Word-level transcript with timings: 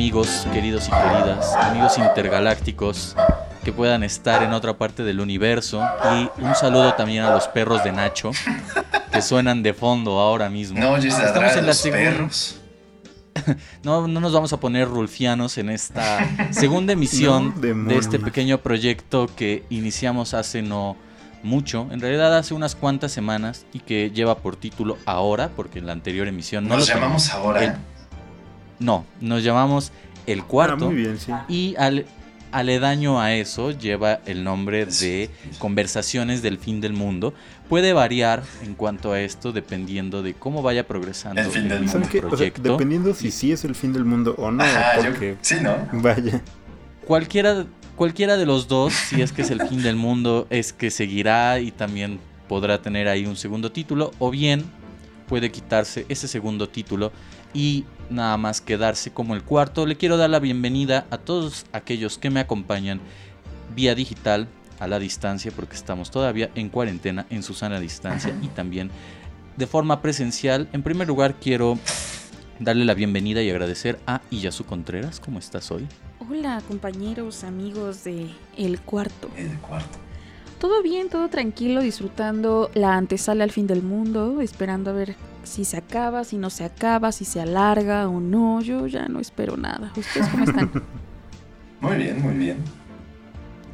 amigos, 0.00 0.46
queridos 0.50 0.88
y 0.88 0.90
queridas, 0.92 1.54
amigos 1.56 1.98
intergalácticos 1.98 3.14
que 3.62 3.70
puedan 3.70 4.02
estar 4.02 4.42
en 4.42 4.54
otra 4.54 4.78
parte 4.78 5.02
del 5.02 5.20
universo. 5.20 5.86
Y 6.14 6.42
un 6.42 6.54
saludo 6.54 6.94
también 6.94 7.22
a 7.22 7.30
los 7.34 7.48
perros 7.48 7.84
de 7.84 7.92
Nacho, 7.92 8.30
que 9.12 9.20
suenan 9.20 9.62
de 9.62 9.74
fondo 9.74 10.18
ahora 10.18 10.48
mismo. 10.48 10.80
No, 10.80 10.96
ya 10.96 11.10
Estamos 11.10 11.52
en 11.54 11.66
la 11.66 11.74
perros. 11.92 12.56
No, 13.84 14.08
no 14.08 14.20
nos 14.20 14.32
vamos 14.32 14.54
a 14.54 14.56
poner 14.58 14.88
rulfianos 14.88 15.58
en 15.58 15.68
esta 15.68 16.18
segunda 16.50 16.94
emisión 16.94 17.52
No, 17.60 17.90
de 17.90 17.98
este 17.98 18.18
pequeño 18.18 18.56
proyecto 18.56 19.28
que 19.36 19.64
iniciamos 19.68 20.32
hace 20.32 20.62
no 20.62 20.96
mucho, 21.42 21.88
en 21.90 22.00
realidad 22.00 22.38
hace 22.38 22.54
unas 22.54 22.74
cuantas 22.74 23.12
semanas 23.12 23.66
y 23.74 23.80
que 23.80 24.10
lleva 24.10 24.38
por 24.38 24.56
título 24.56 24.96
Ahora, 25.04 25.50
porque 25.54 25.78
en 25.78 25.86
la 25.86 25.92
anterior 25.92 26.26
emisión 26.26 26.66
no 26.66 26.76
Nos 26.78 26.88
lo 26.88 26.94
llamamos 26.94 27.28
ahora. 27.28 27.64
El- 27.64 27.99
No, 28.80 29.04
nos 29.20 29.44
llamamos 29.44 29.92
El 30.26 30.40
Ah, 30.40 30.44
Cuarto 30.48 30.86
muy 30.86 30.96
bien, 30.96 31.18
sí. 31.18 31.32
y 31.48 31.74
al, 31.76 32.06
aledaño 32.52 33.20
a 33.20 33.32
eso 33.34 33.70
lleva 33.70 34.20
el 34.26 34.42
nombre 34.42 34.86
de 34.86 35.30
Conversaciones 35.58 36.42
del 36.42 36.58
Fin 36.58 36.80
del 36.80 36.92
Mundo. 36.94 37.32
Puede 37.68 37.92
variar 37.92 38.42
en 38.64 38.74
cuanto 38.74 39.12
a 39.12 39.20
esto 39.20 39.52
dependiendo 39.52 40.22
de 40.22 40.34
cómo 40.34 40.60
vaya 40.62 40.86
progresando 40.88 41.40
El 41.40 41.50
fin 41.50 41.68
del 41.68 41.80
mismo 41.82 41.92
¿Saben 41.92 42.08
qué? 42.08 42.18
O 42.18 42.22
sea, 42.22 42.28
proyecto. 42.30 42.62
dependiendo 42.72 43.14
si 43.14 43.30
sí 43.30 43.52
es 43.52 43.64
el 43.64 43.74
fin 43.76 43.92
del 43.92 44.04
mundo 44.04 44.34
o 44.38 44.50
no, 44.50 44.64
Ajá, 44.64 44.96
yo- 44.96 45.02
porque 45.10 45.36
sí, 45.42 45.56
¿no? 45.62 45.76
vaya. 45.92 46.42
Cualquiera, 47.06 47.66
cualquiera 47.96 48.36
de 48.36 48.46
los 48.46 48.66
dos, 48.66 48.92
si 48.92 49.20
es 49.22 49.30
que 49.32 49.42
es 49.42 49.50
el 49.50 49.60
fin 49.68 49.82
del 49.82 49.96
mundo, 49.96 50.46
es 50.50 50.72
que 50.72 50.90
seguirá 50.90 51.60
y 51.60 51.70
también 51.70 52.18
podrá 52.48 52.82
tener 52.82 53.06
ahí 53.08 53.26
un 53.26 53.36
segundo 53.36 53.70
título, 53.72 54.12
o 54.18 54.30
bien 54.30 54.64
puede 55.28 55.50
quitarse 55.52 56.06
ese 56.08 56.26
segundo 56.26 56.68
título 56.68 57.12
y 57.54 57.84
nada 58.10 58.36
más 58.36 58.60
quedarse 58.60 59.12
como 59.12 59.34
el 59.34 59.42
cuarto. 59.42 59.86
Le 59.86 59.96
quiero 59.96 60.16
dar 60.16 60.30
la 60.30 60.40
bienvenida 60.40 61.06
a 61.10 61.18
todos 61.18 61.64
aquellos 61.72 62.18
que 62.18 62.30
me 62.30 62.40
acompañan 62.40 63.00
vía 63.74 63.94
digital 63.94 64.48
a 64.78 64.86
la 64.86 64.98
distancia, 64.98 65.52
porque 65.54 65.76
estamos 65.76 66.10
todavía 66.10 66.50
en 66.54 66.68
cuarentena, 66.68 67.26
en 67.30 67.42
su 67.42 67.54
sana 67.54 67.80
distancia 67.80 68.34
y 68.42 68.48
también 68.48 68.90
de 69.56 69.66
forma 69.66 70.02
presencial. 70.02 70.68
En 70.72 70.82
primer 70.82 71.06
lugar, 71.06 71.36
quiero 71.40 71.78
darle 72.58 72.84
la 72.84 72.94
bienvenida 72.94 73.42
y 73.42 73.50
agradecer 73.50 73.98
a 74.06 74.20
Iyasu 74.30 74.64
Contreras. 74.64 75.20
¿Cómo 75.20 75.38
estás 75.38 75.70
hoy? 75.70 75.86
Hola 76.28 76.62
compañeros, 76.66 77.44
amigos 77.44 78.04
de 78.04 78.30
El 78.56 78.80
Cuarto. 78.80 79.30
El 79.36 79.58
cuarto. 79.58 79.98
Todo 80.58 80.82
bien, 80.82 81.08
todo 81.08 81.28
tranquilo, 81.28 81.80
disfrutando 81.80 82.70
la 82.74 82.96
antesala 82.96 83.44
al 83.44 83.50
fin 83.50 83.66
del 83.66 83.82
mundo, 83.82 84.42
esperando 84.42 84.90
a 84.90 84.92
ver 84.92 85.16
si 85.44 85.64
se 85.64 85.76
acaba, 85.76 86.24
si 86.24 86.36
no 86.36 86.50
se 86.50 86.64
acaba, 86.64 87.12
si 87.12 87.24
se 87.24 87.40
alarga 87.40 88.08
o 88.08 88.20
no. 88.20 88.60
Yo 88.60 88.86
ya 88.86 89.08
no 89.08 89.20
espero 89.20 89.56
nada. 89.56 89.92
¿Ustedes 89.96 90.28
cómo 90.28 90.44
están? 90.44 90.70
Muy 91.80 91.96
bien, 91.96 92.20
muy 92.20 92.34
bien. 92.34 92.58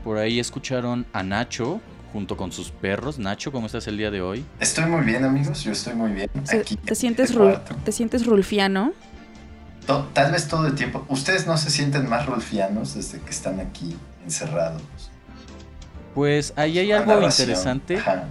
Por 0.04 0.16
ahí 0.18 0.38
escucharon 0.38 1.04
a 1.12 1.24
Nacho 1.24 1.80
junto 2.12 2.36
con 2.36 2.52
sus 2.52 2.70
perros. 2.70 3.18
Nacho, 3.18 3.50
¿cómo 3.50 3.66
estás 3.66 3.88
el 3.88 3.96
día 3.98 4.12
de 4.12 4.20
hoy? 4.20 4.44
Estoy 4.60 4.84
muy 4.86 5.04
bien, 5.04 5.24
amigos. 5.24 5.64
Yo 5.64 5.72
estoy 5.72 5.94
muy 5.94 6.12
bien. 6.12 6.30
Se- 6.44 6.60
Aquí 6.60 6.76
¿Te 6.76 6.90
en 6.90 6.96
sientes. 6.96 7.34
¿Te 7.84 7.90
sientes 7.90 8.24
rulfiano? 8.24 8.92
To- 9.88 10.08
Tal 10.12 10.30
vez 10.30 10.46
todo 10.46 10.68
el 10.68 10.76
tiempo. 10.76 11.04
Ustedes 11.08 11.48
no 11.48 11.56
se 11.58 11.68
sienten 11.70 12.08
más 12.08 12.26
rolfianos 12.26 12.94
desde 12.94 13.18
que 13.20 13.30
están 13.30 13.58
aquí 13.58 13.96
encerrados. 14.24 14.82
Pues 16.14 16.52
ahí 16.56 16.78
hay 16.78 16.92
algo 16.92 17.20
interesante. 17.20 17.96
Ajá. 17.98 18.26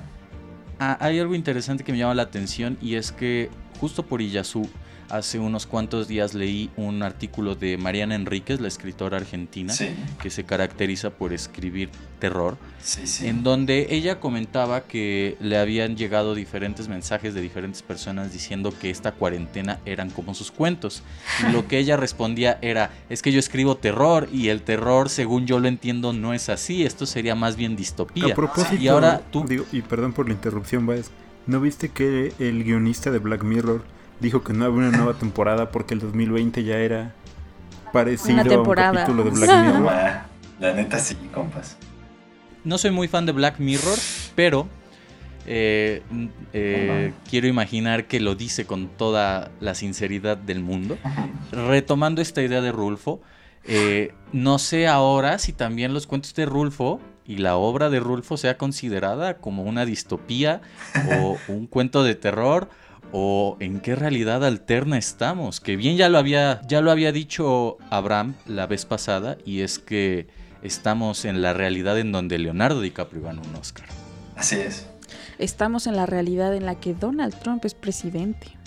Ah, 0.79 0.97
hay 0.99 1.19
algo 1.19 1.35
interesante 1.35 1.83
que 1.83 1.91
me 1.91 1.97
llama 1.97 2.15
la 2.15 2.23
atención 2.23 2.77
y 2.81 2.95
es 2.95 3.11
que 3.11 3.49
justo 3.79 4.03
por 4.03 4.21
Iyasu 4.21 4.67
hace 5.09 5.39
unos 5.39 5.65
cuantos 5.65 6.07
días 6.07 6.33
leí 6.33 6.69
un 6.77 7.03
artículo 7.03 7.55
de 7.55 7.77
Mariana 7.77 8.15
Enríquez, 8.15 8.59
la 8.59 8.67
escritora 8.67 9.17
argentina, 9.17 9.73
Sí, 9.73 9.89
que 10.21 10.29
se 10.29 10.43
caracteriza 10.43 11.09
por 11.11 11.33
escribir 11.33 11.89
terror, 12.19 12.57
sí, 12.79 13.05
sí. 13.07 13.27
en 13.27 13.43
donde 13.43 13.87
ella 13.91 14.19
comentaba 14.19 14.81
que 14.81 15.37
le 15.39 15.57
habían 15.57 15.95
llegado 15.95 16.33
diferentes 16.33 16.87
mensajes 16.87 17.33
de 17.33 17.41
diferentes 17.41 17.81
personas 17.81 18.31
diciendo 18.31 18.73
que 18.79 18.89
esta 18.89 19.11
cuarentena 19.11 19.79
eran 19.85 20.09
como 20.09 20.33
sus 20.33 20.51
cuentos. 20.51 21.03
Y 21.47 21.51
lo 21.51 21.67
que 21.67 21.77
ella 21.77 21.97
respondía 21.97 22.57
era, 22.61 22.91
es 23.09 23.21
que 23.21 23.31
yo 23.31 23.39
escribo 23.39 23.77
terror 23.77 24.29
y 24.31 24.49
el 24.49 24.61
terror, 24.61 25.09
según 25.09 25.45
yo 25.45 25.59
lo 25.59 25.67
entiendo, 25.67 26.13
no 26.13 26.33
es 26.33 26.49
así, 26.49 26.83
esto 26.85 27.05
sería 27.05 27.35
más 27.35 27.55
bien 27.55 27.75
distopía. 27.75 28.33
A 28.33 28.35
propósito, 28.35 28.81
Y 28.81 28.87
ahora 28.87 29.21
tú... 29.31 29.45
digo, 29.47 29.65
y 29.71 29.81
perdón 29.81 30.13
por 30.13 30.27
la 30.27 30.33
interrupción, 30.33 30.85
Baez, 30.85 31.11
¿no 31.47 31.59
viste 31.61 31.89
que 31.89 32.33
el 32.39 32.63
guionista 32.63 33.11
de 33.11 33.19
Black 33.19 33.43
Mirror 33.43 33.83
dijo 34.19 34.43
que 34.43 34.53
no 34.53 34.65
había 34.65 34.87
una 34.87 34.97
nueva 34.97 35.13
temporada 35.19 35.71
porque 35.71 35.93
el 35.93 35.99
2020 35.99 36.63
ya 36.63 36.77
era 36.77 37.13
parecido 37.91 38.39
a 38.39 38.59
un 38.61 38.73
capítulo 38.75 39.23
de 39.23 39.29
Black. 39.31 39.65
Mirror? 39.65 39.89
Ah, 39.89 40.25
La 40.59 40.73
neta 40.73 40.99
sí, 40.99 41.15
compas. 41.33 41.77
No 42.63 42.77
soy 42.77 42.91
muy 42.91 43.07
fan 43.07 43.25
de 43.25 43.31
Black 43.31 43.59
Mirror, 43.59 43.97
pero 44.35 44.67
eh, 45.45 46.01
eh, 46.53 47.13
quiero 47.29 47.47
imaginar 47.47 48.07
que 48.07 48.19
lo 48.19 48.35
dice 48.35 48.65
con 48.65 48.87
toda 48.87 49.51
la 49.59 49.75
sinceridad 49.75 50.37
del 50.37 50.61
mundo. 50.61 50.97
Retomando 51.51 52.21
esta 52.21 52.41
idea 52.41 52.61
de 52.61 52.71
Rulfo, 52.71 53.21
eh, 53.65 54.13
no 54.31 54.57
sé 54.59 54.87
ahora 54.87 55.37
si 55.37 55.53
también 55.53 55.93
los 55.93 56.07
cuentos 56.07 56.33
de 56.33 56.45
Rulfo 56.45 56.99
y 57.25 57.37
la 57.37 57.55
obra 57.55 57.89
de 57.89 57.99
Rulfo 57.99 58.37
sea 58.37 58.57
considerada 58.57 59.37
como 59.37 59.63
una 59.63 59.85
distopía 59.85 60.61
o 61.19 61.37
un 61.47 61.67
cuento 61.67 62.03
de 62.03 62.15
terror 62.15 62.69
o 63.11 63.57
en 63.59 63.79
qué 63.79 63.95
realidad 63.95 64.43
alterna 64.45 64.97
estamos. 64.97 65.59
Que 65.59 65.75
bien 65.75 65.97
ya 65.97 66.09
lo 66.09 66.17
había, 66.17 66.61
ya 66.67 66.81
lo 66.81 66.91
había 66.91 67.11
dicho 67.11 67.77
Abraham 67.89 68.35
la 68.45 68.67
vez 68.67 68.85
pasada 68.85 69.37
y 69.45 69.61
es 69.61 69.79
que 69.79 70.27
estamos 70.61 71.25
en 71.25 71.41
la 71.41 71.53
realidad 71.53 71.97
en 71.99 72.11
donde 72.11 72.37
Leonardo 72.37 72.81
DiCaprio 72.81 73.21
ganó 73.23 73.41
un 73.41 73.55
Oscar. 73.55 73.87
Así 74.35 74.55
es. 74.55 74.87
Estamos 75.37 75.87
en 75.87 75.95
la 75.95 76.05
realidad 76.05 76.55
en 76.55 76.65
la 76.65 76.75
que 76.75 76.93
Donald 76.93 77.35
Trump 77.39 77.63
es 77.65 77.73
presidente. 77.73 78.57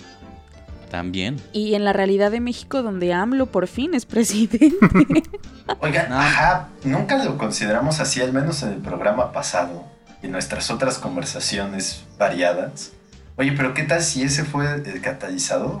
También. 0.89 1.37
Y 1.53 1.75
en 1.75 1.85
la 1.85 1.93
realidad 1.93 2.31
de 2.31 2.39
México 2.39 2.81
donde 2.81 3.13
AMLO 3.13 3.45
por 3.47 3.67
fin 3.67 3.93
es 3.93 4.05
presidente. 4.07 4.73
Oigan, 5.81 6.09
No. 6.09 6.19
ajá, 6.19 6.69
nunca 6.83 7.23
lo 7.23 7.37
consideramos 7.37 7.99
así, 7.99 8.21
al 8.21 8.33
menos 8.33 8.63
en 8.63 8.69
el 8.69 8.77
programa 8.79 9.31
pasado 9.31 9.83
y 10.23 10.27
nuestras 10.27 10.71
otras 10.71 10.97
conversaciones 10.97 12.03
variadas. 12.17 12.93
Oye, 13.39 13.53
pero 13.53 13.73
¿qué 13.73 13.83
tal 13.83 14.01
si 14.01 14.21
ese 14.21 14.43
fue 14.43 14.65
el 14.69 14.99
catalizador? 14.99 15.79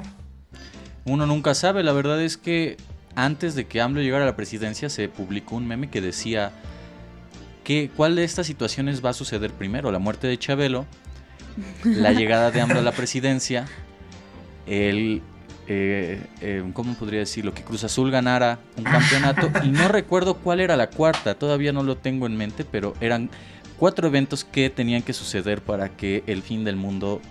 Uno 1.03 1.25
nunca 1.25 1.53
sabe, 1.53 1.83
la 1.83 1.91
verdad 1.91 2.21
es 2.21 2.37
que 2.37 2.77
antes 3.15 3.53
de 3.53 3.67
que 3.67 3.81
AMLO 3.81 3.99
llegara 3.99 4.23
a 4.23 4.27
la 4.27 4.37
presidencia 4.37 4.87
se 4.87 5.09
publicó 5.09 5.57
un 5.57 5.67
meme 5.67 5.89
que 5.89 5.99
decía 5.99 6.53
que 7.65 7.91
cuál 7.93 8.15
de 8.15 8.23
estas 8.23 8.47
situaciones 8.47 9.03
va 9.03 9.09
a 9.09 9.13
suceder 9.13 9.51
primero, 9.51 9.91
la 9.91 9.99
muerte 9.99 10.27
de 10.27 10.39
Chabelo, 10.39 10.85
la 11.83 12.13
llegada 12.13 12.49
de 12.49 12.61
AMLO 12.61 12.79
a 12.79 12.81
la 12.81 12.93
presidencia, 12.93 13.65
el 14.65 15.21
eh, 15.67 16.21
eh, 16.39 16.63
¿cómo 16.71 16.93
podría 16.93 17.19
decirlo? 17.19 17.53
Que 17.53 17.63
Cruz 17.63 17.83
Azul 17.83 18.09
ganara 18.09 18.59
un 18.77 18.85
campeonato 18.85 19.51
y 19.63 19.69
no 19.69 19.89
recuerdo 19.89 20.35
cuál 20.35 20.61
era 20.61 20.77
la 20.77 20.89
cuarta, 20.89 21.35
todavía 21.35 21.73
no 21.73 21.83
lo 21.83 21.97
tengo 21.97 22.25
en 22.25 22.37
mente, 22.37 22.63
pero 22.63 22.93
eran 23.01 23.29
cuatro 23.79 24.07
eventos 24.07 24.43
que 24.43 24.69
tenían 24.69 25.01
que 25.01 25.13
suceder 25.13 25.61
para 25.61 25.89
que 25.89 26.23
el 26.27 26.43
fin 26.43 26.63
del 26.63 26.75
mundo 26.75 27.21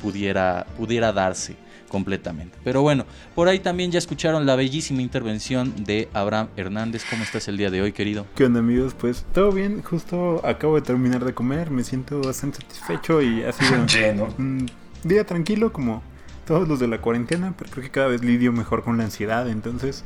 pudiera, 0.00 0.66
pudiera 0.76 1.12
darse 1.12 1.56
completamente. 1.88 2.58
Pero 2.64 2.82
bueno, 2.82 3.06
por 3.34 3.48
ahí 3.48 3.60
también 3.60 3.90
ya 3.90 3.98
escucharon 3.98 4.44
la 4.46 4.56
bellísima 4.56 5.00
intervención 5.02 5.84
de 5.84 6.08
Abraham 6.12 6.48
Hernández. 6.56 7.04
¿Cómo 7.08 7.22
estás 7.22 7.48
el 7.48 7.56
día 7.56 7.70
de 7.70 7.80
hoy, 7.82 7.92
querido? 7.92 8.26
¿Qué 8.34 8.44
onda 8.44 8.60
amigos? 8.60 8.94
Pues 8.98 9.24
todo 9.32 9.52
bien, 9.52 9.82
justo 9.82 10.40
acabo 10.46 10.76
de 10.76 10.82
terminar 10.82 11.24
de 11.24 11.32
comer, 11.34 11.70
me 11.70 11.84
siento 11.84 12.20
bastante 12.20 12.58
satisfecho 12.60 13.22
y 13.22 13.42
ha 13.42 13.52
sido 13.52 13.86
Lleno. 13.86 14.28
un 14.38 14.70
día 15.04 15.24
tranquilo 15.24 15.72
como 15.72 16.02
todos 16.46 16.68
los 16.68 16.78
de 16.80 16.88
la 16.88 17.00
cuarentena, 17.00 17.54
pero 17.56 17.70
creo 17.70 17.84
que 17.84 17.90
cada 17.90 18.08
vez 18.08 18.22
lidio 18.22 18.52
mejor 18.52 18.82
con 18.84 18.96
la 18.98 19.04
ansiedad, 19.04 19.48
entonces 19.48 20.04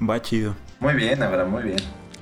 va 0.00 0.20
chido. 0.22 0.54
Muy 0.80 0.94
bien, 0.94 1.22
Abraham, 1.22 1.50
muy 1.50 1.62
bien. 1.62 1.78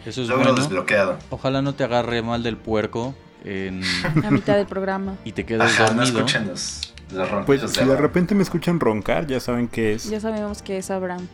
Eso 0.06 0.22
es 0.22 0.28
Logro 0.28 0.44
bueno. 0.44 0.58
desbloqueado. 0.60 1.18
Ojalá 1.30 1.60
no 1.62 1.74
te 1.74 1.84
agarre 1.84 2.22
mal 2.22 2.42
del 2.42 2.56
puerco 2.56 3.14
en- 3.44 3.82
a 4.24 4.30
mitad 4.30 4.56
del 4.56 4.66
programa. 4.66 5.16
y 5.24 5.32
te 5.32 5.44
quedes 5.44 5.62
Ajá, 5.62 5.90
no 5.90 5.96
dormido. 6.02 6.18
escuchen 6.18 6.46
los, 6.48 6.94
los 7.12 7.30
ronquidos 7.30 7.46
Pues 7.46 7.60
de 7.62 7.68
si 7.68 7.84
de 7.88 7.96
repente 7.96 8.34
me 8.34 8.42
escuchan 8.42 8.78
roncar, 8.80 9.26
ya 9.26 9.40
saben 9.40 9.68
qué 9.68 9.94
es. 9.94 10.08
Ya 10.08 10.20
sabemos 10.20 10.62
que 10.62 10.78
es 10.78 10.90
Abraham. 10.90 11.26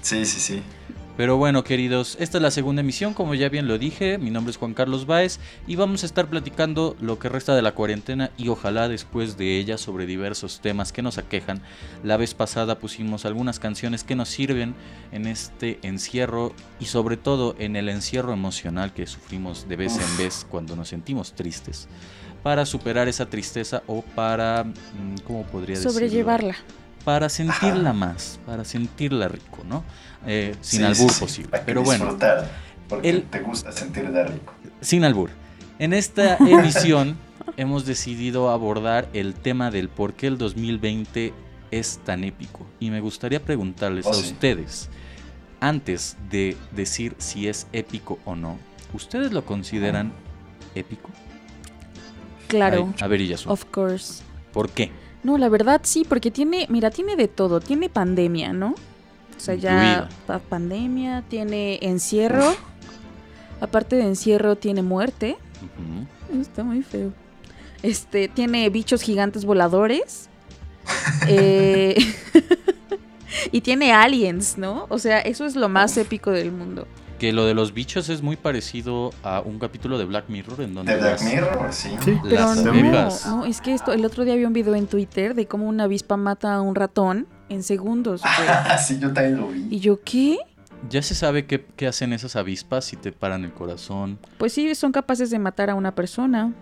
Sí, 0.00 0.24
sí, 0.24 0.40
sí. 0.40 0.62
Pero 1.14 1.36
bueno, 1.36 1.62
queridos, 1.62 2.16
esta 2.20 2.38
es 2.38 2.42
la 2.42 2.50
segunda 2.50 2.80
emisión, 2.80 3.12
como 3.12 3.34
ya 3.34 3.50
bien 3.50 3.68
lo 3.68 3.76
dije. 3.76 4.16
Mi 4.16 4.30
nombre 4.30 4.50
es 4.50 4.56
Juan 4.56 4.72
Carlos 4.72 5.04
Báez 5.04 5.40
y 5.66 5.76
vamos 5.76 6.02
a 6.02 6.06
estar 6.06 6.28
platicando 6.28 6.96
lo 7.00 7.18
que 7.18 7.28
resta 7.28 7.54
de 7.54 7.60
la 7.60 7.74
cuarentena 7.74 8.30
y 8.38 8.48
ojalá 8.48 8.88
después 8.88 9.36
de 9.36 9.58
ella 9.58 9.76
sobre 9.76 10.06
diversos 10.06 10.60
temas 10.60 10.90
que 10.90 11.02
nos 11.02 11.18
aquejan. 11.18 11.60
La 12.02 12.16
vez 12.16 12.32
pasada 12.32 12.78
pusimos 12.78 13.26
algunas 13.26 13.60
canciones 13.60 14.04
que 14.04 14.16
nos 14.16 14.30
sirven 14.30 14.74
en 15.12 15.26
este 15.26 15.78
encierro 15.82 16.54
y 16.80 16.86
sobre 16.86 17.18
todo 17.18 17.56
en 17.58 17.76
el 17.76 17.90
encierro 17.90 18.32
emocional 18.32 18.94
que 18.94 19.06
sufrimos 19.06 19.68
de 19.68 19.76
vez 19.76 19.98
en 19.98 20.16
vez 20.16 20.46
cuando 20.48 20.76
nos 20.76 20.88
sentimos 20.88 21.34
tristes. 21.34 21.88
Para 22.42 22.64
superar 22.64 23.06
esa 23.08 23.26
tristeza 23.26 23.82
o 23.86 24.00
para, 24.00 24.64
mm, 24.64 25.18
¿cómo 25.26 25.42
podría 25.44 25.76
decirlo? 25.76 25.92
Sobrellevarla. 25.92 26.56
para 27.04 27.28
sentirla 27.28 27.92
más, 27.92 28.38
para 28.46 28.64
sentirla 28.64 29.26
rico, 29.26 29.64
¿no? 29.68 29.82
Eh, 30.26 30.54
sin 30.60 30.80
Sí, 30.80 30.84
albur 30.84 31.10
sí, 31.12 31.20
posible. 31.20 31.50
que 31.52 31.64
Pero 31.66 31.82
bueno, 31.82 32.04
disfrutar, 32.04 32.50
porque 32.88 33.10
el- 33.10 33.22
te 33.24 33.40
gusta 33.40 33.72
sentirte 33.72 34.24
rico. 34.24 34.54
sin 34.80 35.04
albur. 35.04 35.30
En 35.78 35.92
esta 35.92 36.36
emisión 36.40 37.16
hemos 37.56 37.84
decidido 37.86 38.50
abordar 38.50 39.08
el 39.12 39.34
tema 39.34 39.70
del 39.70 39.88
por 39.88 40.14
qué 40.14 40.26
el 40.28 40.38
2020 40.38 41.32
es 41.70 41.98
tan 42.04 42.22
épico. 42.24 42.66
Y 42.78 42.90
me 42.90 43.00
gustaría 43.00 43.42
preguntarles 43.42 44.06
Oh, 44.06 44.10
a 44.10 44.14
sí. 44.14 44.32
ustedes, 44.32 44.88
antes 45.60 46.16
de 46.30 46.56
decir 46.70 47.14
si 47.18 47.48
es 47.48 47.66
épico 47.72 48.18
o 48.24 48.36
no, 48.36 48.58
¿ustedes 48.94 49.32
lo 49.32 49.44
consideran 49.44 50.12
épico? 50.74 51.10
Claro, 52.48 52.92
A 53.00 53.06
ver, 53.06 53.20
Iyasu, 53.22 53.50
of 53.50 53.64
course. 53.66 54.22
¿por 54.52 54.68
qué? 54.70 54.90
No, 55.22 55.38
la 55.38 55.48
verdad 55.48 55.80
sí, 55.84 56.04
porque 56.06 56.30
tiene, 56.30 56.66
mira, 56.68 56.90
tiene 56.90 57.16
de 57.16 57.28
todo. 57.28 57.60
Tiene 57.60 57.88
pandemia, 57.88 58.52
¿no? 58.52 58.74
O 59.42 59.44
sea, 59.44 59.56
ya 59.56 60.08
pa- 60.24 60.38
pandemia, 60.38 61.24
tiene 61.28 61.80
encierro. 61.82 62.54
Aparte 63.60 63.96
de 63.96 64.02
encierro, 64.02 64.54
tiene 64.54 64.82
muerte. 64.82 65.36
Está 66.40 66.62
muy 66.62 66.82
feo. 66.82 67.12
Este, 67.82 68.28
tiene 68.28 68.70
bichos 68.70 69.02
gigantes 69.02 69.44
voladores. 69.44 70.28
Eh, 71.28 71.94
y 73.52 73.60
tiene 73.60 73.92
aliens, 73.92 74.58
¿no? 74.58 74.86
O 74.88 74.98
sea, 74.98 75.20
eso 75.20 75.44
es 75.46 75.54
lo 75.56 75.68
más 75.68 75.96
épico 75.96 76.30
del 76.30 76.50
mundo. 76.50 76.86
Que 77.20 77.32
lo 77.32 77.44
de 77.44 77.54
los 77.54 77.72
bichos 77.72 78.08
es 78.08 78.20
muy 78.20 78.36
parecido 78.36 79.12
a 79.22 79.40
un 79.40 79.60
capítulo 79.60 79.96
de 79.96 80.04
Black 80.04 80.24
Mirror 80.28 80.60
en 80.60 80.74
donde 80.74 80.92
De 80.92 80.98
Black 81.00 81.20
las, 81.20 81.32
Mirror, 81.32 81.72
sí. 81.72 81.90
Sí, 82.04 82.18
Pero 82.24 82.34
las 82.34 82.64
no, 82.64 82.72
no, 83.36 83.44
es 83.44 83.60
que 83.60 83.74
esto, 83.74 83.92
el 83.92 84.04
otro 84.04 84.24
día 84.24 84.34
vi 84.34 84.44
un 84.44 84.52
video 84.52 84.74
en 84.74 84.88
Twitter 84.88 85.34
de 85.36 85.46
cómo 85.46 85.68
una 85.68 85.84
avispa 85.84 86.16
mata 86.16 86.54
a 86.54 86.60
un 86.60 86.74
ratón 86.74 87.28
en 87.52 87.62
segundos. 87.62 88.22
sí, 88.86 88.98
yo 88.98 89.12
también 89.12 89.36
lo 89.38 89.48
vi. 89.48 89.66
Y 89.70 89.80
yo, 89.80 90.00
¿qué? 90.02 90.38
Ya 90.90 91.00
se 91.02 91.14
sabe 91.14 91.46
qué, 91.46 91.64
qué 91.76 91.86
hacen 91.86 92.12
esas 92.12 92.34
avispas 92.36 92.84
si 92.84 92.96
te 92.96 93.12
paran 93.12 93.44
el 93.44 93.52
corazón, 93.52 94.18
Pues 94.38 94.52
sí, 94.52 94.74
son 94.74 94.90
capaces 94.92 95.30
de 95.30 95.38
matar 95.38 95.70
a 95.70 95.74
una 95.76 95.94
persona. 95.94 96.52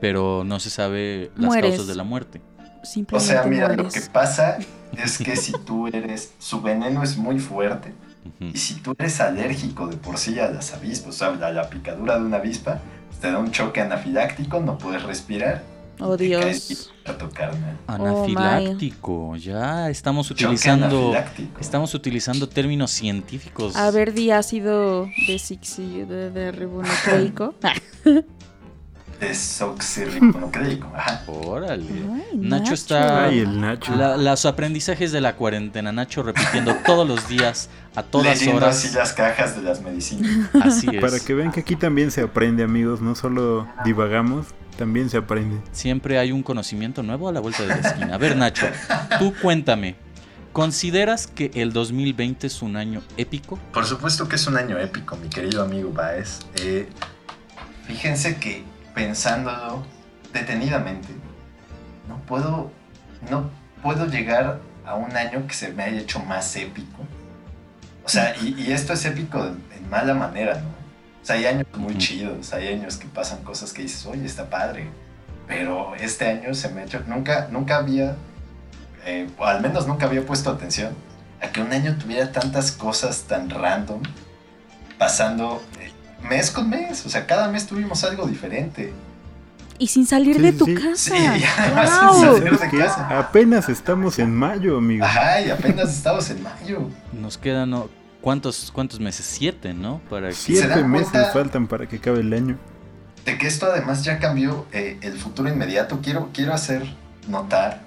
pero 0.00 0.42
no 0.44 0.60
se 0.60 0.68
sabe 0.68 1.30
las 1.36 1.46
Mueres. 1.46 1.70
causas 1.70 1.86
de 1.86 1.94
la 1.94 2.02
muerte. 2.04 2.40
O 2.82 2.84
Simplemente 2.84 3.32
sea, 3.32 3.44
mira, 3.44 3.68
lo 3.74 3.88
que 3.88 4.00
pasa 4.12 4.58
es 4.98 5.18
que 5.18 5.36
si 5.36 5.52
tú 5.52 5.86
eres, 5.86 6.32
su 6.38 6.60
veneno 6.60 7.02
es 7.02 7.16
muy 7.16 7.38
fuerte. 7.38 7.94
Y 8.40 8.56
si 8.58 8.74
tú 8.74 8.94
eres 8.98 9.20
alérgico 9.20 9.86
de 9.86 9.96
por 9.96 10.18
sí 10.18 10.38
a 10.38 10.50
las 10.50 10.74
avispas, 10.74 11.08
o 11.22 11.36
sea, 11.36 11.46
a 11.46 11.52
la 11.52 11.70
picadura 11.70 12.18
de 12.18 12.24
una 12.24 12.36
avispa, 12.38 12.80
te 13.20 13.30
da 13.30 13.38
un 13.38 13.52
choque 13.52 13.80
anafiláctico, 13.80 14.60
no 14.60 14.76
puedes 14.78 15.02
respirar. 15.04 15.62
Oh, 16.00 16.16
Dios. 16.16 16.92
Anafiláctico, 17.86 19.36
ya 19.36 19.90
estamos 19.90 20.30
utilizando 20.30 21.14
estamos 21.60 21.94
utilizando 21.94 22.48
términos 22.48 22.90
científicos. 22.90 23.76
A 23.76 23.90
ver, 23.90 24.12
di 24.14 24.30
ácido 24.30 25.06
de 25.26 26.04
de, 26.06 26.30
de 26.30 26.52
ribonucleico. 26.52 27.54
Desoxirribonucleico. 29.20 30.88
Órale. 31.28 31.84
Ay, 31.86 32.38
Nacho 32.38 32.74
está- 32.74 33.26
Ay, 33.26 33.38
el 33.40 33.60
Nacho. 33.60 33.94
La- 33.94 34.16
los 34.16 34.44
aprendizajes 34.46 35.12
de 35.12 35.20
la 35.20 35.36
cuarentena, 35.36 35.92
Nacho 35.92 36.24
repitiendo 36.24 36.74
todos 36.86 37.06
los 37.06 37.28
días, 37.28 37.68
a 37.94 38.02
todas 38.02 38.40
Leyendo 38.40 38.66
así 38.66 38.88
horas. 38.88 38.96
las 38.96 39.12
cajas 39.12 39.54
de 39.56 39.62
las 39.62 39.80
medicinas. 39.80 40.48
Así 40.60 40.88
es. 40.92 41.00
Para 41.00 41.20
que 41.20 41.34
vean 41.34 41.52
que 41.52 41.60
aquí 41.60 41.76
también 41.76 42.10
se 42.10 42.22
aprende, 42.22 42.64
amigos. 42.64 43.00
No 43.00 43.14
solo 43.14 43.68
divagamos, 43.84 44.46
también 44.76 45.10
se 45.10 45.18
aprende. 45.18 45.60
Siempre 45.72 46.18
hay 46.18 46.32
un 46.32 46.42
conocimiento 46.42 47.02
nuevo 47.02 47.28
a 47.28 47.32
la 47.32 47.40
vuelta 47.40 47.62
de 47.62 47.68
la 47.68 47.76
esquina. 47.76 48.14
A 48.14 48.18
ver, 48.18 48.36
Nacho, 48.36 48.66
tú 49.18 49.34
cuéntame. 49.40 49.96
¿Consideras 50.52 51.26
que 51.26 51.50
el 51.54 51.72
2020 51.72 52.46
es 52.46 52.60
un 52.60 52.76
año 52.76 53.02
épico? 53.16 53.58
Por 53.72 53.86
supuesto 53.86 54.28
que 54.28 54.36
es 54.36 54.46
un 54.46 54.58
año 54.58 54.78
épico, 54.78 55.16
mi 55.16 55.28
querido 55.28 55.62
amigo 55.62 55.90
Baez. 55.92 56.40
Eh, 56.56 56.88
fíjense 57.86 58.36
que 58.36 58.62
pensándolo 58.94 59.82
detenidamente, 60.32 61.08
no 62.06 62.18
puedo, 62.26 62.70
no 63.30 63.50
puedo 63.82 64.06
llegar 64.06 64.60
a 64.84 64.94
un 64.94 65.16
año 65.16 65.46
que 65.46 65.54
se 65.54 65.72
me 65.72 65.84
haya 65.84 66.00
hecho 66.00 66.20
más 66.20 66.54
épico. 66.56 66.98
O 68.04 68.08
sea, 68.08 68.34
y, 68.42 68.54
y 68.60 68.72
esto 68.72 68.92
es 68.92 69.04
épico 69.06 69.38
en, 69.46 69.62
en 69.74 69.88
mala 69.88 70.12
manera, 70.12 70.60
¿no? 70.60 70.81
O 71.22 71.24
sea, 71.24 71.36
hay 71.36 71.46
años 71.46 71.66
muy 71.76 71.90
Ujú. 71.92 71.98
chidos, 71.98 72.52
hay 72.52 72.68
años 72.68 72.96
que 72.96 73.06
pasan 73.06 73.42
cosas 73.44 73.72
que 73.72 73.82
dices, 73.82 74.04
oye, 74.06 74.24
está 74.26 74.50
padre. 74.50 74.88
Pero 75.46 75.94
este 75.96 76.28
año 76.28 76.52
se 76.54 76.68
me 76.70 76.80
ha 76.80 76.84
hecho, 76.84 77.00
nunca, 77.06 77.48
nunca 77.50 77.76
había, 77.76 78.16
eh, 79.04 79.28
o 79.38 79.44
al 79.44 79.60
menos 79.60 79.86
nunca 79.86 80.06
había 80.06 80.24
puesto 80.26 80.50
atención 80.50 80.92
a 81.40 81.48
que 81.52 81.60
un 81.60 81.72
año 81.72 81.96
tuviera 81.98 82.30
tantas 82.32 82.72
cosas 82.72 83.22
tan 83.28 83.50
random 83.50 84.00
pasando 84.98 85.62
eh, 85.80 85.90
mes 86.28 86.50
con 86.50 86.68
mes. 86.70 87.04
O 87.06 87.08
sea, 87.08 87.26
cada 87.26 87.48
mes 87.48 87.66
tuvimos 87.66 88.02
algo 88.04 88.26
diferente. 88.26 88.92
Y 89.78 89.88
sin 89.88 90.06
salir 90.06 90.36
Sí, 90.36 90.42
de 90.42 90.52
tu 90.52 90.64
sí. 90.66 90.74
casa. 90.74 90.96
Sí, 90.96 91.14
y 91.40 91.44
además 91.58 91.90
sin 91.98 92.08
Wow. 92.08 92.36
salir 92.36 92.58
¿Sabes 92.58 92.72
de 92.72 92.78
casa. 92.78 93.18
Apenas 93.18 93.68
estamos 93.68 94.18
en 94.18 94.34
mayo, 94.34 94.78
amigo. 94.78 95.04
Ajá, 95.04 95.40
y 95.40 95.50
apenas 95.50 95.90
estamos 95.92 96.28
en 96.30 96.42
mayo. 96.42 96.88
Nos 97.12 97.36
quedan 97.38 97.70
¿no? 97.70 97.88
¿Cuántos, 98.22 98.70
cuántos 98.72 98.98
meses? 99.00 99.26
Siete, 99.26 99.74
¿no? 99.74 100.00
Para 100.08 100.28
que- 100.28 100.34
¿Se 100.34 100.56
Siete 100.56 100.82
meses 100.84 101.28
faltan 101.34 101.66
para 101.66 101.86
que 101.86 101.96
acabe 101.96 102.20
el 102.20 102.32
año. 102.32 102.56
De 103.26 103.36
que 103.36 103.46
esto 103.46 103.66
además 103.66 104.02
ya 104.02 104.18
cambió 104.18 104.66
eh, 104.72 104.98
el 105.02 105.18
futuro 105.18 105.48
inmediato, 105.50 106.00
quiero, 106.02 106.30
quiero 106.32 106.54
hacer 106.54 106.82
notar 107.28 107.82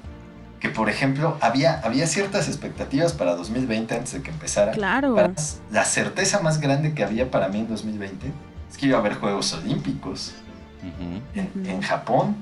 que, 0.59 0.69
por 0.69 0.89
ejemplo, 0.89 1.37
había, 1.41 1.79
había 1.81 2.07
ciertas 2.07 2.47
expectativas 2.47 3.11
para 3.13 3.35
2020 3.35 3.95
antes 3.95 4.13
de 4.13 4.21
que 4.21 4.31
empezara. 4.31 4.71
Claro. 4.71 5.15
Para- 5.15 5.33
La 5.71 5.83
certeza 5.85 6.39
más 6.41 6.59
grande 6.61 6.93
que 6.93 7.03
había 7.03 7.29
para 7.31 7.49
mí 7.49 7.59
en 7.59 7.67
2020 7.67 8.31
es 8.71 8.77
que 8.77 8.85
iba 8.87 8.97
a 8.97 8.99
haber 9.01 9.15
Juegos 9.15 9.53
Olímpicos. 9.53 10.33
Ujú. 10.81 11.19
en, 11.33 11.49
Ujú. 11.63 11.69
en 11.71 11.81
Japón 11.81 12.35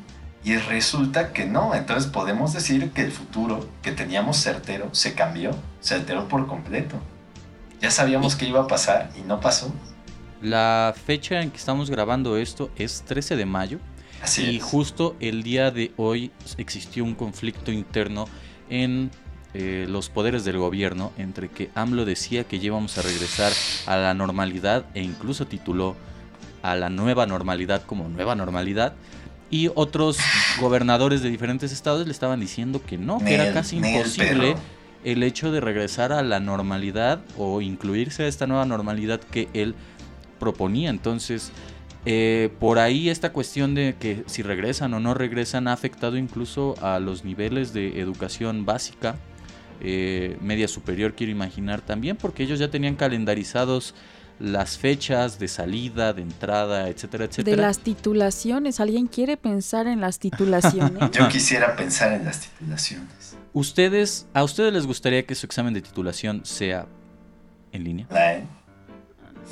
y 0.44 0.58
resulta 0.58 1.32
que 1.32 1.46
no. 1.46 1.74
Entonces 1.76 2.12
podemos 2.12 2.52
decir 2.54 2.92
que 2.92 3.02
el 3.04 3.12
futuro 3.14 3.70
que 3.82 3.94
teníamos 3.94 4.36
certero 4.38 4.90
se 4.92 5.14
cambió, 5.14 5.52
se 5.80 5.96
alteró 5.96 6.28
por 6.28 6.46
completo. 6.48 6.98
Ya 7.84 7.92
sabíamos 7.92 8.38
que 8.38 8.46
iba 8.46 8.62
a 8.62 8.68
pasar 8.68 9.10
y 9.20 9.28
no 9.28 9.42
pasó. 9.42 9.70
La 10.42 10.96
fecha 11.06 11.42
en 11.42 11.52
que 11.52 11.58
estamos 11.58 11.90
grabando 11.90 12.38
esto 12.38 12.72
es 12.78 13.04
13 13.06 13.36
de 13.36 13.46
mayo. 13.46 13.80
Así 14.22 14.52
y 14.52 14.58
es. 14.58 14.64
justo 14.64 15.18
el 15.20 15.44
día 15.44 15.70
de 15.70 15.92
hoy 15.98 16.32
existió 16.58 17.04
un 17.04 17.14
conflicto 17.14 17.74
interno 17.74 18.26
en 18.70 19.12
eh, 19.54 19.86
los 19.90 20.08
poderes 20.08 20.46
del 20.46 20.60
gobierno 20.60 21.12
entre 21.18 21.50
que 21.50 21.72
AMLO 21.76 22.06
decía 22.06 22.46
que 22.46 22.60
ya 22.60 22.68
íbamos 22.68 22.98
a 22.98 23.02
regresar 23.02 23.52
a 23.86 23.98
la 23.98 24.14
normalidad 24.14 24.86
e 24.94 25.04
incluso 25.04 25.46
tituló 25.46 25.98
a 26.62 26.76
la 26.76 26.88
nueva 26.88 27.26
normalidad 27.26 27.84
como 27.84 28.08
nueva 28.08 28.34
normalidad 28.34 28.94
y 29.50 29.70
otros 29.76 30.20
gobernadores 30.62 31.22
de 31.22 31.30
diferentes 31.30 31.74
estados 31.74 32.08
le 32.08 32.14
estaban 32.14 32.40
diciendo 32.40 32.82
que 32.82 32.98
no, 32.98 33.18
que 33.20 33.34
era 33.34 33.52
casi 33.52 33.76
imposible 33.76 34.54
perro. 34.54 34.83
El 35.04 35.24
hecho 35.24 35.52
de 35.52 35.62
regresar 35.62 36.12
a 36.12 36.24
la 36.24 36.40
normalidad 36.40 37.22
o 37.38 37.62
incluirse 37.62 38.24
a 38.24 38.28
esta 38.28 38.48
nueva 38.48 38.66
normalidad 38.66 39.20
que 39.20 39.50
él 39.54 39.76
proponía. 40.40 40.90
Entonces, 40.90 41.52
eh, 42.06 42.50
por 42.60 42.80
ahí 42.80 43.10
esta 43.10 43.32
cuestión 43.32 43.76
de 43.76 43.96
que 44.00 44.24
si 44.26 44.42
regresan 44.44 44.94
o 44.94 45.00
no 45.00 45.14
regresan 45.14 45.68
ha 45.68 45.74
afectado 45.74 46.18
incluso 46.18 46.76
a 46.82 47.00
los 47.00 47.24
niveles 47.24 47.74
de 47.74 48.00
educación 48.02 48.66
básica, 48.66 49.16
eh, 49.82 50.38
media 50.42 50.68
superior 50.68 51.14
quiero 51.14 51.32
imaginar 51.32 51.82
también, 51.82 52.18
porque 52.18 52.44
ellos 52.44 52.60
ya 52.60 52.70
tenían 52.70 52.96
calendarizados 52.96 53.96
las 54.40 54.78
fechas 54.78 55.40
de 55.40 55.48
salida, 55.48 56.12
de 56.12 56.24
entrada, 56.24 56.90
etcétera, 56.90 57.26
De 57.26 57.32
etcétera. 57.32 57.62
las 57.62 57.80
titulaciones. 57.80 58.80
¿Alguien 58.80 59.08
quiere 59.08 59.38
pensar 59.38 59.88
en 59.88 60.02
las 60.02 60.20
titulaciones? 60.20 61.12
Yo 61.18 61.30
quisiera 61.30 61.76
pensar 61.76 62.14
en 62.14 62.26
las 62.26 62.40
titulaciones. 62.42 63.23
Ustedes, 63.54 64.28
¿A 64.34 64.44
ustedes 64.44 64.74
les 64.74 64.88
gustaría 64.88 65.26
que 65.26 65.36
su 65.36 65.46
examen 65.46 65.74
de 65.74 65.82
titulación 65.82 66.42
sea 66.44 66.88
en 67.72 67.84
línea? 67.84 68.08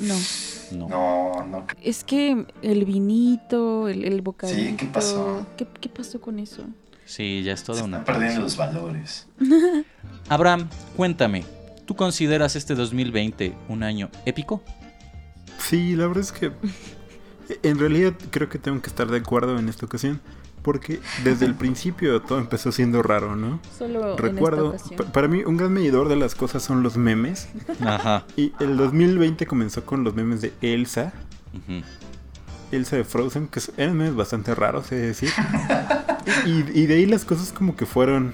No. 0.00 0.16
No. 0.72 0.88
No, 0.88 1.46
no. 1.46 1.66
Es 1.82 2.02
que 2.02 2.46
el 2.62 2.84
vinito, 2.84 3.88
el, 3.88 4.04
el 4.04 4.22
bocadito. 4.22 4.76
¿qué 4.76 4.86
pasó? 4.86 5.46
¿Qué, 5.56 5.66
qué 5.80 5.88
pasó 5.88 6.20
con 6.20 6.38
eso? 6.38 6.64
Sí, 7.04 7.42
ya 7.42 7.52
es 7.52 7.60
Se 7.60 7.66
toda 7.66 7.84
una... 7.84 7.98
están 7.98 8.14
perdiendo 8.14 8.40
los 8.40 8.56
valores. 8.56 9.28
Abraham, 10.28 10.68
cuéntame, 10.96 11.44
¿tú 11.84 11.94
consideras 11.94 12.56
este 12.56 12.74
2020 12.74 13.54
un 13.68 13.82
año 13.82 14.08
épico? 14.24 14.62
Sí, 15.58 15.94
la 15.94 16.06
verdad 16.06 16.24
es 16.24 16.32
que 16.32 16.52
en 17.62 17.78
realidad 17.78 18.14
creo 18.30 18.48
que 18.48 18.58
tengo 18.58 18.80
que 18.80 18.88
estar 18.88 19.08
de 19.08 19.18
acuerdo 19.18 19.58
en 19.58 19.68
esta 19.68 19.86
ocasión. 19.86 20.20
Porque 20.62 21.00
desde 21.24 21.46
el 21.46 21.54
principio 21.54 22.22
todo 22.22 22.38
empezó 22.38 22.70
siendo 22.70 23.02
raro, 23.02 23.34
¿no? 23.34 23.60
Solo 23.76 24.16
Recuerdo, 24.16 24.70
en 24.70 24.76
esta 24.76 25.12
para 25.12 25.26
mí 25.26 25.42
un 25.44 25.56
gran 25.56 25.72
medidor 25.72 26.08
de 26.08 26.16
las 26.16 26.34
cosas 26.36 26.62
son 26.62 26.82
los 26.82 26.96
memes. 26.96 27.48
Ajá. 27.84 28.24
Y 28.36 28.52
el 28.60 28.76
2020 28.76 29.46
comenzó 29.46 29.84
con 29.84 30.04
los 30.04 30.14
memes 30.14 30.40
de 30.40 30.52
Elsa. 30.62 31.12
Ujú. 31.52 31.82
Elsa 32.70 32.96
de 32.96 33.04
Frozen, 33.04 33.48
que 33.48 33.60
eran 33.76 33.96
memes 33.96 34.14
bastante 34.14 34.54
raros, 34.54 34.90
he 34.92 34.96
de 34.96 35.06
decir. 35.08 35.30
y, 36.46 36.80
y 36.80 36.86
de 36.86 36.94
ahí 36.94 37.06
las 37.06 37.24
cosas 37.24 37.52
como 37.52 37.76
que 37.76 37.84
fueron 37.84 38.32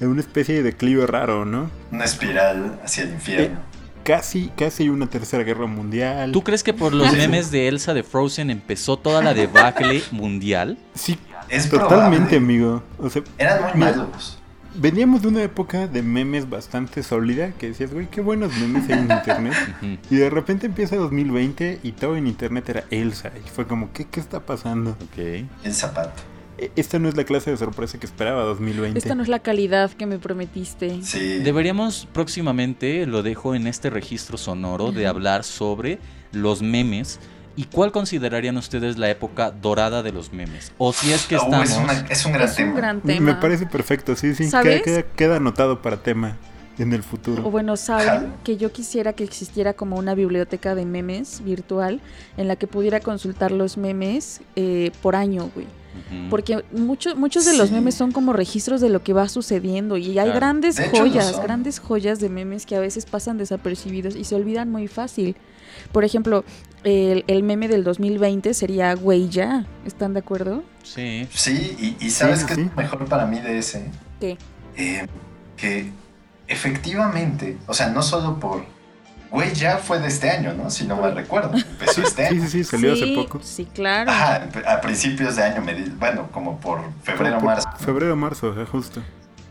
en 0.00 0.08
una 0.08 0.20
especie 0.20 0.56
de 0.56 0.62
declive 0.62 1.06
raro, 1.06 1.44
¿no? 1.44 1.70
Una 1.92 2.04
espiral 2.04 2.80
hacia 2.84 3.04
el 3.04 3.10
infierno. 3.14 3.58
Casi, 4.04 4.50
casi 4.56 4.88
una 4.88 5.06
tercera 5.08 5.42
guerra 5.44 5.66
mundial. 5.66 6.32
¿Tú 6.32 6.42
crees 6.42 6.62
que 6.62 6.72
por 6.72 6.94
los 6.94 7.12
memes 7.12 7.50
de 7.50 7.68
Elsa 7.68 7.92
de 7.92 8.02
Frozen 8.02 8.48
empezó 8.50 8.96
toda 8.96 9.22
la 9.22 9.34
debacle 9.34 10.02
mundial? 10.12 10.78
Sí, 10.94 11.18
Es 11.48 11.68
totalmente, 11.68 12.18
probable. 12.18 12.36
amigo. 12.36 12.82
O 12.98 13.08
sea, 13.10 13.22
Eran 13.38 13.62
muy 13.62 13.72
malos. 13.80 14.38
veníamos 14.74 15.22
de 15.22 15.28
una 15.28 15.42
época 15.42 15.86
de 15.86 16.02
memes 16.02 16.48
bastante 16.48 17.02
sólida 17.02 17.52
que 17.52 17.68
decías, 17.68 17.92
güey, 17.92 18.06
qué 18.10 18.20
buenos 18.20 18.52
memes 18.56 18.84
hay 18.88 18.98
en 18.98 19.10
internet. 19.10 19.54
Y 20.10 20.16
de 20.16 20.30
repente 20.30 20.66
empieza 20.66 20.96
2020 20.96 21.80
y 21.82 21.92
todo 21.92 22.16
en 22.16 22.26
internet 22.26 22.68
era 22.68 22.84
Elsa. 22.90 23.32
Y 23.44 23.48
fue 23.48 23.66
como, 23.66 23.92
¿qué, 23.92 24.04
qué 24.06 24.20
está 24.20 24.40
pasando? 24.40 24.90
Ok. 24.90 25.18
El 25.64 25.74
zapato. 25.74 26.22
E- 26.58 26.72
Esta 26.76 26.98
no 26.98 27.08
es 27.08 27.16
la 27.16 27.24
clase 27.24 27.50
de 27.52 27.56
sorpresa 27.56 27.98
que 27.98 28.06
esperaba 28.06 28.42
2020. 28.42 28.98
Esta 28.98 29.14
no 29.14 29.22
es 29.22 29.28
la 29.28 29.38
calidad 29.38 29.90
que 29.92 30.06
me 30.06 30.18
prometiste. 30.18 31.02
Sí. 31.02 31.38
Deberíamos 31.38 32.08
próximamente, 32.12 33.06
lo 33.06 33.22
dejo 33.22 33.54
en 33.54 33.66
este 33.66 33.90
registro 33.90 34.36
sonoro, 34.38 34.90
de 34.92 35.06
hablar 35.06 35.44
sobre 35.44 35.98
los 36.32 36.60
memes 36.62 37.20
y 37.58 37.64
cuál 37.64 37.90
considerarían 37.90 38.56
ustedes 38.56 38.98
la 38.98 39.10
época 39.10 39.50
dorada 39.50 40.02
de 40.04 40.12
los 40.12 40.32
memes. 40.32 40.72
O 40.78 40.92
si 40.92 41.12
es 41.12 41.26
que 41.26 41.34
estamos... 41.34 41.70
es, 41.70 41.76
una- 41.76 42.06
es 42.08 42.24
un 42.24 42.32
gran 42.32 42.48
Es 42.48 42.54
tema. 42.54 42.70
un 42.70 42.76
gran 42.76 43.00
Me- 43.02 43.14
tema. 43.14 43.32
Me 43.32 43.40
parece 43.40 43.66
perfecto, 43.66 44.14
sí, 44.14 44.34
sí. 44.34 44.48
¿Sabes? 44.48 44.82
Queda, 44.82 45.02
queda- 45.02 45.12
queda 45.16 45.36
anotado 45.36 45.82
para 45.82 45.96
tema 45.96 46.36
en 46.78 46.92
el 46.92 47.00
O 47.00 47.02
futuro. 47.02 47.42
bueno, 47.50 47.76
saben 47.76 48.32
que 48.44 48.56
yo 48.56 48.70
quisiera 48.70 49.12
que 49.12 49.24
existiera 49.24 49.72
como 49.74 49.96
una 49.96 50.14
biblioteca 50.14 50.76
de 50.76 50.84
memes 50.84 51.42
virtual 51.42 52.00
en 52.36 52.46
la 52.46 52.54
que 52.54 52.68
pudiera 52.68 53.00
consultar 53.00 53.50
los 53.50 53.76
memes 53.76 54.40
eh, 54.54 54.92
por 55.02 55.16
año, 55.16 55.50
güey. 55.54 55.66
Porque 56.30 56.62
muchos 56.70 57.16
muchos 57.16 57.44
de 57.44 57.56
los 57.56 57.72
memes 57.72 57.96
son 57.96 58.12
como 58.12 58.32
registros 58.32 58.80
de 58.80 58.88
lo 58.88 59.02
que 59.02 59.12
va 59.12 59.28
sucediendo 59.28 59.96
y 59.96 60.10
hay 60.10 60.26
Claro. 60.26 60.34
grandes 60.34 60.78
hecho, 60.78 60.90
joyas, 60.96 61.42
grandes 61.42 61.80
joyas 61.80 62.20
de 62.20 62.28
memes 62.28 62.66
que 62.66 62.76
a 62.76 62.80
veces 62.80 63.04
pasan 63.04 63.36
desapercibidos 63.36 64.14
y 64.14 64.22
se 64.22 64.36
olvidan 64.36 64.70
muy 64.70 64.86
fácil. 64.86 65.34
Por 65.90 66.04
ejemplo, 66.04 66.44
el, 66.88 67.24
el 67.28 67.42
meme 67.42 67.68
del 67.68 67.84
2020 67.84 68.54
sería 68.54 68.94
güey 68.94 69.28
ya, 69.28 69.66
¿están 69.86 70.14
de 70.14 70.20
acuerdo? 70.20 70.62
Sí. 70.82 71.28
Sí, 71.32 71.96
y, 72.00 72.04
y 72.06 72.10
¿sabes 72.10 72.40
Sí, 72.40 72.46
qué 72.46 72.54
sí. 72.56 72.60
es 72.62 72.76
mejor 72.76 73.04
para 73.06 73.26
mí 73.26 73.40
de 73.40 73.58
ese? 73.58 73.90
¿Qué? 74.20 74.38
Eh, 74.76 75.06
que 75.56 75.90
efectivamente, 76.46 77.56
o 77.66 77.74
sea, 77.74 77.88
no 77.88 78.02
solo 78.02 78.38
por... 78.40 78.64
Güey, 79.30 79.52
ya 79.52 79.76
fue 79.76 79.98
de 79.98 80.08
este 80.08 80.30
año, 80.30 80.54
¿no? 80.54 80.70
Si 80.70 80.86
no 80.86 80.96
mal 80.96 81.14
recuerdo. 81.14 81.54
Empezó 81.54 82.00
este 82.02 82.28
Sí, 82.28 82.34
año. 82.36 82.44
sí, 82.44 82.50
sí, 82.50 82.64
salió 82.64 82.96
sí, 82.96 83.02
hace 83.02 83.14
poco. 83.14 83.40
Sí, 83.42 83.66
claro. 83.74 84.10
Ajá, 84.10 84.48
a 84.66 84.80
principios 84.80 85.36
de 85.36 85.42
año, 85.42 85.60
me 85.60 85.74
di- 85.74 85.90
bueno, 85.98 86.28
como 86.32 86.58
por 86.58 86.80
febrero, 87.02 87.36
Por- 87.36 87.44
marzo. 87.44 87.68
Febrero, 87.78 88.16
marzo, 88.16 88.52
ajá, 88.52 88.64
justo. 88.64 89.02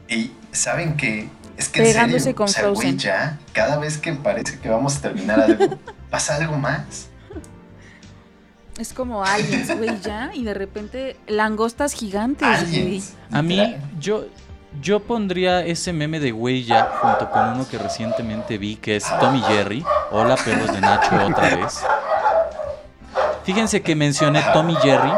Y 0.10 0.32
¿saben 0.52 0.98
qué? 0.98 1.30
Es 1.58 1.70
que 1.70 1.82
en 1.82 1.86
Pegándose 1.88 2.20
serio, 2.22 2.36
con 2.36 2.46
o 2.46 2.48
sea, 2.48 2.68
güey, 2.70 2.98
ya, 2.98 3.38
cada 3.54 3.78
vez 3.78 3.98
que 4.00 4.14
parece 4.14 4.58
que 4.60 4.68
vamos 4.70 4.98
a 4.98 5.02
terminar 5.02 5.42
algo, 5.42 5.78
pasa 6.10 6.36
algo 6.38 6.58
más. 6.58 7.10
Es 8.78 8.94
como 8.94 9.24
aliens, 9.24 9.76
güey, 9.76 10.00
ya. 10.02 10.32
Y 10.34 10.44
de 10.44 10.54
repente 10.54 11.18
langostas 11.28 11.94
gigantes, 11.94 12.70
güey. 12.70 13.02
A 13.32 13.42
mí, 13.42 13.76
yo, 14.00 14.26
yo 14.82 15.02
pondría 15.02 15.66
ese 15.66 15.94
meme 15.94 16.20
de 16.20 16.32
güey 16.32 16.64
ya 16.64 16.92
junto 17.02 17.30
con 17.32 17.50
uno 17.50 17.68
que 17.68 17.78
recientemente 17.78 18.58
vi 18.58 18.76
que 18.76 18.98
es 18.98 19.06
Tommy 19.20 19.42
Jerry. 19.42 19.84
Hola 20.12 20.36
perros 20.36 20.72
de 20.72 20.82
Nacho 20.82 21.16
otra 21.26 21.56
vez. 21.56 21.82
Fíjense 23.44 23.82
que 23.82 23.96
mencioné 23.96 24.44
Tommy 24.54 24.76
Jerry, 24.76 25.12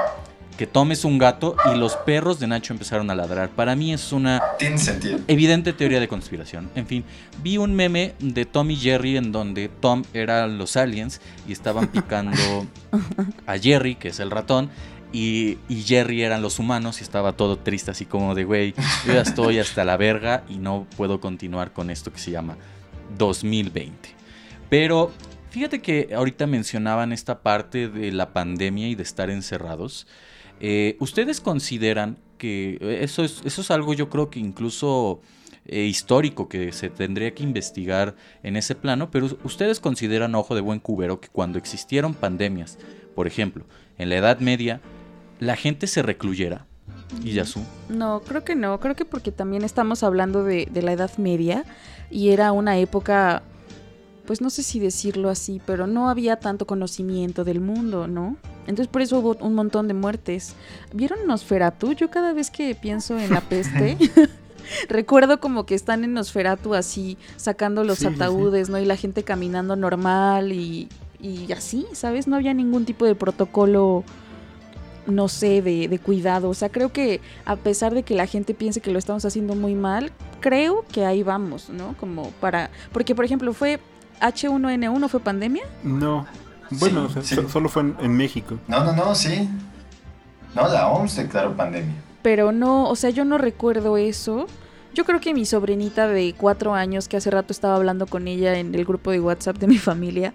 que 0.60 0.68
Tom 0.68 0.92
es 0.92 1.06
un 1.06 1.20
gato 1.20 1.56
y 1.74 1.78
los 1.78 1.96
perros 1.96 2.38
de 2.38 2.46
Nacho 2.46 2.74
empezaron 2.74 3.10
a 3.10 3.16
ladrar. 3.16 3.48
Para 3.48 3.78
mí 3.78 3.94
es 3.94 4.12
una 4.12 4.42
Tiene 4.58 4.78
sentido. 4.78 5.18
evidente 5.30 5.72
teoría 5.72 6.02
de 6.02 6.10
conspiración. 6.10 6.70
En 6.76 6.86
fin, 6.86 7.06
vi 7.42 7.58
un 7.58 7.74
meme 7.74 8.14
de 8.20 8.44
Tom 8.44 8.70
y 8.70 8.76
Jerry 8.76 9.16
en 9.16 9.32
donde 9.32 9.70
Tom 9.70 10.04
eran 10.14 10.58
los 10.58 10.76
aliens 10.76 11.22
y 11.48 11.54
estaban 11.54 11.88
picando 11.94 12.68
a 13.48 13.58
Jerry, 13.58 13.96
que 13.96 14.10
es 14.10 14.20
el 14.20 14.32
ratón, 14.32 14.70
y, 15.14 15.60
y 15.70 15.84
Jerry 15.84 16.24
eran 16.24 16.42
los 16.42 16.60
humanos 16.60 17.00
y 17.00 17.04
estaba 17.04 17.32
todo 17.32 17.58
triste, 17.58 17.92
así 17.92 18.04
como 18.04 18.36
de, 18.36 18.44
güey, 18.44 18.74
yo 19.08 19.14
ya 19.14 19.22
estoy 19.22 19.60
hasta 19.60 19.86
la 19.86 19.96
verga 19.96 20.44
y 20.50 20.58
no 20.58 20.88
puedo 20.98 21.22
continuar 21.22 21.72
con 21.72 21.90
esto 21.90 22.12
que 22.12 22.20
se 22.20 22.32
llama 22.32 22.58
2020. 23.18 24.10
Pero 24.70 25.14
fíjate 25.52 25.82
que 25.82 26.10
ahorita 26.14 26.48
mencionaban 26.48 27.14
esta 27.14 27.40
parte 27.44 27.88
de 27.88 28.12
la 28.12 28.34
pandemia 28.34 28.90
y 28.90 28.96
de 28.96 29.04
estar 29.04 29.30
encerrados. 29.30 30.06
Eh, 30.60 30.98
¿Ustedes 31.00 31.42
consideran 31.42 32.18
que 32.38 32.78
eso 33.02 33.24
es, 33.24 33.42
eso 33.46 33.62
es 33.62 33.72
algo 33.72 33.94
yo 33.94 34.10
creo 34.10 34.30
que 34.30 34.40
incluso 34.40 35.22
eh, 35.66 35.84
histórico 35.84 36.50
que 36.50 36.72
se 36.72 36.90
tendría 36.90 37.36
que 37.36 37.44
investigar 37.44 38.16
en 38.42 38.56
ese 38.56 38.74
plano, 38.74 39.12
pero 39.12 39.28
ustedes 39.44 39.80
consideran, 39.80 40.34
ojo 40.34 40.56
de 40.56 40.62
buen 40.62 40.80
cubero, 40.80 41.20
que 41.20 41.28
cuando 41.28 41.60
existieron 41.60 42.16
pandemias, 42.16 42.80
por 43.14 43.28
ejemplo, 43.28 43.66
en 44.00 44.10
la 44.10 44.16
Edad 44.16 44.40
Media, 44.40 44.82
la 45.40 45.56
gente 45.56 45.86
se 45.86 46.02
recluyera? 46.02 46.66
Y 47.24 47.34
Yasu. 47.34 47.62
No, 47.88 48.22
creo 48.22 48.44
que 48.44 48.56
no. 48.56 48.80
Creo 48.80 48.96
que 48.96 49.06
porque 49.06 49.32
también 49.32 49.64
estamos 49.64 50.02
hablando 50.02 50.44
de, 50.44 50.68
de 50.72 50.82
la 50.82 50.94
Edad 50.94 51.16
Media 51.18 51.66
y 52.10 52.30
era 52.30 52.52
una 52.52 52.78
época, 52.78 53.44
pues 54.30 54.42
no 54.42 54.52
sé 54.52 54.62
si 54.62 54.80
decirlo 54.80 55.32
así, 55.32 55.60
pero 55.66 55.88
no 55.88 56.08
había 56.08 56.36
tanto 56.36 56.68
conocimiento 56.68 57.44
del 57.44 57.62
mundo, 57.62 58.08
¿no? 58.08 58.38
Entonces 58.68 58.86
por 58.86 59.02
eso 59.02 59.18
hubo 59.18 59.36
un 59.44 59.56
montón 59.56 59.88
de 59.88 59.96
muertes. 59.96 60.54
¿Vieron 60.94 61.26
Nosferatu? 61.26 61.94
Yo 61.94 62.12
cada 62.12 62.32
vez 62.32 62.52
que 62.52 62.76
pienso 62.76 63.18
en 63.18 63.32
la 63.32 63.42
peste, 63.42 63.98
recuerdo 64.88 65.40
como 65.40 65.66
que 65.66 65.74
están 65.74 66.04
en 66.04 66.14
Nosferatu 66.14 66.76
así, 66.76 67.18
sacando 67.38 67.84
los 67.84 67.98
Sí, 67.98 68.06
sí, 68.06 68.12
sí. 68.12 68.16
ataúdes, 68.18 68.70
¿no? 68.70 68.78
Y 68.78 68.86
la 68.86 68.98
gente 68.98 69.24
caminando 69.24 69.76
normal 69.76 70.52
y, 70.52 70.90
y 71.20 71.52
así, 71.52 71.88
¿sabes? 71.94 72.28
No 72.28 72.36
había 72.36 72.54
ningún 72.54 72.86
tipo 72.86 73.06
de 73.06 73.16
protocolo 73.16 74.04
no 75.08 75.28
sé, 75.28 75.64
de, 75.64 75.88
de 75.88 75.98
cuidado. 75.98 76.50
O 76.50 76.54
sea, 76.54 76.70
creo 76.70 76.94
que 76.94 77.20
a 77.46 77.56
pesar 77.56 77.96
de 77.96 78.04
que 78.04 78.14
la 78.14 78.28
gente 78.28 78.54
piense 78.54 78.80
que 78.80 78.92
lo 78.92 79.00
estamos 79.00 79.26
haciendo 79.26 79.56
muy 79.56 79.74
mal, 79.74 80.12
creo 80.40 80.86
que 80.92 81.04
ahí 81.04 81.24
vamos, 81.24 81.72
¿no? 81.72 81.98
Como 82.00 82.30
para... 82.40 82.70
Porque, 82.92 83.16
por 83.16 83.26
ejemplo, 83.26 83.54
fue 83.54 83.80
H1N1, 84.22 85.08
¿fue 85.10 85.20
pandemia? 85.20 85.64
No. 85.84 86.26
Bueno, 86.72 87.08
Sí, 87.10 87.20
o 87.20 87.22
sea, 87.22 87.22
sí. 87.24 87.36
so- 87.36 87.50
solo 87.50 87.70
fue 87.70 87.82
en, 87.84 87.96
en 88.00 88.16
México. 88.16 88.58
No, 88.68 88.84
no, 88.84 88.94
no, 88.94 89.16
sí. 89.16 89.50
No, 90.56 90.68
la 90.68 90.88
OMS 90.90 91.16
declaró 91.16 91.56
pandemia. 91.56 91.94
Pero 92.22 92.52
no, 92.52 92.90
o 92.90 92.96
sea, 92.96 93.10
yo 93.12 93.24
no 93.26 93.38
recuerdo 93.38 93.98
eso. 93.98 94.46
Yo 94.94 95.06
creo 95.06 95.20
que 95.20 95.34
mi 95.36 95.46
sobrinita 95.46 96.08
de 96.08 96.34
cuatro 96.36 96.74
años, 96.74 97.08
que 97.08 97.16
hace 97.18 97.30
rato 97.30 97.54
estaba 97.54 97.76
hablando 97.76 98.08
con 98.08 98.28
ella 98.28 98.58
en 98.58 98.74
el 98.74 98.86
grupo 98.86 99.12
de 99.12 99.20
WhatsApp 99.20 99.58
de 99.58 99.68
mi 99.68 99.78
familia, 99.78 100.34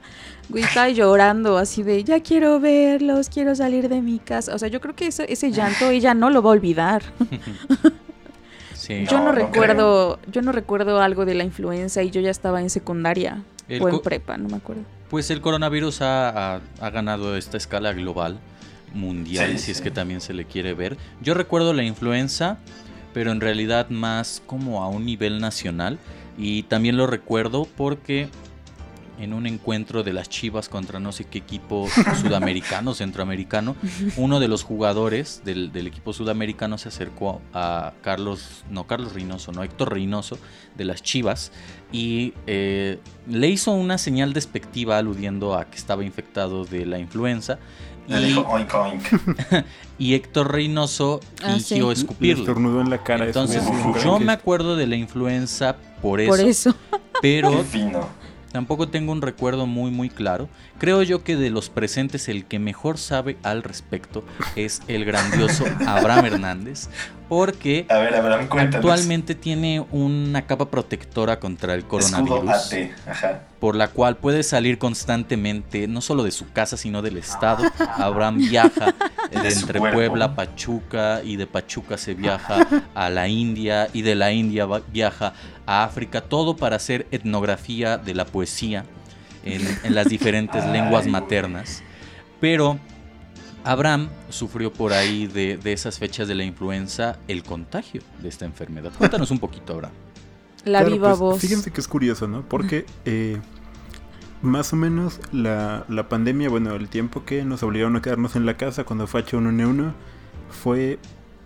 güey, 0.48 0.62
estaba 0.64 0.88
llorando 0.88 1.58
así 1.58 1.82
de, 1.82 2.04
ya 2.04 2.20
quiero 2.20 2.60
verlos, 2.60 3.28
quiero 3.28 3.54
salir 3.56 3.88
de 3.88 4.00
mi 4.00 4.18
casa. 4.20 4.54
O 4.54 4.58
sea, 4.58 4.68
yo 4.68 4.80
creo 4.80 4.94
que 4.94 5.08
ese, 5.08 5.30
ese 5.32 5.50
llanto 5.50 5.90
ella 5.90 6.14
no 6.14 6.30
lo 6.30 6.40
va 6.42 6.50
a 6.50 6.52
olvidar. 6.52 7.02
Sí. 8.84 9.06
Yo 9.10 9.16
no, 9.18 9.24
No, 9.24 9.32
no 9.32 9.32
recuerdo, 9.32 10.18
yo 10.30 10.42
no 10.42 10.52
recuerdo 10.52 11.00
algo 11.00 11.24
de 11.24 11.34
la 11.34 11.44
influenza 11.44 12.02
y 12.02 12.10
yo 12.10 12.20
ya 12.20 12.30
estaba 12.30 12.60
en 12.60 12.68
secundaria 12.68 13.42
El 13.68 13.80
o 13.82 13.88
en 13.88 14.00
prepa, 14.00 14.36
no 14.36 14.48
me 14.50 14.56
acuerdo. 14.56 14.82
Pues 15.08 15.30
el 15.30 15.40
coronavirus 15.40 16.02
ha, 16.02 16.56
ha- 16.56 16.60
ha 16.80 16.90
ganado 16.90 17.36
esta 17.36 17.56
escala 17.56 17.92
global, 17.94 18.38
mundial, 18.92 19.52
Sí, 19.52 19.58
si 19.58 19.70
es 19.72 19.80
que 19.80 19.90
también 19.90 20.20
se 20.20 20.34
le 20.34 20.44
quiere 20.44 20.74
ver. 20.74 20.96
Yo 21.22 21.32
recuerdo 21.34 21.72
la 21.72 21.82
influenza, 21.82 22.58
pero 23.14 23.32
en 23.32 23.40
realidad 23.40 23.88
más 23.90 24.42
como 24.46 24.82
a 24.82 24.88
un 24.88 25.04
nivel 25.06 25.40
nacional. 25.40 25.98
Y 26.36 26.64
también 26.64 26.96
lo 26.96 27.06
recuerdo 27.06 27.66
porque 27.76 28.28
en 29.18 29.33
un 29.33 29.47
encuentro 29.47 30.02
de 30.02 30.12
las 30.12 30.28
Chivas 30.28 30.68
contra 30.68 30.99
no 31.00 31.12
sé 31.12 31.25
qué 31.25 31.38
equipo 31.38 31.87
sudamericano, 32.23 32.94
centroamericano, 32.94 33.76
uno 34.16 34.40
de 34.40 34.49
los 34.49 34.62
jugadores 34.64 35.42
del, 35.44 35.73
del 35.73 35.87
equipo 35.87 36.12
sudamericano 36.12 36.78
se 36.78 36.88
acercó 36.88 37.40
a 37.52 37.92
Carlos, 38.02 38.64
no 38.71 38.87
Carlos 38.87 39.12
Reynoso, 39.14 39.52
no 39.52 39.62
Héctor 39.62 39.92
Reynoso 39.92 40.38
de 40.76 40.85
las 40.85 41.02
Chivas 41.02 41.52
y 41.92 42.35
eh, 42.47 42.99
le 43.28 43.49
hizo 43.49 43.71
una 43.73 43.99
señal 43.99 44.33
despectiva 44.33 44.99
aludiendo 44.99 45.54
a 45.54 45.66
que 45.66 45.76
estaba 45.76 46.04
infectado 46.04 46.64
de 46.64 46.87
la 46.87 46.99
influenza 46.99 47.59
Le 48.09 48.21
y, 48.21 48.25
dijo 48.25 48.47
oink 48.49 48.75
oink. 48.75 49.02
y 49.99 50.14
Héctor 50.14 50.52
Reynoso 50.52 51.21
Ah, 51.42 51.54
fingió 51.54 51.94
sí. 51.94 52.06
Estornudó 52.30 52.80
en 52.80 52.90
la 52.90 53.02
cara. 53.02 53.26
Entonces 53.26 53.62
yo 54.02 54.18
me 54.18 54.33
acuerdo 54.33 54.76
de 54.76 54.87
la 54.87 54.97
influenza 54.97 55.76
por 56.02 56.21
eso, 56.21 56.30
Por 56.30 56.40
eso. 56.40 56.75
pero 57.23 57.50
Qué 57.50 57.64
fino. 57.64 58.09
Tampoco 58.54 58.88
tengo 58.88 59.11
un 59.11 59.20
recuerdo 59.20 59.66
muy 59.66 59.90
muy 59.90 60.08
claro. 60.08 60.49
Creo 60.78 61.02
yo 61.02 61.22
que 61.22 61.36
de 61.36 61.50
los 61.50 61.70
presentes 61.70 62.28
el 62.28 62.46
que 62.46 62.58
mejor 62.58 62.98
sabe 62.98 63.36
al 63.42 63.62
respecto 63.62 64.24
es 64.56 64.82
el 64.88 65.04
grandioso 65.04 65.64
Abraham 65.86 66.26
Hernández, 66.26 66.88
porque 67.28 67.86
A 67.88 67.98
ver, 67.98 68.14
Abraham, 68.14 68.48
cuéntanos. 68.48 68.76
actualmente 68.76 69.34
tiene 69.34 69.84
una 69.92 70.46
capa 70.46 70.70
protectora 70.70 71.38
contra 71.38 71.74
el 71.74 71.84
coronavirus, 71.84 72.72
ajá. 73.08 73.42
por 73.60 73.76
la 73.76 73.88
cual 73.88 74.16
puede 74.16 74.42
salir 74.42 74.78
constantemente, 74.78 75.86
no 75.86 76.00
solo 76.00 76.24
de 76.24 76.32
su 76.32 76.50
casa, 76.52 76.76
sino 76.76 77.02
del 77.02 77.18
estado. 77.18 77.64
Abraham 77.96 78.38
viaja 78.38 78.94
De 79.30 79.48
entre. 79.48 79.78
Puebla, 79.78 80.34
Pachuca 80.34 81.22
y 81.22 81.36
de 81.36 81.46
Pachuca 81.46 81.98
se 81.98 82.14
viaja 82.14 82.66
a 82.94 83.10
la 83.10 83.28
India 83.28 83.88
y 83.92 84.02
de 84.02 84.16
la 84.16 84.32
India 84.32 84.66
viaja 84.92 85.34
a 85.66 85.84
África, 85.84 86.20
todo 86.20 86.56
para 86.56 86.76
hacer 86.76 87.06
etnografía 87.12 87.96
de 87.96 88.14
la 88.14 88.26
poesía 88.26 88.84
en, 89.44 89.62
en 89.84 89.94
las 89.94 90.08
diferentes 90.08 90.64
lenguas 90.66 91.06
maternas. 91.06 91.82
Pero 92.40 92.78
Abraham 93.64 94.08
sufrió 94.28 94.72
por 94.72 94.92
ahí 94.92 95.26
de, 95.26 95.56
de 95.56 95.72
esas 95.72 95.98
fechas 95.98 96.28
de 96.28 96.34
la 96.34 96.44
influenza 96.44 97.18
el 97.28 97.42
contagio 97.42 98.02
de 98.20 98.28
esta 98.28 98.44
enfermedad. 98.44 98.92
Cuéntanos 98.98 99.30
un 99.30 99.38
poquito, 99.38 99.74
Abraham. 99.74 99.94
La 100.64 100.80
Claro, 100.80 100.94
viva 100.94 101.08
pues, 101.10 101.18
voz. 101.18 101.40
Fíjense 101.40 101.70
que 101.70 101.80
es 101.80 101.88
curioso, 101.88 102.26
¿no? 102.26 102.42
Porque 102.42 102.86
eh, 103.04 103.38
más 104.42 104.72
o 104.72 104.76
menos 104.76 105.20
la, 105.32 105.84
la 105.88 106.08
pandemia, 106.08 106.48
bueno, 106.48 106.74
el 106.74 106.88
tiempo 106.88 107.24
que 107.24 107.44
nos 107.44 107.62
obligaron 107.62 107.96
a 107.96 108.02
quedarnos 108.02 108.36
en 108.36 108.46
la 108.46 108.56
casa 108.56 108.84
cuando 108.84 109.06
fue 109.06 109.24
H1N1 109.24 109.92
fue 110.50 110.98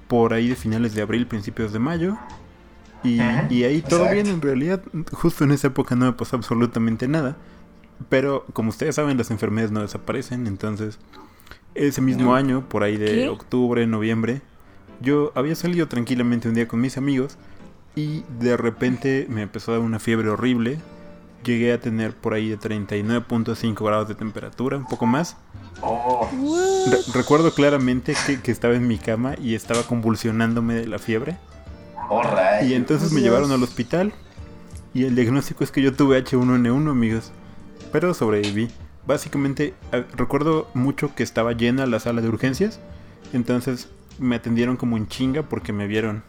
por 0.08 0.32
ahí 0.32 0.48
de 0.48 0.56
finales 0.56 0.94
de 0.94 1.02
abril, 1.02 1.26
principios 1.26 1.72
de 1.72 1.78
mayo. 1.78 2.16
Y, 3.04 3.20
ahí 3.20 3.80
todo 3.80 4.00
exacto. 4.00 4.14
bien, 4.14 4.26
en 4.26 4.42
realidad, 4.42 4.82
justo 5.12 5.44
en 5.44 5.52
esa 5.52 5.68
época 5.68 5.94
no 5.94 6.06
me 6.06 6.12
pasó 6.12 6.36
absolutamente 6.36 7.06
nada. 7.06 7.36
Pero 8.08 8.44
como 8.52 8.70
ustedes 8.70 8.94
saben, 8.94 9.18
las 9.18 9.30
enfermedades 9.30 9.70
no 9.72 9.80
desaparecen, 9.82 10.46
entonces 10.46 10.98
ese 11.74 12.00
mismo 12.00 12.30
No. 12.30 12.34
año, 12.34 12.68
por 12.68 12.82
ahí 12.82 12.96
de 12.96 13.06
¿Qué? 13.06 13.28
octubre, 13.28 13.86
noviembre, 13.86 14.40
yo 15.00 15.32
había 15.34 15.54
salido 15.54 15.86
tranquilamente 15.88 16.48
un 16.48 16.54
día 16.54 16.66
con 16.68 16.80
mis 16.80 16.96
amigos 16.96 17.36
y 17.94 18.24
de 18.40 18.56
repente 18.56 19.26
me 19.28 19.42
empezó 19.42 19.72
a 19.72 19.76
dar 19.76 19.84
una 19.84 19.98
fiebre 19.98 20.28
horrible. 20.28 20.78
Llegué 21.44 21.72
a 21.72 21.80
tener 21.80 22.14
por 22.16 22.34
ahí 22.34 22.48
de 22.48 22.58
39.5 22.58 23.84
grados 23.84 24.08
de 24.08 24.14
temperatura, 24.16 24.76
un 24.76 24.86
poco 24.86 25.06
más. 25.06 25.36
Oh, 25.82 26.28
Re- 26.90 27.12
recuerdo 27.14 27.52
claramente 27.54 28.14
que, 28.26 28.40
que 28.40 28.50
estaba 28.50 28.74
en 28.74 28.88
mi 28.88 28.98
cama 28.98 29.34
y 29.40 29.54
estaba 29.54 29.84
convulsionándome 29.84 30.74
de 30.74 30.88
la 30.88 30.98
fiebre. 30.98 31.36
oh. 32.10 32.22
Y 32.66 32.74
entonces 32.74 33.12
me 33.12 33.20
Dios. 33.20 33.30
llevaron 33.32 33.52
al 33.52 33.62
hospital 33.62 34.12
y 34.94 35.04
el 35.04 35.14
diagnóstico 35.14 35.62
es 35.62 35.70
que 35.70 35.80
yo 35.80 35.92
tuve 35.92 36.22
H1N1, 36.24 36.90
amigos. 36.90 37.30
Pero 37.92 38.14
sobreviví. 38.14 38.68
Básicamente, 39.06 39.74
recuerdo 40.16 40.68
mucho 40.74 41.14
que 41.14 41.22
estaba 41.22 41.52
llena 41.52 41.86
la 41.86 41.98
sala 42.00 42.20
de 42.20 42.28
urgencias. 42.28 42.78
Entonces 43.32 43.88
me 44.18 44.36
atendieron 44.36 44.76
como 44.76 44.96
en 44.96 45.06
chinga 45.08 45.42
porque 45.42 45.72
me 45.72 45.86
vieron 45.86 46.22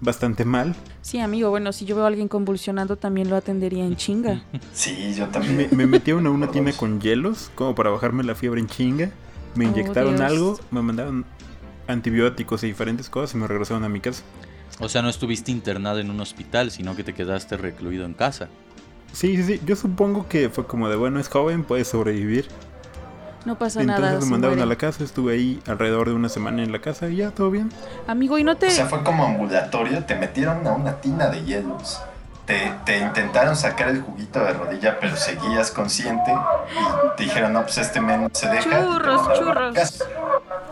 bastante 0.00 0.44
mal. 0.44 0.74
Sí, 1.02 1.18
amigo, 1.20 1.50
bueno, 1.50 1.72
si 1.72 1.84
yo 1.84 1.94
veo 1.96 2.04
a 2.04 2.08
alguien 2.08 2.28
convulsionando 2.28 2.96
también 2.96 3.28
lo 3.28 3.36
atendería 3.36 3.84
en 3.84 3.96
chinga. 3.96 4.42
Sí, 4.72 5.12
yo 5.14 5.26
Me, 5.26 5.32
también. 5.32 5.68
me 5.72 5.86
metieron 5.86 6.26
a 6.26 6.30
una 6.30 6.46
dos. 6.46 6.76
con 6.76 7.00
hielos, 7.00 7.50
como 7.54 7.74
para 7.74 7.90
bajarme 7.90 8.22
la 8.24 8.34
fiebre 8.34 8.60
en 8.60 8.66
chinga. 8.68 9.10
Me 9.56 9.66
Oh, 9.66 9.70
inyectaron 9.70 10.16
Dios. 10.16 10.30
algo, 10.30 10.60
me 10.70 10.80
mandaron 10.82 11.24
antibióticos 11.88 12.62
y 12.62 12.68
diferentes 12.68 13.10
cosas 13.10 13.34
y 13.34 13.38
me 13.38 13.46
regresaron 13.48 13.82
a 13.84 13.88
mi 13.88 14.00
casa. 14.00 14.22
O 14.78 14.88
sea, 14.88 15.02
no 15.02 15.08
estuviste 15.08 15.50
internado 15.50 15.98
en 15.98 16.10
un 16.10 16.20
hospital, 16.20 16.70
sino 16.70 16.94
que 16.96 17.02
te 17.04 17.12
quedaste 17.12 17.56
recluido 17.56 18.06
en 18.06 18.14
casa. 18.14 18.48
Sí, 19.12 19.36
sí, 19.36 19.42
sí. 19.44 19.60
Yo 19.64 19.76
supongo 19.76 20.28
que 20.28 20.48
fue 20.48 20.66
como 20.66 20.88
de, 20.88 20.96
bueno, 20.96 21.20
es 21.20 21.28
joven, 21.28 21.64
puede 21.64 21.84
sobrevivir. 21.84 22.48
No 23.44 23.56
pasa 23.56 23.80
Entonces 23.80 24.02
nada. 24.02 24.16
me 24.18 24.22
se 24.22 24.30
mandaron 24.30 24.60
a 24.60 24.66
la 24.66 24.76
casa, 24.76 25.02
estuve 25.02 25.32
ahí 25.32 25.62
alrededor 25.66 26.08
de 26.08 26.14
una 26.14 26.28
semana 26.28 26.62
en 26.62 26.72
la 26.72 26.80
casa 26.80 27.08
y 27.08 27.16
ya, 27.16 27.30
todo 27.30 27.50
bien. 27.50 27.70
Amigo, 28.06 28.36
¿y 28.36 28.44
no 28.44 28.56
te...? 28.56 28.66
O 28.66 28.70
sea, 28.70 28.86
fue 28.86 29.02
como 29.02 29.24
ambulatorio, 29.24 30.04
te 30.04 30.14
metieron 30.14 30.66
a 30.66 30.72
una 30.72 31.00
tina 31.00 31.28
de 31.28 31.42
hielos. 31.44 32.02
Te, 32.44 32.74
te 32.84 32.98
intentaron 32.98 33.56
sacar 33.56 33.88
el 33.88 34.02
juguito 34.02 34.40
de 34.40 34.52
rodilla, 34.52 34.98
pero 35.00 35.16
seguías 35.16 35.70
consciente. 35.70 36.32
Y 36.32 37.16
te 37.16 37.22
dijeron, 37.24 37.52
no, 37.54 37.62
pues 37.62 37.78
este 37.78 38.00
men 38.00 38.28
se 38.32 38.48
deja. 38.48 38.62
Churros, 38.82 39.38
churros. 39.38 40.04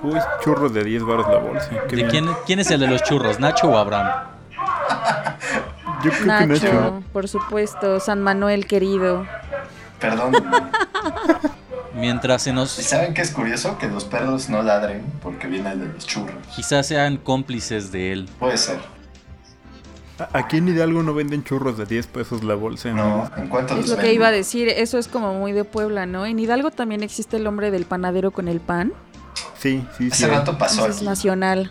Uy, 0.02 0.18
churros 0.42 0.74
de 0.74 0.84
10 0.84 1.04
baros 1.04 1.26
la 1.28 1.38
bolsa. 1.38 1.70
¿De 1.70 2.06
quién, 2.06 2.28
quién 2.44 2.58
es 2.58 2.70
el 2.70 2.80
de 2.80 2.88
los 2.88 3.02
churros, 3.02 3.40
Nacho 3.40 3.68
o 3.68 3.78
Abraham? 3.78 4.24
Yo 6.04 6.10
creo 6.10 6.20
que 6.20 6.26
Nacho, 6.26 6.46
Nacho. 6.46 7.02
por 7.12 7.28
supuesto, 7.28 8.00
San 8.00 8.22
Manuel 8.22 8.66
querido. 8.66 9.26
Perdón. 10.00 10.32
Mientras 11.94 12.42
se 12.42 12.50
¿Y 12.50 12.52
nos... 12.52 12.70
saben 12.70 13.14
qué 13.14 13.22
es 13.22 13.30
curioso? 13.32 13.76
Que 13.78 13.88
los 13.88 14.04
perros 14.04 14.48
no 14.48 14.62
ladren 14.62 15.02
porque 15.22 15.48
vienen 15.48 15.80
de 15.80 15.86
los 15.92 16.06
churros. 16.06 16.36
Quizás 16.54 16.86
sean 16.86 17.16
cómplices 17.16 17.90
de 17.90 18.12
él. 18.12 18.28
Puede 18.38 18.56
ser. 18.56 18.78
Aquí 20.32 20.56
en 20.56 20.68
Hidalgo 20.68 21.02
no 21.02 21.14
venden 21.14 21.44
churros 21.44 21.78
de 21.78 21.86
10 21.86 22.06
pesos 22.08 22.42
la 22.42 22.54
bolsa. 22.54 22.90
No, 22.90 23.30
en 23.36 23.48
cuanto 23.48 23.74
Es 23.74 23.88
los 23.88 23.90
lo 23.90 23.96
que 23.98 24.12
iba 24.12 24.28
a 24.28 24.32
decir, 24.32 24.68
eso 24.68 24.98
es 24.98 25.06
como 25.06 25.34
muy 25.34 25.52
de 25.52 25.64
Puebla, 25.64 26.06
¿no? 26.06 26.26
En 26.26 26.38
Hidalgo 26.38 26.70
también 26.72 27.02
existe 27.02 27.36
el 27.36 27.46
hombre 27.46 27.70
del 27.70 27.84
panadero 27.84 28.32
con 28.32 28.48
el 28.48 28.60
pan. 28.60 28.92
Sí, 29.58 29.84
sí, 29.96 30.10
sí. 30.10 30.24
Hace 30.24 30.28
rato 30.28 30.58
pasó 30.58 30.86
Eso 30.86 30.90
es 30.90 31.02
nacional. 31.02 31.70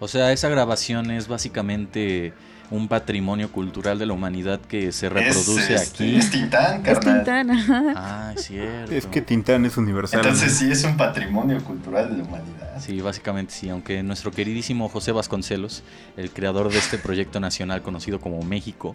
O 0.00 0.08
sea, 0.08 0.32
esa 0.32 0.48
grabación 0.48 1.10
es 1.10 1.28
básicamente 1.28 2.32
un 2.70 2.88
patrimonio 2.88 3.50
cultural 3.50 3.98
de 3.98 4.06
la 4.06 4.12
humanidad 4.12 4.60
que 4.60 4.92
se 4.92 5.08
reproduce 5.08 5.74
es, 5.74 5.82
este, 5.82 6.04
aquí. 6.04 6.16
Es 6.16 6.30
Tintán, 6.30 6.76
Es 6.86 6.98
carnal. 6.98 7.16
Tintán, 7.16 7.50
ajá. 7.50 7.82
Ah, 7.96 8.32
es 8.36 8.44
cierto. 8.44 8.92
Es 8.92 9.06
que 9.06 9.20
Tintán 9.20 9.64
es 9.64 9.76
universal. 9.76 10.20
Entonces 10.20 10.56
sí 10.56 10.70
es 10.70 10.84
un 10.84 10.96
patrimonio 10.96 11.62
cultural 11.64 12.10
de 12.10 12.18
la 12.18 12.24
humanidad. 12.24 12.80
Sí, 12.80 13.00
básicamente 13.00 13.52
sí, 13.52 13.68
aunque 13.68 14.02
nuestro 14.02 14.30
queridísimo 14.30 14.88
José 14.88 15.12
Vasconcelos, 15.12 15.82
el 16.16 16.30
creador 16.30 16.72
de 16.72 16.78
este 16.78 16.96
proyecto 16.96 17.40
nacional 17.40 17.82
conocido 17.82 18.20
como 18.20 18.40
México, 18.42 18.94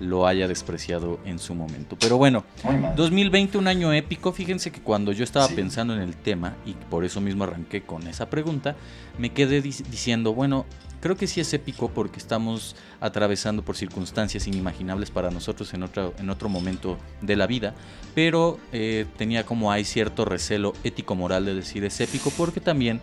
lo 0.00 0.26
haya 0.26 0.46
despreciado 0.48 1.18
en 1.24 1.38
su 1.38 1.54
momento. 1.54 1.96
Pero 1.98 2.18
bueno, 2.18 2.44
Muy 2.64 2.76
mal. 2.76 2.94
2020 2.96 3.58
un 3.58 3.66
año 3.68 3.92
épico, 3.92 4.32
fíjense 4.32 4.70
que 4.70 4.80
cuando 4.80 5.12
yo 5.12 5.24
estaba 5.24 5.48
Sí. 5.48 5.54
pensando 5.54 5.94
en 5.94 6.00
el 6.00 6.14
tema 6.16 6.54
y 6.66 6.72
por 6.72 7.04
eso 7.04 7.20
mismo 7.20 7.44
arranqué 7.44 7.82
con 7.82 8.06
esa 8.06 8.28
pregunta, 8.28 8.76
me 9.18 9.30
quedé 9.30 9.62
dic- 9.62 9.84
diciendo, 9.86 10.34
bueno, 10.34 10.66
creo 11.00 11.16
que 11.16 11.26
sí 11.26 11.40
es 11.40 11.52
épico 11.54 11.88
porque 11.90 12.18
estamos 12.18 12.74
atravesando 13.00 13.62
por 13.62 13.76
circunstancias 13.76 14.46
inimaginables 14.46 15.10
para 15.10 15.30
nosotros 15.30 15.72
en 15.72 15.82
otro, 15.84 16.12
en 16.18 16.28
otro 16.30 16.48
momento 16.48 16.98
de 17.22 17.36
la 17.36 17.46
vida, 17.46 17.74
pero 18.14 18.58
eh, 18.72 19.06
tenía 19.16 19.44
como 19.46 19.70
hay 19.72 19.84
cierto 19.84 20.24
recelo 20.24 20.72
ético-moral 20.84 21.44
de 21.44 21.54
decir 21.54 21.84
es 21.84 22.00
épico 22.00 22.30
porque 22.36 22.60
también 22.60 23.00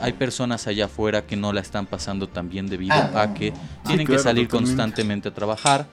hay 0.00 0.12
personas 0.12 0.66
allá 0.66 0.84
afuera 0.86 1.22
que 1.26 1.36
no 1.36 1.52
la 1.52 1.60
están 1.60 1.86
pasando 1.86 2.28
tan 2.28 2.48
bien 2.50 2.66
debido 2.68 2.94
ah, 2.94 3.22
a 3.22 3.34
que 3.34 3.52
tienen 3.86 4.06
claro, 4.06 4.18
que 4.18 4.22
salir 4.22 4.46
totalmente. 4.48 4.76
constantemente 4.76 5.28
a 5.28 5.34
trabajar, 5.34 5.86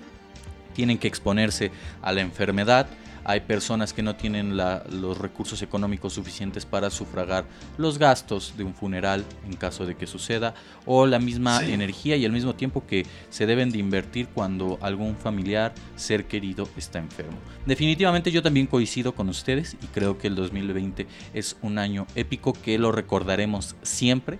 tienen 0.74 0.98
que 0.98 1.08
exponerse 1.08 1.72
a 2.02 2.12
la 2.12 2.22
enfermedad. 2.22 2.88
Hay 3.26 3.40
personas 3.40 3.94
que 3.94 4.04
no 4.04 4.18
tienen 4.18 4.58
la- 4.58 4.84
los 4.92 5.18
recursos 5.18 5.62
económicos 5.62 6.12
suficientes 6.12 6.66
para 6.66 6.90
sufragar 6.90 7.46
los 7.78 7.98
gastos 7.98 8.56
de 8.58 8.66
un 8.66 8.74
funeral 8.74 9.24
en 9.46 9.56
caso 9.56 9.86
de 9.86 9.96
que 9.96 10.08
suceda, 10.08 10.54
o 10.86 11.06
la 11.06 11.20
misma 11.20 11.62
Sí. 11.62 11.72
energía 11.72 12.18
y 12.18 12.26
el 12.26 12.34
mismo 12.34 12.54
tiempo 12.54 12.86
que 12.86 13.06
se 13.30 13.46
deben 13.46 13.70
de 13.72 13.78
invertir 13.78 14.28
cuando 14.28 14.78
algún 14.82 15.16
familiar, 15.16 15.74
ser 15.96 16.26
querido, 16.26 16.68
está 16.76 17.00
enfermo. 17.00 17.38
Definitivamente 17.66 18.30
yo 18.30 18.42
también 18.44 18.68
coincido 18.68 19.14
con 19.16 19.30
ustedes 19.30 19.78
y 19.82 19.86
creo 19.88 20.18
que 20.18 20.28
el 20.28 20.36
2020 20.36 21.08
es 21.34 21.56
un 21.62 21.78
año 21.78 22.06
épico 22.16 22.52
que 22.52 22.78
lo 22.78 22.92
recordaremos 22.92 23.78
siempre. 23.84 24.38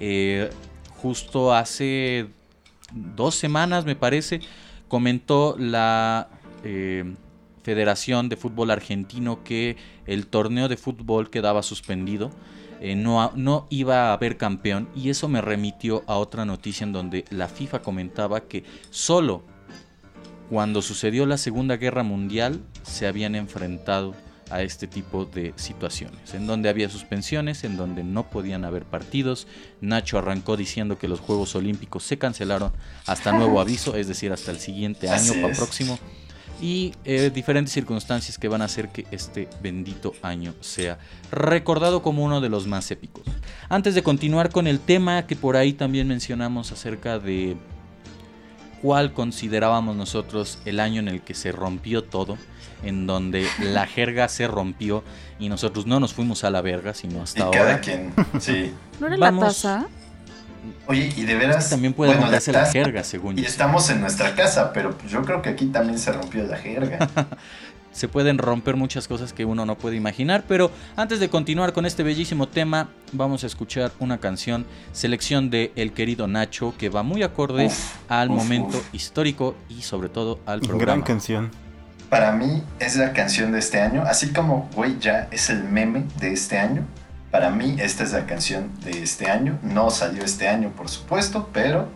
Eh, 0.00 0.50
justo 0.96 1.54
hace 1.54 2.26
dos 2.92 3.36
semanas, 3.36 3.84
me 3.84 3.94
parece, 3.94 4.40
comentó 4.88 5.56
la 5.58 6.28
eh, 6.64 7.14
Federación 7.62 8.28
de 8.28 8.36
Fútbol 8.36 8.70
Argentino 8.70 9.42
que 9.42 9.76
el 10.06 10.26
torneo 10.26 10.68
de 10.68 10.76
fútbol 10.76 11.30
quedaba 11.30 11.62
suspendido. 11.62 12.30
eh, 12.80 12.94
no, 12.94 13.32
no 13.34 13.66
iba 13.70 14.10
a 14.10 14.12
haber 14.12 14.36
campeón 14.36 14.88
y 14.94 15.10
eso 15.10 15.28
me 15.28 15.40
remitió 15.40 16.04
a 16.06 16.16
otra 16.16 16.44
noticia 16.44 16.84
en 16.84 16.92
donde 16.92 17.24
la 17.30 17.48
FIFA 17.48 17.80
comentaba 17.80 18.42
que 18.42 18.64
solo 18.90 19.42
cuando 20.50 20.82
sucedió 20.82 21.26
la 21.26 21.38
Segunda 21.38 21.76
Guerra 21.76 22.02
Mundial 22.02 22.60
se 22.82 23.06
habían 23.06 23.34
enfrentado 23.34 24.14
a 24.50 24.62
este 24.62 24.86
tipo 24.86 25.24
de 25.24 25.52
situaciones, 25.56 26.34
en 26.34 26.46
donde 26.46 26.68
había 26.68 26.88
suspensiones, 26.88 27.64
en 27.64 27.76
donde 27.76 28.04
no 28.04 28.30
podían 28.30 28.64
haber 28.64 28.84
partidos. 28.84 29.46
Nacho 29.80 30.18
arrancó 30.18 30.56
diciendo 30.56 30.98
que 30.98 31.08
los 31.08 31.20
Juegos 31.20 31.54
Olímpicos 31.56 32.04
se 32.04 32.18
cancelaron 32.18 32.72
hasta 33.06 33.32
nuevo 33.32 33.60
aviso, 33.60 33.96
es 33.96 34.08
decir, 34.08 34.32
hasta 34.32 34.50
el 34.50 34.58
siguiente 34.58 35.08
año 35.08 35.32
Así 35.32 35.40
pa- 35.42 35.48
es. 35.48 35.56
próximo. 35.58 35.98
Y 36.58 36.94
eh, 37.04 37.30
diferentes 37.34 37.74
circunstancias 37.74 38.38
que 38.38 38.48
van 38.48 38.62
a 38.62 38.64
hacer 38.64 38.88
que 38.88 39.04
este 39.10 39.46
bendito 39.62 40.14
año 40.22 40.54
sea 40.60 40.98
recordado 41.30 42.00
como 42.00 42.24
uno 42.24 42.40
de 42.40 42.48
los 42.48 42.66
más 42.66 42.90
épicos. 42.90 43.24
Antes 43.68 43.94
de 43.94 44.02
continuar 44.02 44.50
con 44.50 44.66
el 44.66 44.80
tema 44.80 45.26
que 45.26 45.36
por 45.36 45.56
ahí 45.58 45.74
también 45.74 46.08
mencionamos 46.08 46.72
acerca 46.72 47.18
de 47.18 47.58
cuál 48.80 49.12
considerábamos 49.12 49.96
nosotros 49.96 50.58
el 50.64 50.80
año 50.80 51.00
en 51.00 51.08
el 51.08 51.20
que 51.22 51.34
se 51.34 51.52
rompió 51.52 52.04
todo, 52.04 52.38
en 52.82 53.06
donde 53.06 53.46
la 53.60 53.86
jerga 53.86 54.28
se 54.28 54.46
rompió 54.46 55.02
y 55.38 55.48
nosotros 55.48 55.86
no 55.86 56.00
nos 56.00 56.14
fuimos 56.14 56.44
a 56.44 56.50
la 56.50 56.60
verga, 56.62 56.94
sino 56.94 57.18
Y 57.18 57.22
hasta 57.22 57.50
cada 57.50 57.56
ahora. 57.72 57.80
quien, 57.80 58.12
sí. 58.40 58.72
¿No 59.00 59.06
era 59.06 59.16
Vamos. 59.16 59.42
la 59.42 59.48
taza? 59.48 59.86
Oye, 60.88 61.12
y 61.16 61.22
de 61.24 61.34
veras. 61.36 61.70
También 61.70 61.92
puede 61.92 62.10
bueno, 62.10 62.22
romperse 62.22 62.52
la 62.52 62.60
taza- 62.64 62.72
jerga, 62.72 63.04
según 63.04 63.38
Y 63.38 63.42
yo. 63.42 63.48
estamos 63.48 63.88
en 63.90 64.00
nuestra 64.00 64.34
casa, 64.34 64.72
pero 64.72 64.96
yo 65.08 65.22
creo 65.22 65.42
que 65.42 65.50
aquí 65.50 65.66
también 65.66 65.98
se 65.98 66.12
rompió 66.12 66.44
la 66.44 66.56
jerga. 66.56 67.08
se 67.92 68.08
pueden 68.08 68.36
romper 68.38 68.76
muchas 68.76 69.06
cosas 69.08 69.32
que 69.32 69.44
uno 69.44 69.64
no 69.64 69.76
puede 69.78 69.96
imaginar. 69.96 70.44
Pero 70.48 70.70
antes 70.96 71.18
de 71.20 71.28
continuar 71.28 71.72
con 71.72 71.86
este 71.86 72.02
bellísimo 72.02 72.48
tema, 72.48 72.88
vamos 73.12 73.44
a 73.44 73.46
escuchar 73.46 73.92
una 74.00 74.18
canción, 74.18 74.66
selección 74.92 75.50
de 75.50 75.72
El 75.76 75.92
querido 75.92 76.26
Nacho, 76.26 76.74
que 76.76 76.88
va 76.88 77.02
muy 77.02 77.22
acorde 77.22 77.66
Uf, 77.66 77.94
al 78.08 78.30
uf, 78.30 78.36
momento 78.36 78.78
uf. 78.78 78.94
histórico 78.94 79.54
y 79.68 79.82
sobre 79.82 80.08
todo 80.08 80.40
al 80.46 80.60
Gran 80.60 80.68
programa. 80.68 81.04
canción. 81.04 81.50
Para 82.10 82.32
mí 82.32 82.62
es 82.78 82.96
la 82.96 83.12
canción 83.12 83.52
de 83.52 83.58
este 83.58 83.80
año, 83.80 84.02
así 84.06 84.32
como 84.32 84.68
Güey 84.74 84.98
Ya 85.00 85.28
es 85.30 85.50
el 85.50 85.64
meme 85.64 86.04
de 86.20 86.32
este 86.32 86.58
año. 86.58 86.86
Para 87.30 87.50
mí 87.50 87.76
esta 87.78 88.04
es 88.04 88.12
la 88.12 88.26
canción 88.26 88.70
de 88.84 89.02
este 89.02 89.28
año. 89.30 89.58
No 89.62 89.90
salió 89.90 90.24
este 90.24 90.48
año, 90.48 90.70
por 90.70 90.88
supuesto, 90.88 91.50
pero 91.52 91.88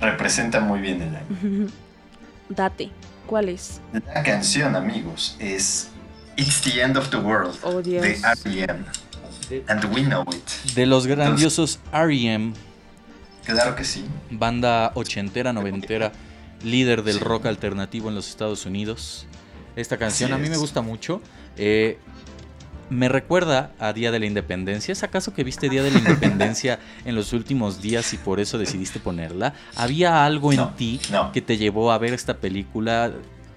representa 0.00 0.60
muy 0.60 0.80
bien 0.80 1.00
el 1.02 1.16
año. 1.16 1.70
Date. 2.48 2.90
¿Cuál 3.26 3.48
es? 3.48 3.80
La 3.92 4.22
canción, 4.22 4.76
amigos, 4.76 5.36
es 5.40 5.88
It's 6.36 6.60
the 6.62 6.80
End 6.80 6.96
of 6.96 7.10
the 7.10 7.16
World 7.16 7.56
Oh, 7.62 7.82
de 7.82 7.98
R.E.M. 7.98 8.84
And 9.68 9.84
we 9.94 10.02
know 10.02 10.22
it. 10.32 10.74
De 10.74 10.86
los 10.86 11.06
grandiosos 11.06 11.78
R.E.M., 11.92 12.52
Claro 13.44 13.76
que 13.76 13.84
sí. 13.84 14.04
banda 14.30 14.90
ochentera, 14.94 15.52
noventera, 15.52 16.10
líder 16.64 17.02
del 17.02 17.18
Sí. 17.18 17.24
rock 17.24 17.46
alternativo 17.46 18.08
en 18.08 18.14
los 18.14 18.28
Estados 18.28 18.66
Unidos. 18.66 19.26
Esta 19.76 19.96
canción 19.98 20.32
Así 20.32 20.40
a 20.40 20.42
mí 20.42 20.48
me 20.50 20.56
gusta 20.56 20.80
mucho. 20.80 21.20
Eh, 21.56 21.98
me 22.88 23.08
recuerda 23.08 23.72
a 23.80 23.92
Día 23.92 24.10
de 24.12 24.20
la 24.20 24.26
Independencia. 24.26 24.92
¿Es 24.92 25.02
acaso 25.02 25.34
que 25.34 25.42
viste 25.44 25.68
Día 25.68 25.82
de 25.82 25.90
la 25.90 25.98
Independencia 26.04 26.78
en 27.04 27.14
los 27.14 27.32
últimos 27.32 27.82
días 27.82 28.12
y 28.12 28.16
por 28.16 28.40
eso 28.40 28.58
decidiste 28.58 29.00
ponerla? 29.00 29.54
¿Había 29.74 30.24
algo 30.24 30.52
en 30.52 30.58
No, 30.58 30.70
ti 30.74 31.00
no. 31.10 31.32
que 31.32 31.42
te 31.42 31.56
llevó 31.58 31.90
a 31.92 31.98
ver 31.98 32.14
esta 32.14 32.34
película? 32.38 33.12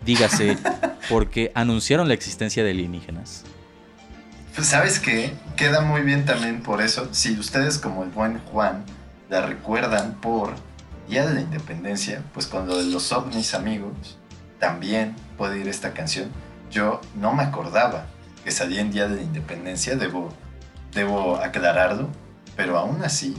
Dígase, 0.06 0.58
porque 1.10 1.52
anunciaron 1.56 2.08
la 2.08 2.14
existencia 2.16 2.64
de 2.64 2.72
alienígenas. 2.72 3.44
Pues 4.56 4.68
sabes 4.68 5.00
qué, 5.00 5.34
queda 5.56 5.82
muy 5.82 6.02
bien 6.02 6.26
también 6.26 6.62
por 6.64 6.82
eso. 6.82 7.08
Si 7.12 7.38
ustedes 7.40 7.78
como 7.78 8.04
el 8.04 8.10
buen 8.10 8.40
Juan 8.40 8.84
la 9.30 9.46
recuerdan 9.46 10.16
por 10.20 10.56
Día 11.10 11.26
de 11.26 11.34
la 11.34 11.42
Independencia, 11.42 12.24
pues 12.34 12.46
cuando 12.48 12.78
de 12.78 12.86
los 12.86 13.12
ovnis 13.12 13.54
amigos 13.54 14.18
también 14.60 15.16
puede 15.38 15.60
ir 15.60 15.68
esta 15.68 15.94
canción. 15.94 16.30
Yo 16.72 17.02
no 17.16 17.34
me 17.34 17.44
acordaba 17.44 18.06
que 18.44 18.52
salía 18.52 18.82
en 18.82 18.92
Día 18.92 19.08
de 19.08 19.16
la 19.18 19.22
Independencia, 19.24 19.96
debo, 19.96 20.30
debo 20.94 21.38
aclararlo, 21.38 22.10
pero 22.56 22.78
aún 22.78 23.04
así 23.04 23.36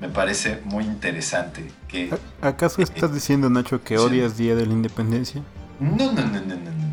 me 0.00 0.08
parece 0.08 0.60
muy 0.64 0.84
interesante 0.84 1.70
que... 1.88 2.10
¿A- 2.40 2.48
¿Acaso 2.48 2.80
estás 2.82 3.12
diciendo, 3.12 3.50
Nacho, 3.50 3.82
que 3.82 3.98
odias 3.98 4.36
Día 4.36 4.54
de 4.54 4.64
la 4.66 4.72
Independencia? 4.72 5.42
No, 5.80 6.12
no, 6.12 6.22
no, 6.22 6.40
no, 6.40 6.40
no, 6.40 6.54
no. 6.56 6.90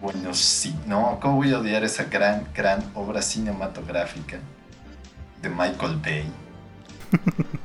Bueno, 0.00 0.32
sí, 0.32 0.74
no, 0.86 1.18
¿cómo 1.20 1.36
voy 1.36 1.52
a 1.52 1.58
odiar 1.58 1.82
esa 1.82 2.04
gran, 2.04 2.44
gran 2.54 2.84
obra 2.94 3.20
cinematográfica 3.20 4.38
de 5.42 5.48
Michael 5.48 5.96
Bay? 5.96 6.30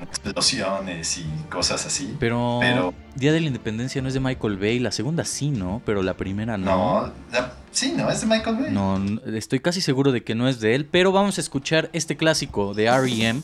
Explosiones 0.09 1.17
y 1.17 1.25
cosas 1.49 1.85
así. 1.85 2.15
Pero, 2.19 2.59
Pero- 2.61 2.93
Día 3.15 3.31
de 3.31 3.41
la 3.41 3.47
Independencia 3.47 4.01
no 4.01 4.07
es 4.07 4.13
de 4.13 4.19
Michael 4.19 4.57
Bay, 4.57 4.79
la 4.79 4.91
segunda 4.91 5.23
sí, 5.25 5.49
¿no? 5.49 5.81
Pero 5.85 6.01
la 6.03 6.15
primera 6.15 6.57
no. 6.57 6.65
No, 6.65 7.11
la- 7.31 7.53
sí, 7.71 7.93
no, 7.95 8.09
es 8.09 8.21
de 8.21 8.27
Michael 8.27 8.55
Bay. 8.57 8.71
No, 8.71 8.99
estoy 9.35 9.59
casi 9.59 9.81
seguro 9.81 10.11
de 10.11 10.23
que 10.23 10.33
no 10.35 10.47
es 10.47 10.59
de 10.59 10.75
él, 10.75 10.85
pero 10.89 11.11
vamos 11.11 11.37
a 11.37 11.41
escuchar 11.41 11.89
este 11.93 12.17
clásico 12.17 12.73
de 12.73 12.85
R.E.M. 12.85 13.41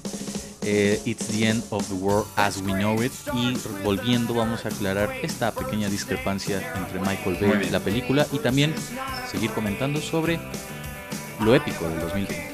eh, 0.64 1.02
It's 1.06 1.28
the 1.28 1.48
End 1.50 1.64
of 1.70 1.88
the 1.88 1.94
World 1.96 2.26
as 2.36 2.58
We 2.62 2.74
Know 2.74 3.02
It. 3.04 3.12
Y 3.34 3.54
volviendo, 3.84 4.34
vamos 4.34 4.66
a 4.66 4.70
aclarar 4.70 5.10
esta 5.22 5.52
pequeña 5.52 5.90
discrepancia 5.90 6.62
entre 6.76 7.00
Michael 7.00 7.38
Bay 7.42 7.68
y 7.68 7.70
la 7.70 7.80
película 7.80 8.26
y 8.32 8.40
también 8.40 8.74
seguir 9.32 9.52
comentando 9.52 10.02
sobre 10.02 10.40
lo 11.40 11.54
épico 11.56 11.88
del 11.88 12.00
2020. 12.02 12.50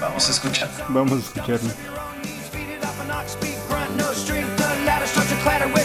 Vamos 0.00 0.28
a 0.28 0.30
escuchar. 0.32 0.70
Vamos 0.88 1.12
a 1.12 1.16
escucharlo. 1.18 1.70
Knock, 3.06 3.28
speak, 3.28 3.56
grunt, 3.68 3.94
no 3.96 4.12
strength, 4.12 4.56
the 4.56 4.64
ladder 4.86 5.06
starts 5.06 5.28
to 5.28 5.36
clatter 5.36 5.68
with 5.68 5.83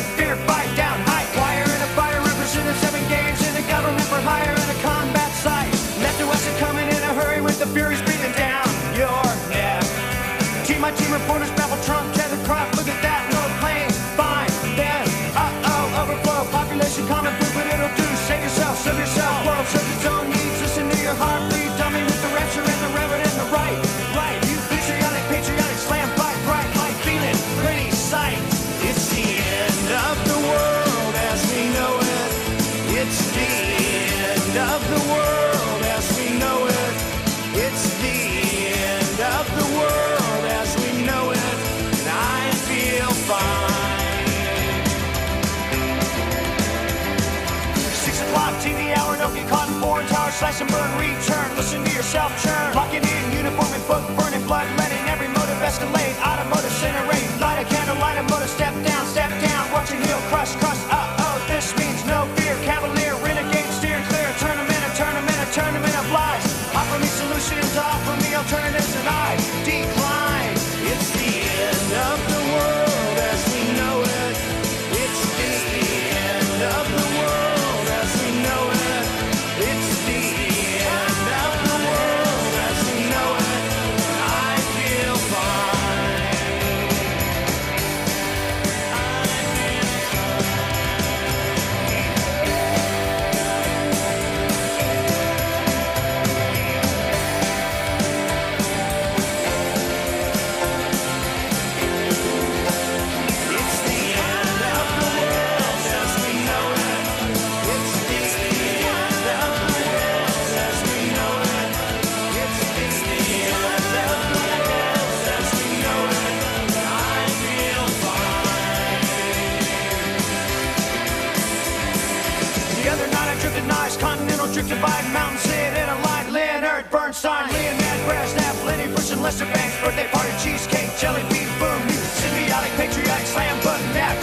Drifted 123.90 124.06
continental 124.06 124.46
drift 124.54 124.70
divide, 124.70 125.14
mountain 125.14 125.40
sit 125.40 125.74
in 125.74 125.90
a 125.90 125.98
line, 126.06 126.32
Leonard 126.32 126.92
Bernstein, 126.92 127.50
Leonard 127.50 128.00
Brasnap, 128.06 128.64
Lenny 128.64 128.86
Bruce 128.86 129.12
and 129.12 129.24
Lester 129.24 129.46
Banks, 129.46 129.82
birthday 129.82 130.08
party, 130.12 130.30
cheesecake, 130.44 130.96
jelly 131.00 131.24
bean, 131.34 131.50
boom, 131.58 131.82
symbiotic, 132.22 132.70
patriotic, 132.78 133.26
slam 133.26 133.58
button, 133.64 133.94
nap, 133.94 134.16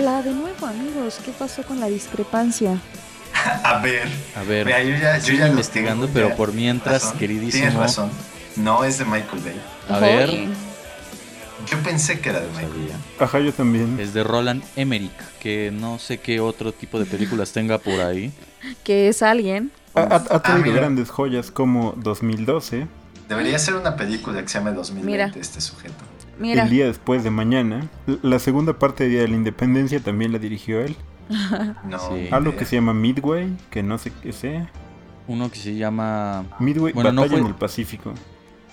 Hola 0.00 0.22
de 0.22 0.32
nuevo, 0.32 0.64
amigos. 0.66 1.18
¿Qué 1.22 1.30
pasó 1.30 1.62
con 1.62 1.78
la 1.78 1.86
discrepancia? 1.86 2.80
A 3.64 3.80
ver. 3.80 4.08
A 4.34 4.42
ver, 4.44 4.64
Mira, 4.64 4.82
yo 4.82 4.96
ya, 4.96 5.18
yo 5.18 5.34
ya 5.34 5.46
investigando, 5.48 6.06
tengo, 6.06 6.14
pero 6.14 6.28
ya. 6.30 6.36
por 6.36 6.54
mientras, 6.54 7.02
Razón, 7.04 7.18
queridísimo. 7.18 7.64
Tienes 7.64 7.74
razón. 7.74 8.10
No 8.56 8.82
es 8.82 8.96
de 8.98 9.04
Michael 9.04 9.42
Bay. 9.44 9.60
A 9.90 9.98
ver, 9.98 10.30
Yo 11.70 11.78
pensé 11.84 12.18
que 12.20 12.30
era 12.30 12.40
de 12.40 12.48
Michael 12.48 12.70
sabía. 12.70 12.96
Ajá, 13.18 13.40
yo 13.40 13.52
también. 13.52 14.00
Es 14.00 14.14
de 14.14 14.24
Roland 14.24 14.62
Emmerich, 14.74 15.12
que 15.38 15.70
no 15.70 15.98
sé 15.98 16.16
qué 16.16 16.40
otro 16.40 16.72
tipo 16.72 16.98
de 16.98 17.04
películas 17.04 17.52
tenga 17.52 17.76
por 17.76 18.00
ahí. 18.00 18.32
Que 18.84 19.08
es 19.08 19.22
alguien. 19.22 19.70
Ha, 19.94 20.00
ha- 20.00 20.14
ha 20.16 20.42
traído 20.42 20.62
mira. 20.64 20.76
grandes 20.76 21.10
joyas 21.10 21.50
como 21.50 21.92
2012, 21.98 22.86
Debería 23.28 23.58
ser 23.58 23.74
una 23.74 23.96
película 23.96 24.40
que 24.42 24.48
se 24.48 24.58
llame 24.58 24.72
2020 24.72 25.06
Mira. 25.06 25.32
este 25.40 25.60
sujeto. 25.60 25.94
Mira, 26.40 26.64
El 26.64 26.70
día 26.70 26.86
después 26.86 27.22
de 27.22 27.30
mañana. 27.30 27.88
La 28.22 28.38
segunda 28.38 28.78
parte 28.78 29.04
de 29.04 29.10
Día 29.10 29.20
de 29.20 29.28
la 29.28 29.36
Independencia 29.36 30.00
también 30.00 30.32
la 30.32 30.38
dirigió 30.38 30.80
él. 30.80 30.96
No. 31.84 31.98
Sí. 31.98 32.28
Algo 32.32 32.50
idea. 32.50 32.58
que 32.58 32.64
se 32.64 32.76
llama 32.76 32.92
Midway, 32.94 33.56
que 33.70 33.82
no 33.82 33.98
sé 33.98 34.10
qué 34.22 34.32
sea. 34.32 34.68
Uno 35.28 35.48
que 35.50 35.58
se 35.58 35.76
llama... 35.76 36.44
Midway, 36.58 36.92
Bueno, 36.92 37.12
no 37.12 37.20
Batalla 37.22 37.36
fue- 37.38 37.46
en 37.46 37.54
el 37.54 37.58
Pacífico. 37.58 38.12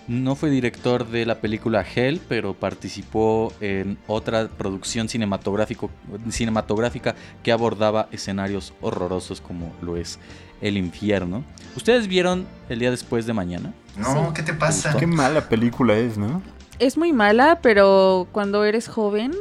No 0.08 0.36
fue 0.36 0.50
director 0.50 1.06
de 1.10 1.26
la 1.26 1.42
película 1.42 1.84
Hell, 1.84 2.22
pero 2.30 2.54
participó 2.54 3.52
en 3.60 3.98
otra 4.08 4.48
producción 4.48 5.10
cinematográfico, 5.10 5.92
cinematográfica 6.30 7.14
que 7.44 7.52
abordaba 7.52 8.08
escenarios 8.12 8.74
horrorosos 8.80 9.42
como 9.42 9.74
lo 9.82 9.98
es 9.98 10.18
el 10.62 10.78
infierno. 10.78 11.44
¿Ustedes 11.76 12.08
vieron 12.08 12.46
el 12.70 12.80
día 12.80 12.90
después 12.90 13.26
de 13.26 13.34
mañana? 13.34 13.74
No, 13.98 14.28
Sí. 14.28 14.34
¿qué 14.36 14.44
te 14.44 14.54
pasa? 14.54 14.90
gustó? 14.94 15.00
Qué 15.00 15.08
mala 15.08 15.50
película 15.50 15.96
es, 15.98 16.18
¿no? 16.18 16.42
Es 16.80 16.98
muy 16.98 17.14
mala, 17.14 17.60
pero 17.62 18.28
cuando 18.32 18.64
eres 18.66 18.88
joven, 18.88 19.34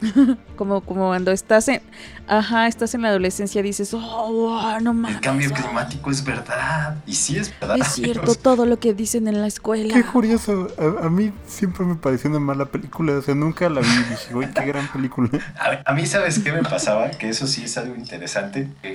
como, 0.56 0.80
como 0.80 1.08
cuando 1.08 1.30
estás 1.30 1.68
en, 1.68 1.82
ajá, 2.26 2.66
estás 2.66 2.94
en 2.94 3.02
la 3.02 3.08
adolescencia, 3.08 3.62
dices, 3.62 3.92
oh, 3.94 4.32
wow, 4.32 4.80
no 4.80 4.94
mames. 4.94 5.16
El 5.16 5.20
cambio 5.20 5.50
climático 5.52 6.10
es 6.10 6.24
verdad. 6.24 6.96
Y 7.06 7.14
sí 7.14 7.36
es 7.36 7.52
verdad. 7.60 7.76
Es 7.78 7.88
cierto 7.88 8.20
amigos. 8.20 8.38
todo 8.38 8.66
lo 8.66 8.78
que 8.78 8.94
dicen 8.94 9.28
en 9.28 9.40
la 9.40 9.46
escuela. 9.46 9.92
Qué 9.92 10.04
curioso. 10.04 10.68
A, 10.78 11.06
a 11.06 11.10
mí 11.10 11.32
siempre 11.46 11.84
me 11.84 11.96
pareció 11.96 12.30
una 12.30 12.40
mala 12.40 12.66
película. 12.66 13.14
O 13.14 13.22
sea, 13.22 13.34
nunca 13.34 13.68
la 13.68 13.80
vi 13.80 13.88
y 13.88 14.10
dije, 14.10 14.34
uy, 14.34 14.46
qué 14.46 14.64
gran 14.64 14.88
película. 14.88 15.28
A, 15.58 15.90
a 15.90 15.94
mí, 15.94 16.06
¿sabes 16.06 16.38
qué 16.38 16.52
me 16.52 16.62
pasaba? 16.62 17.10
Que 17.10 17.28
eso 17.28 17.46
sí 17.46 17.64
es 17.64 17.76
algo 17.76 17.94
interesante. 17.94 18.68
Que 18.82 18.94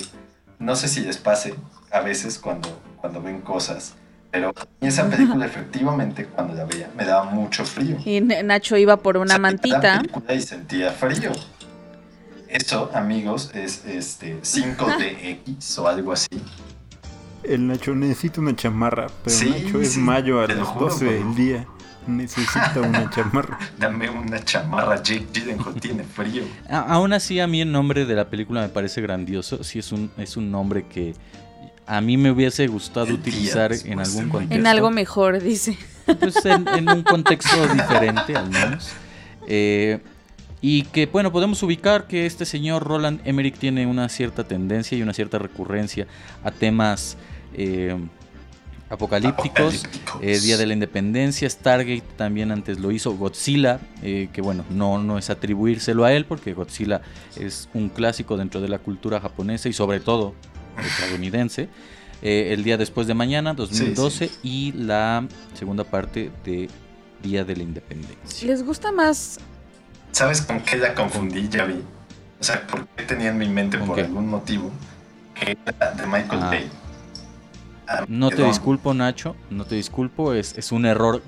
no 0.60 0.76
sé 0.76 0.88
si 0.88 1.02
les 1.02 1.17
pase 1.17 1.56
a 1.91 2.00
veces 2.00 2.39
cuando, 2.39 2.82
cuando 3.00 3.21
ven 3.21 3.41
cosas. 3.41 3.95
Pero 4.36 4.54
esa 4.82 5.10
película, 5.10 5.45
efectivamente, 5.52 6.26
cuando 6.26 6.54
la 6.56 6.65
veía, 6.65 6.89
me 6.98 7.06
daba 7.06 7.24
mucho 7.32 7.63
frío. 7.63 7.95
Y 8.04 8.19
Nacho 8.19 8.76
iba 8.76 8.98
por 8.98 9.15
una 9.15 9.36
Salía 9.36 9.38
la 9.38 9.39
mantita. 9.50 9.98
película 10.02 10.34
Y 10.34 10.41
sentía 10.41 10.91
frío. 10.91 11.32
Eso, 12.50 12.91
amigos, 12.93 13.52
es 13.54 13.86
este 13.86 14.41
5DX 14.41 15.80
o 15.80 15.88
algo 15.88 16.12
así. 16.12 16.28
El 17.43 17.67
Nacho 17.67 17.95
necesita 17.95 18.41
una 18.41 18.56
chamarra, 18.56 19.08
pero 19.24 19.36
Sí, 19.36 19.50
Nacho 19.50 19.80
es 19.82 19.93
sí, 19.93 20.00
mayo 20.00 20.41
a 20.41 20.48
las 20.48 20.67
juro, 20.67 20.88
12 20.88 21.06
güey. 21.06 21.17
del 21.19 21.36
día. 21.36 21.67
Necesita 22.08 22.82
una 22.82 23.10
chamarra. 23.10 23.58
Dame 23.80 24.10
una 24.10 24.43
chamarra, 24.43 25.02
Jake 25.02 25.28
Gyllenhaal 25.34 25.74
tiene 25.76 26.04
frío. 26.04 26.43
A- 26.69 26.82
aún 26.93 27.13
así, 27.13 27.39
a 27.39 27.48
mí 27.48 27.62
el 27.62 27.71
nombre 27.71 28.06
de 28.06 28.13
la 28.15 28.30
película 28.30 28.62
me 28.62 28.69
parece 28.69 29.02
grandioso. 29.02 29.63
Sí, 29.63 29.80
es 29.80 29.91
un, 29.91 30.12
es 30.17 30.38
un 30.38 30.52
nombre 30.52 30.86
que 30.88 31.15
a 31.88 32.02
mí 32.02 32.17
me 32.17 32.32
hubiese 32.32 32.67
gustado 32.67 33.13
utilizar 33.13 33.71
en 33.74 34.00
algún 34.00 34.30
contexto. 34.30 34.56
En 34.56 34.67
algo 34.67 34.91
mejor, 34.91 35.41
dice. 35.41 35.78
Pues 36.19 36.45
en, 36.45 36.67
en 36.67 36.89
un 36.89 37.04
contexto 37.04 37.67
diferente, 37.67 38.36
al 38.36 38.50
menos. 38.50 38.91
Eh, 39.48 40.00
y 40.62 40.84
que, 40.84 41.06
bueno, 41.06 41.32
podemos 41.32 41.62
ubicar 41.62 42.08
que 42.08 42.26
este 42.26 42.45
señor 42.45 42.84
Roland 42.84 43.21
Emmerich 43.26 43.58
tiene 43.58 43.86
una 43.86 44.10
cierta 44.10 44.43
tendencia 44.43 44.98
y 44.98 45.04
una 45.04 45.13
cierta 45.13 45.38
recurrencia 45.38 46.08
a 46.43 46.50
temas 46.50 47.17
eh, 47.54 47.95
apocalípticos. 48.89 49.86
Apocalípticos. 49.86 50.21
Eh, 50.24 50.39
Día 50.39 50.58
de 50.58 50.65
la 50.65 50.74
Independencia, 50.74 51.48
Stargate 51.50 52.04
también 52.17 52.52
antes 52.52 52.80
lo 52.80 52.91
hizo, 52.91 53.15
Godzilla, 53.15 53.80
eh, 54.02 54.30
que 54.34 54.41
bueno, 54.41 54.65
no, 54.71 54.98
no 54.98 55.19
es 55.19 55.30
atribuírselo 55.30 56.04
a 56.04 56.13
él 56.13 56.26
porque 56.26 56.54
Godzilla 56.54 57.02
es 57.39 57.69
un 57.76 57.89
clásico 57.89 58.38
dentro 58.38 58.60
de 58.62 58.69
la 58.69 58.80
cultura 58.80 59.19
japonesa 59.19 59.69
y 59.69 59.74
sobre 59.74 60.00
todo 60.00 60.34
estadounidense. 60.84 61.70
Eh, 62.22 62.54
el 62.54 62.64
día 62.64 62.78
después 62.78 63.08
de 63.08 63.14
mañana, 63.14 63.54
2012, 63.54 64.32
y 64.44 64.72
la 64.74 65.28
segunda 65.54 65.84
parte 65.84 66.32
de 66.44 66.70
Día 67.22 67.44
de 67.44 67.56
la 67.56 67.64
Independencia. 67.64 68.48
¿Les 68.48 68.64
gusta 68.64 68.92
más? 68.92 69.40
¿Sabes 70.12 70.42
con 70.42 70.60
qué 70.62 70.78
la 70.78 70.94
confundí, 70.96 71.48
ya 71.50 71.66
vi? 71.66 71.82
O 72.40 72.44
sea, 72.44 72.66
¿por 72.68 72.88
qué 72.88 73.04
tenía 73.04 73.30
en 73.30 73.38
mi 73.38 73.50
mente 73.50 73.78
¿Con 73.78 73.88
por 73.88 73.96
qué? 73.98 74.04
algún 74.04 74.28
motivo 74.28 74.72
que 75.34 75.58
era 75.66 75.92
de 75.92 76.06
Michael 76.08 76.42
Ah. 76.44 76.48
Bay? 76.50 76.70
Ah, 77.88 78.06
No 78.08 78.30
te 78.30 78.44
disculpo, 78.44 78.94
Nacho, 78.94 79.36
no 79.50 79.66
te 79.66 79.76
disculpo, 79.76 80.34
es, 80.34 80.58
es 80.58 80.72
un 80.72 80.86
error. 80.86 81.22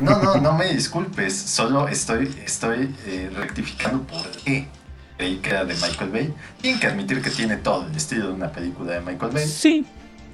No, 0.00 0.22
no, 0.22 0.36
no 0.36 0.52
me 0.58 0.72
disculpes. 0.72 1.36
Solo 1.36 1.88
estoy, 1.88 2.32
estoy 2.44 2.94
eh, 3.06 3.30
rectificando 3.34 4.02
por 4.04 4.26
qué 4.44 4.66
era 5.20 5.64
de 5.64 5.74
Michael 5.74 6.10
Bay. 6.10 6.34
Tienen 6.60 6.80
que 6.80 6.86
admitir 6.86 7.20
que 7.22 7.30
tiene 7.30 7.56
todo 7.56 7.86
el 7.86 7.96
estilo 7.96 8.28
de 8.28 8.32
una 8.32 8.50
película 8.50 8.92
de 8.92 9.00
Michael 9.00 9.32
Bay. 9.32 9.46
Sí, 9.46 9.84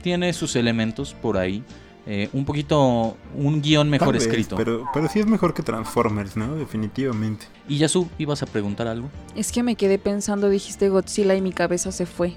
tiene 0.03 0.33
sus 0.33 0.57
elementos 0.57 1.15
por 1.15 1.37
ahí. 1.37 1.63
eh, 2.09 2.29
un 2.33 2.45
poquito, 2.45 3.17
un 3.35 3.61
guion 3.61 3.91
mejor 3.91 4.15
vez, 4.15 4.23
escrito. 4.27 4.55
pero, 4.57 4.85
pero 4.95 5.09
sí 5.09 5.19
es 5.19 5.27
mejor 5.27 5.53
que 5.55 5.63
Transformers, 5.65 6.37
¿no? 6.37 6.55
Definitivamente. 6.55 7.47
Y 7.69 7.79
Yasu, 7.79 8.09
¿ibas 8.17 8.43
a 8.45 8.47
preguntar 8.47 8.87
algo? 8.87 9.11
Es 9.35 9.51
que 9.51 9.65
me 9.65 9.75
quedé 9.75 9.99
pensando, 9.99 10.49
dijiste 10.49 10.89
Godzilla 10.89 11.35
y 11.35 11.41
mi 11.41 11.53
cabeza 11.53 11.91
se 11.91 12.07
fue. 12.07 12.37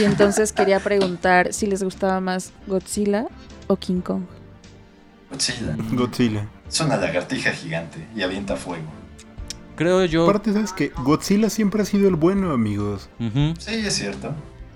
Y 0.00 0.04
entonces 0.04 0.52
quería 0.54 0.80
preguntar 0.80 1.52
si 1.52 1.66
les 1.66 1.82
gustaba 1.82 2.18
más 2.20 2.52
Godzilla 2.66 3.26
o 3.66 3.76
King 3.76 4.00
Kong. 4.00 4.22
Godzilla. 5.30 5.76
Godzilla. 5.92 6.48
Es 6.66 6.80
una 6.80 6.96
lagartija 6.96 7.52
gigante 7.52 8.06
y 8.16 8.22
avienta 8.22 8.56
fuego. 8.56 8.84
Creo 9.76 10.04
yo. 10.04 10.24
Aparte, 10.24 10.52
¿sabes 10.52 10.72
que 10.72 10.88
Godzilla 11.04 11.48
siempre 11.50 11.82
ha 11.82 11.84
sido 11.84 12.08
el 12.08 12.16
bueno, 12.16 12.52
amigos. 12.52 13.08
Ujú. 13.18 13.54
Sí, 13.58 13.74
es 13.74 13.94
cierto. 13.94 14.34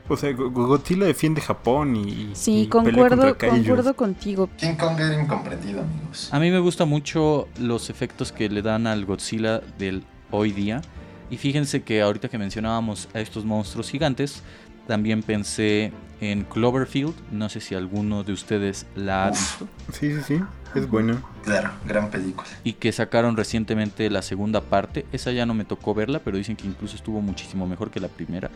O 0.08 0.16
sea, 0.16 0.32
Go- 0.32 0.50
Godzilla 0.50 1.04
defiende 1.06 1.40
Japón 1.40 1.96
y. 1.96 2.30
Sí, 2.34 2.60
y 2.62 2.66
concuerdo, 2.68 3.36
concuerdo 3.36 3.94
contigo. 3.94 4.48
King 4.56 4.74
Kong 4.78 4.98
era 5.00 5.20
incomprendido, 5.20 5.80
amigos. 5.82 6.28
A 6.32 6.38
mí 6.38 6.50
me 6.50 6.60
gustan 6.60 6.88
mucho 6.88 7.48
los 7.58 7.90
efectos 7.90 8.30
que 8.32 8.48
le 8.48 8.62
dan 8.62 8.86
al 8.86 9.04
Godzilla 9.04 9.60
del 9.78 10.04
hoy 10.30 10.52
día. 10.52 10.80
Y 11.28 11.38
fíjense 11.38 11.82
que 11.82 12.02
ahorita 12.02 12.28
que 12.28 12.38
mencionábamos 12.38 13.08
a 13.14 13.20
estos 13.20 13.44
monstruos 13.44 13.90
gigantes, 13.90 14.42
también 14.86 15.24
pensé 15.24 15.92
en 16.20 16.44
Cloverfield. 16.44 17.12
No 17.32 17.48
sé 17.48 17.60
si 17.60 17.74
alguno 17.74 18.22
de 18.22 18.32
ustedes 18.32 18.86
la 18.94 19.26
ha 19.26 19.30
visto. 19.30 19.66
Sí, 19.92 20.12
sí, 20.14 20.20
sí. 20.24 20.40
Es 20.76 20.88
bueno. 20.88 21.20
Claro, 21.44 21.70
gran 21.86 22.10
película. 22.10 22.46
Y 22.64 22.74
que 22.74 22.92
sacaron 22.92 23.36
recientemente 23.36 24.10
la 24.10 24.22
segunda 24.22 24.60
parte. 24.60 25.06
Esa 25.12 25.32
ya 25.32 25.46
no 25.46 25.54
me 25.54 25.64
tocó 25.64 25.94
verla, 25.94 26.20
pero 26.24 26.36
dicen 26.36 26.56
que 26.56 26.66
incluso 26.66 26.96
estuvo 26.96 27.20
muchísimo 27.20 27.66
mejor 27.66 27.90
que 27.90 28.00
la 28.00 28.08
primera. 28.08 28.50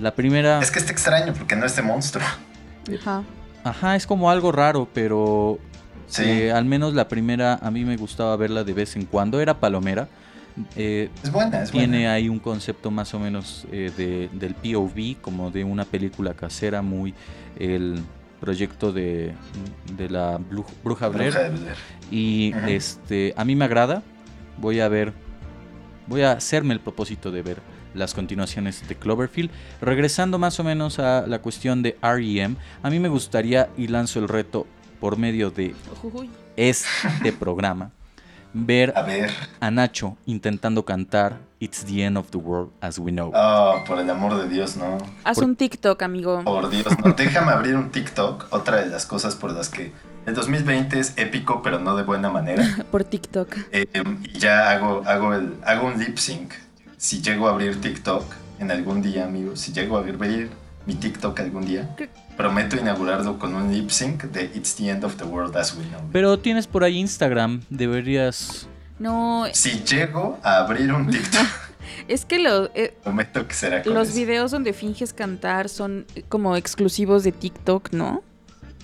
La 0.00 0.14
primera... 0.14 0.60
Es 0.60 0.70
que 0.70 0.78
está 0.78 0.92
extraño 0.92 1.32
porque 1.34 1.56
no 1.56 1.66
es 1.66 1.74
de 1.76 1.82
monstruo. 1.82 2.24
Ajá. 3.00 3.22
Ajá, 3.64 3.96
es 3.96 4.06
como 4.06 4.30
algo 4.30 4.52
raro, 4.52 4.86
pero 4.92 5.58
Sí. 6.06 6.22
eh, 6.24 6.52
al 6.52 6.66
menos 6.66 6.92
la 6.94 7.08
primera 7.08 7.54
a 7.62 7.70
mí 7.70 7.84
me 7.84 7.96
gustaba 7.96 8.36
verla 8.36 8.62
de 8.62 8.72
vez 8.74 8.94
en 8.96 9.06
cuando. 9.06 9.40
Era 9.40 9.58
palomera. 9.58 10.06
Eh, 10.76 11.08
es 11.22 11.32
buena, 11.32 11.62
es 11.62 11.70
tiene 11.72 11.98
buena. 11.98 12.12
ahí 12.12 12.28
un 12.28 12.38
concepto 12.38 12.90
más 12.90 13.12
o 13.14 13.18
menos 13.18 13.66
eh, 13.72 13.90
de, 13.96 14.28
del 14.32 14.54
POV, 14.54 15.20
como 15.20 15.50
de 15.50 15.64
una 15.64 15.84
película 15.84 16.34
casera, 16.34 16.80
muy 16.82 17.12
el 17.58 18.00
proyecto 18.44 18.92
de, 18.92 19.32
de 19.96 20.10
la 20.10 20.38
Blu- 20.38 20.66
Bruja 20.84 21.08
Blair. 21.08 21.34
Y 22.10 22.52
Ajá. 22.52 22.70
este 22.70 23.32
a 23.36 23.44
mí 23.44 23.56
me 23.56 23.64
agrada. 23.64 24.02
Voy 24.58 24.80
a 24.80 24.88
ver. 24.88 25.12
Voy 26.06 26.22
a 26.22 26.32
hacerme 26.32 26.74
el 26.74 26.80
propósito 26.80 27.30
de 27.30 27.40
ver 27.42 27.58
las 27.94 28.12
continuaciones 28.12 28.86
de 28.86 28.94
Cloverfield. 28.96 29.50
Regresando 29.80 30.38
más 30.38 30.60
o 30.60 30.64
menos 30.64 30.98
a 30.98 31.26
la 31.26 31.40
cuestión 31.40 31.82
de 31.82 31.96
REM, 32.02 32.56
a 32.82 32.90
mí 32.90 32.98
me 33.00 33.08
gustaría 33.08 33.70
y 33.78 33.86
lanzo 33.88 34.18
el 34.18 34.28
reto 34.28 34.66
por 35.00 35.16
medio 35.16 35.50
de 35.50 35.74
Uy. 36.02 36.28
este 36.56 37.32
programa 37.32 37.90
ver 38.54 38.92
A 38.96 39.02
ver. 39.02 39.30
a 39.60 39.70
Nacho 39.70 40.16
intentando 40.26 40.84
cantar 40.84 41.38
It's 41.60 41.84
the 41.84 42.04
End 42.04 42.16
of 42.16 42.30
the 42.30 42.38
World 42.38 42.70
as 42.80 42.98
We 42.98 43.10
Know. 43.10 43.32
Oh, 43.34 43.82
por 43.86 43.98
el 43.98 44.08
amor 44.10 44.36
de 44.36 44.48
Dios, 44.48 44.76
no. 44.76 44.98
Haz 45.24 45.36
Por- 45.36 45.44
un 45.44 45.56
TikTok, 45.56 46.02
amigo. 46.02 46.42
Por 46.44 46.68
Dios, 46.70 46.86
no. 47.04 47.12
Déjame 47.12 47.52
abrir 47.52 47.74
un 47.76 47.90
TikTok. 47.90 48.46
Otra 48.50 48.78
de 48.78 48.86
las 48.86 49.06
cosas 49.06 49.34
por 49.34 49.52
las 49.52 49.68
que 49.70 49.92
el 50.26 50.34
2020 50.34 50.98
es 50.98 51.14
épico, 51.16 51.62
pero 51.62 51.78
no 51.78 51.96
de 51.96 52.02
buena 52.02 52.30
manera. 52.30 52.64
Por 52.90 53.04
TikTok. 53.04 53.48
Eh, 53.72 53.86
y 54.24 54.38
ya 54.38 54.70
hago, 54.70 55.02
hago, 55.06 55.34
el, 55.34 55.54
hago 55.64 55.86
un 55.86 55.98
lip 55.98 56.16
sync. 56.18 56.52
Si 56.96 57.20
llego 57.20 57.48
a 57.48 57.50
abrir 57.52 57.80
TikTok 57.80 58.24
en 58.58 58.70
algún 58.70 59.02
día, 59.02 59.24
amigos, 59.24 59.60
si 59.60 59.72
llego 59.72 59.96
a 59.96 60.00
abrir 60.00 60.16
mi 60.86 60.94
TikTok 60.94 61.38
algún 61.40 61.64
día, 61.66 61.94
¿Qué? 61.96 62.08
prometo 62.36 62.76
inaugurarlo 62.76 63.38
con 63.38 63.54
un 63.54 63.72
lip 63.72 63.90
sync 63.90 64.24
de 64.24 64.44
It's 64.54 64.74
the 64.76 64.90
End 64.90 65.04
of 65.04 65.16
the 65.16 65.24
World 65.24 65.56
as 65.56 65.74
We 65.76 65.84
Know. 65.84 66.00
Pero 66.12 66.38
tienes 66.38 66.66
por 66.66 66.84
ahí 66.84 66.98
Instagram, 66.98 67.62
deberías... 67.70 68.68
No, 68.98 69.44
Si 69.52 69.82
llego 69.82 70.38
a 70.42 70.58
abrir 70.58 70.92
un 70.92 71.10
TikTok, 71.10 71.46
es 72.08 72.24
que 72.24 72.38
lo- 72.38 72.66
eh, 72.74 72.96
prometo 73.02 73.46
que 73.48 73.54
será 73.54 73.82
con 73.82 73.94
los 73.94 74.08
eso. 74.10 74.16
videos 74.18 74.50
donde 74.52 74.72
finges 74.72 75.12
cantar 75.12 75.68
son 75.68 76.06
como 76.28 76.56
exclusivos 76.56 77.24
de 77.24 77.32
TikTok, 77.32 77.92
¿no? 77.92 78.22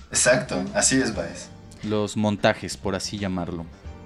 Exacto, 0.09 0.61
así 0.75 0.97
es, 0.97 1.15
Baez. 1.15 1.49
los 1.83 2.17
montajes, 2.17 2.75
por 2.77 2.95
así 2.95 3.17
llamarlo. 3.17 3.65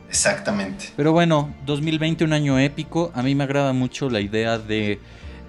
Exactamente. 0.10 0.86
Pero 0.96 1.12
bueno, 1.12 1.54
2020 1.66 2.24
un 2.24 2.34
año 2.34 2.60
épico. 2.60 3.12
A 3.16 3.24
mí 3.24 3.34
me 3.36 3.44
agrada 3.44 3.74
mucho 3.74 4.10
la 4.10 4.22
idea 4.22 4.58
de 4.60 5.00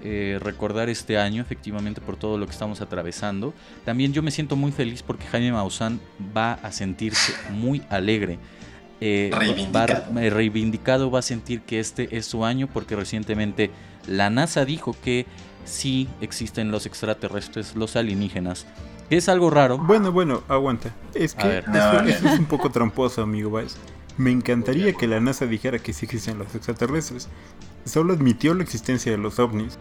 eh, 0.03 0.39
recordar 0.41 0.89
este 0.89 1.17
año, 1.17 1.41
efectivamente, 1.41 2.01
por 2.01 2.15
todo 2.17 2.37
lo 2.37 2.45
que 2.45 2.51
estamos 2.51 2.81
atravesando. 2.81 3.53
También 3.85 4.13
yo 4.13 4.21
me 4.23 4.31
siento 4.31 4.55
muy 4.55 4.71
feliz 4.71 5.03
porque 5.03 5.25
Jaime 5.25 5.51
Maussan 5.51 5.99
va 6.35 6.53
a 6.53 6.71
sentirse 6.71 7.33
muy 7.51 7.81
alegre. 7.89 8.39
Eh, 8.99 9.29
va- 9.33 9.39
Reivindicado. 9.39 10.03
va- 10.15 10.23
eh, 10.23 10.29
reivindicado 10.29 11.11
va 11.11 11.19
a 11.19 11.23
sentir 11.23 11.61
que 11.61 11.79
este 11.79 12.17
es 12.17 12.25
su 12.25 12.43
año 12.45 12.67
porque 12.67 12.95
recientemente 12.95 13.69
la 14.07 14.29
NASA 14.29 14.65
dijo 14.65 14.95
que 15.03 15.25
sí 15.65 16.07
existen 16.21 16.71
los 16.71 16.85
extraterrestres, 16.85 17.75
los 17.75 17.95
alienígenas. 17.95 18.65
Que 19.09 19.17
es 19.17 19.29
algo 19.29 19.49
raro. 19.49 19.77
Bueno, 19.77 20.11
bueno, 20.11 20.43
aguanta. 20.47 20.93
Es 21.13 21.33
que 21.35 21.47
ver. 21.47 21.67
No, 21.69 22.01
es 22.01 22.21
un 22.23 22.45
poco 22.45 22.71
tramposo, 22.71 23.21
amigo 23.21 23.49
Baez. 23.51 23.75
Me 24.17 24.31
encantaría 24.31 24.91
que 24.93 25.05
la 25.07 25.19
NASA 25.19 25.45
dijera 25.45 25.77
que 25.79 25.93
sí 25.93 26.05
existen 26.05 26.39
los 26.39 26.55
extraterrestres. 26.55 27.29
Solo 27.87 28.13
admitió 28.13 28.53
la 28.53 28.63
existencia 28.63 29.11
de 29.11 29.17
los 29.17 29.39
ovnis. 29.39 29.77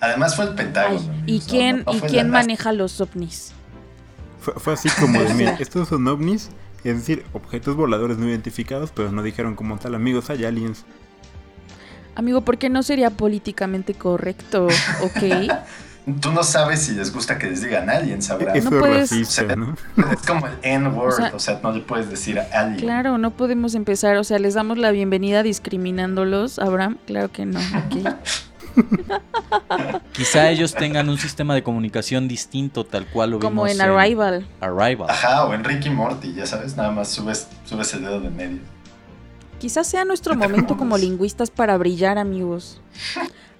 Además 0.00 0.36
fue 0.36 0.44
el 0.46 0.50
Ay, 0.52 0.56
Pentágono. 0.56 1.14
¿y 1.26 1.38
no- 1.38 1.44
quién, 1.48 1.82
no 1.86 1.92
¿y 1.94 2.00
quién 2.00 2.30
maneja 2.30 2.72
los 2.72 3.00
ovnis? 3.00 3.52
Fue, 4.40 4.54
fue 4.54 4.72
así 4.74 4.88
como 5.00 5.22
de, 5.24 5.34
mira, 5.34 5.56
estos 5.58 5.88
son 5.88 6.06
ovnis, 6.06 6.50
es 6.84 6.96
decir, 6.96 7.24
objetos 7.32 7.76
voladores 7.76 8.18
no 8.18 8.28
identificados, 8.28 8.90
pero 8.94 9.10
no 9.12 9.22
dijeron 9.22 9.54
como 9.54 9.76
tal, 9.78 9.94
amigos, 9.94 10.30
hay 10.30 10.44
aliens. 10.44 10.84
Amigo, 12.14 12.40
¿por 12.42 12.58
qué 12.58 12.68
no 12.68 12.82
sería 12.82 13.10
políticamente 13.10 13.94
correcto? 13.94 14.66
¿Ok? 15.02 15.22
Tú 16.20 16.32
no 16.32 16.42
sabes 16.42 16.82
si 16.82 16.92
les 16.92 17.12
gusta 17.12 17.38
que 17.38 17.46
les 17.48 17.62
digan 17.62 17.88
alien, 17.90 18.22
sabrá. 18.22 18.52
Eso 18.54 18.70
No 18.70 18.76
es 18.76 18.80
puedes- 18.82 19.10
racista, 19.10 19.56
¿no? 19.56 19.74
Es 20.12 20.26
como 20.26 20.46
el 20.46 20.54
N-word, 20.62 21.12
O 21.12 21.16
sea- 21.16 21.32
o 21.34 21.38
sea, 21.38 21.60
no 21.62 21.72
le 21.72 21.80
puedes 21.80 22.08
decir 22.10 22.38
alien. 22.52 22.78
Claro, 22.80 23.18
no 23.18 23.30
podemos 23.32 23.74
empezar, 23.74 24.16
o 24.16 24.24
sea, 24.24 24.38
les 24.38 24.54
damos 24.54 24.78
la 24.78 24.90
bienvenida 24.90 25.42
discriminándolos, 25.42 26.58
Abraham, 26.58 26.98
claro 27.06 27.30
que 27.30 27.44
no, 27.46 27.58
ok. 27.60 28.14
Quizá 30.12 30.50
ellos 30.50 30.74
tengan 30.74 31.08
un 31.08 31.18
sistema 31.18 31.54
de 31.54 31.62
comunicación 31.62 32.28
distinto, 32.28 32.84
tal 32.84 33.06
cual 33.06 33.30
lo 33.32 33.38
Como 33.40 33.64
vimos 33.64 33.70
en 33.72 33.80
Arrival. 33.80 34.46
Arrival. 34.60 35.10
Ajá, 35.10 35.44
o 35.44 35.54
en 35.54 35.64
Ricky 35.64 35.90
Morty, 35.90 36.32
ya 36.34 36.46
sabes, 36.46 36.76
nada 36.76 36.90
más 36.90 37.08
subes, 37.08 37.48
subes 37.64 37.92
el 37.94 38.02
dedo 38.02 38.20
de 38.20 38.30
medio. 38.30 38.58
Quizás 39.58 39.88
sea 39.88 40.04
nuestro 40.04 40.36
momento 40.36 40.76
como 40.76 40.96
lingüistas 40.98 41.50
para 41.50 41.76
brillar, 41.76 42.18
amigos. 42.18 42.80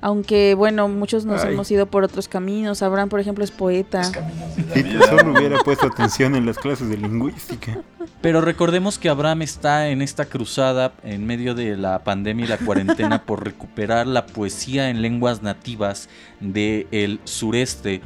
Aunque, 0.00 0.54
bueno, 0.54 0.88
muchos 0.88 1.24
nos 1.24 1.42
Ay. 1.42 1.54
hemos 1.54 1.70
ido 1.70 1.86
por 1.86 2.04
otros 2.04 2.28
caminos. 2.28 2.82
Abraham, 2.82 3.08
por 3.08 3.18
ejemplo, 3.18 3.42
es 3.42 3.50
poeta. 3.50 4.02
Los 4.02 4.74
Si 4.74 5.08
solo 5.08 5.32
hubiera 5.32 5.58
puesto 5.58 5.86
atención 5.86 6.36
en 6.36 6.46
las 6.46 6.58
clases 6.58 6.88
de 6.88 6.96
lingüística. 6.96 7.78
Pero 8.20 8.40
recordemos 8.40 8.98
que 8.98 9.08
Abraham 9.08 9.42
está 9.42 9.88
en 9.88 10.02
esta 10.02 10.24
cruzada 10.24 10.92
en 11.02 11.26
medio 11.26 11.54
de 11.54 11.76
la 11.76 12.04
pandemia 12.04 12.44
y 12.44 12.48
la 12.48 12.58
cuarentena 12.58 13.22
por 13.26 13.44
recuperar 13.44 14.06
la 14.06 14.26
poesía 14.26 14.90
en 14.90 15.02
lenguas 15.02 15.42
nativas 15.42 16.08
del 16.40 17.20
sureste 17.24 18.00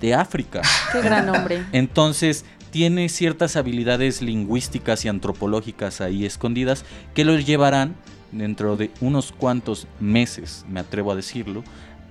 de 0.00 0.14
África. 0.14 0.62
Qué 0.92 1.00
gran 1.00 1.28
hombre. 1.28 1.64
Entonces 1.72 2.44
tiene 2.70 3.08
ciertas 3.08 3.56
habilidades 3.56 4.20
lingüísticas 4.22 5.04
y 5.04 5.08
antropológicas 5.08 6.00
ahí 6.00 6.26
escondidas 6.26 6.84
que 7.14 7.24
lo 7.24 7.38
llevarán 7.38 7.96
dentro 8.32 8.76
de 8.76 8.90
unos 9.00 9.32
cuantos 9.32 9.86
meses, 10.00 10.64
me 10.68 10.80
atrevo 10.80 11.12
a 11.12 11.14
decirlo, 11.16 11.64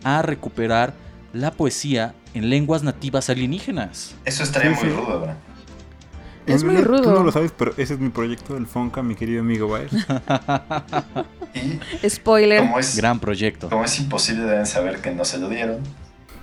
a 0.04 0.22
recuperar 0.22 0.94
la 1.34 1.52
poesía 1.52 2.14
en 2.34 2.50
lenguas 2.50 2.84
nativas 2.84 3.30
alienígenas. 3.30 4.16
Eso 4.26 4.44
estaría 4.44 4.76
Sí, 4.76 4.86
muy 4.86 4.94
sí. 4.94 4.98
rudo, 5.00 5.14
Abraham. 5.14 5.38
Es 6.46 6.64
muy 6.64 6.76
realidad, 6.78 6.98
Tú 6.98 7.04
rudo. 7.10 7.20
no 7.20 7.24
lo 7.26 7.32
sabes, 7.34 7.52
pero 7.58 7.74
ese 7.78 7.96
es 7.96 8.00
mi 8.00 8.08
proyecto 8.10 8.54
del 8.54 8.68
Fonca, 8.68 9.04
mi 9.04 9.16
querido 9.16 9.42
amigo 9.42 9.68
Baez. 9.68 9.92
Y 12.04 12.10
Spoiler. 12.10 12.60
como 12.62 12.80
es, 12.80 12.96
Gran 12.96 13.20
proyecto. 13.20 13.70
como 13.70 13.84
es 13.84 14.00
imposible, 14.00 14.44
deben 14.44 14.66
saber 14.66 15.02
que 15.02 15.12
no 15.12 15.26
se 15.26 15.38
lo 15.40 15.50
dieron. 15.50 15.80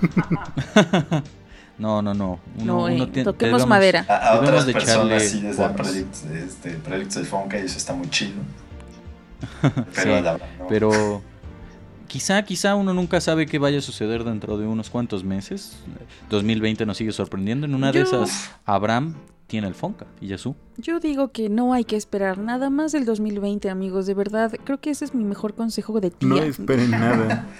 No, 1.77 2.03
no, 2.03 2.15
no. 2.15 2.39
Uno- 2.61 2.65
No, 2.65 2.89
eh, 2.89 2.95
uno 2.95 3.07
tie- 3.09 3.25
toquemos 3.25 3.63
debemos- 3.63 3.67
madera. 3.67 4.07
A, 4.09 4.29
a 4.29 4.41
otras 4.41 4.65
de 4.65 4.73
personas 4.73 5.25
sí 5.25 5.41
les 5.41 5.57
dan 5.57 5.75
proyectos, 5.75 6.23
este, 6.27 6.71
proyectos 6.75 7.17
del 7.17 7.27
Fonca 7.27 7.59
y 7.59 7.63
eso 7.63 7.79
está 7.79 7.93
muy 7.95 8.09
chido. 8.11 8.35
Pero 9.62 9.85
Sí, 9.92 10.09
al 10.11 10.27
Abraham, 10.29 10.51
¿no? 10.59 10.66
Pero 10.68 11.23
quizá, 12.09 12.42
quizá 12.44 12.75
uno 12.75 12.94
nunca 12.94 13.20
sabe 13.20 13.47
qué 13.47 13.59
vaya 13.59 13.79
a 13.79 13.83
suceder 13.83 14.25
dentro 14.25 14.59
de 14.59 14.66
unos 14.66 14.90
cuantos 14.90 15.25
meses. 15.25 15.77
2020 16.31 16.87
nos 16.87 16.97
sigue 16.97 17.12
sorprendiendo. 17.12 17.66
En 17.66 17.75
una 17.75 17.92
de 17.92 17.99
Yo- 18.01 18.05
esas, 18.05 18.51
Abraham 18.64 19.14
tiene 19.47 19.66
el 19.68 19.75
Fonca 19.75 20.07
y 20.20 20.29
Yasu. 20.29 20.55
Yo 20.79 21.01
digo 21.01 21.31
que 21.31 21.49
no 21.51 21.73
hay 21.75 21.85
que 21.85 21.97
esperar 21.97 22.38
nada 22.38 22.70
más 22.70 22.92
del 22.92 23.05
2020, 23.05 23.68
amigos. 23.70 24.07
De 24.07 24.14
verdad, 24.14 24.53
creo 24.64 24.81
que 24.81 24.90
ese 24.90 25.05
es 25.05 25.14
mi 25.14 25.25
mejor 25.25 25.55
consejo 25.55 26.01
de 26.01 26.11
tía. 26.11 26.29
No 26.29 26.37
esperen 26.38 26.90
nada. 26.90 27.47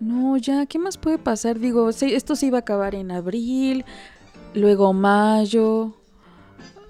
No, 0.00 0.36
ya, 0.36 0.66
¿qué 0.66 0.78
más 0.78 0.98
puede 0.98 1.18
pasar? 1.18 1.58
Digo, 1.58 1.90
se- 1.92 2.14
esto 2.14 2.36
se 2.36 2.46
iba 2.46 2.58
a 2.58 2.60
acabar 2.60 2.94
en 2.94 3.10
abril, 3.10 3.84
luego 4.52 4.92
mayo, 4.92 5.94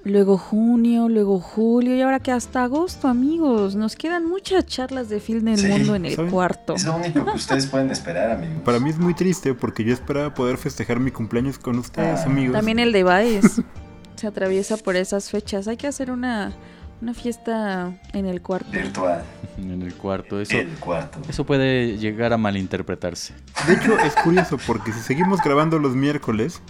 luego 0.05 0.37
junio, 0.37 1.09
luego 1.09 1.41
julio 1.41 1.97
y 1.97 2.03
ahora 2.03 2.21
que 2.21 2.31
hasta 2.33 2.65
agosto, 2.65 3.09
amigos. 3.09 3.75
Nos 3.75 3.97
quedan 3.97 4.27
muchas 4.29 4.67
charlas 4.67 5.09
de 5.09 5.21
film 5.21 5.45
del 5.47 5.59
Sí, 5.59 5.67
mundo 5.67 5.95
en 5.95 6.07
el 6.07 6.15
¿saben? 6.17 6.31
cuarto. 6.31 6.75
Es 6.75 6.85
lo 6.85 6.97
único 6.97 7.25
que 7.25 7.31
ustedes 7.33 7.67
pueden 7.67 7.91
esperar, 7.91 8.31
amigos. 8.33 8.63
Para 8.65 8.79
mí 8.81 8.91
es 8.91 8.99
muy 8.99 9.15
triste 9.15 9.55
porque 9.55 9.83
yo 9.85 9.93
esperaba 9.95 10.35
poder 10.35 10.59
festejar 10.59 11.01
mi 11.01 11.11
cumpleaños 11.11 11.59
con 11.59 11.79
ustedes, 11.79 12.21
Ah. 12.21 12.25
amigos. 12.27 12.55
También 12.55 12.79
el 12.79 12.93
de 12.93 13.03
Baez 13.03 13.63
se 14.17 14.27
atraviesa 14.27 14.77
por 14.77 14.97
esas 14.97 15.31
fechas. 15.31 15.67
Hay 15.69 15.77
que 15.79 15.87
hacer 15.87 16.11
una, 16.11 16.53
una 17.01 17.15
fiesta 17.15 17.99
en 18.13 18.27
el 18.27 18.43
cuarto. 18.43 18.71
Virtual, 18.71 19.23
En 19.57 19.81
el 19.83 19.95
cuarto. 19.95 20.39
Eso, 20.41 20.57
el 20.59 20.69
cuarto. 20.79 21.19
eso 21.29 21.45
puede 21.47 21.97
llegar 21.97 22.33
a 22.33 22.37
malinterpretarse. 22.37 23.33
De 23.67 23.73
hecho, 23.75 23.99
es 24.01 24.15
curioso 24.17 24.59
porque 24.67 24.93
si 24.93 25.01
seguimos 25.01 25.41
grabando 25.43 25.79
los 25.79 25.95
miércoles, 25.97 26.61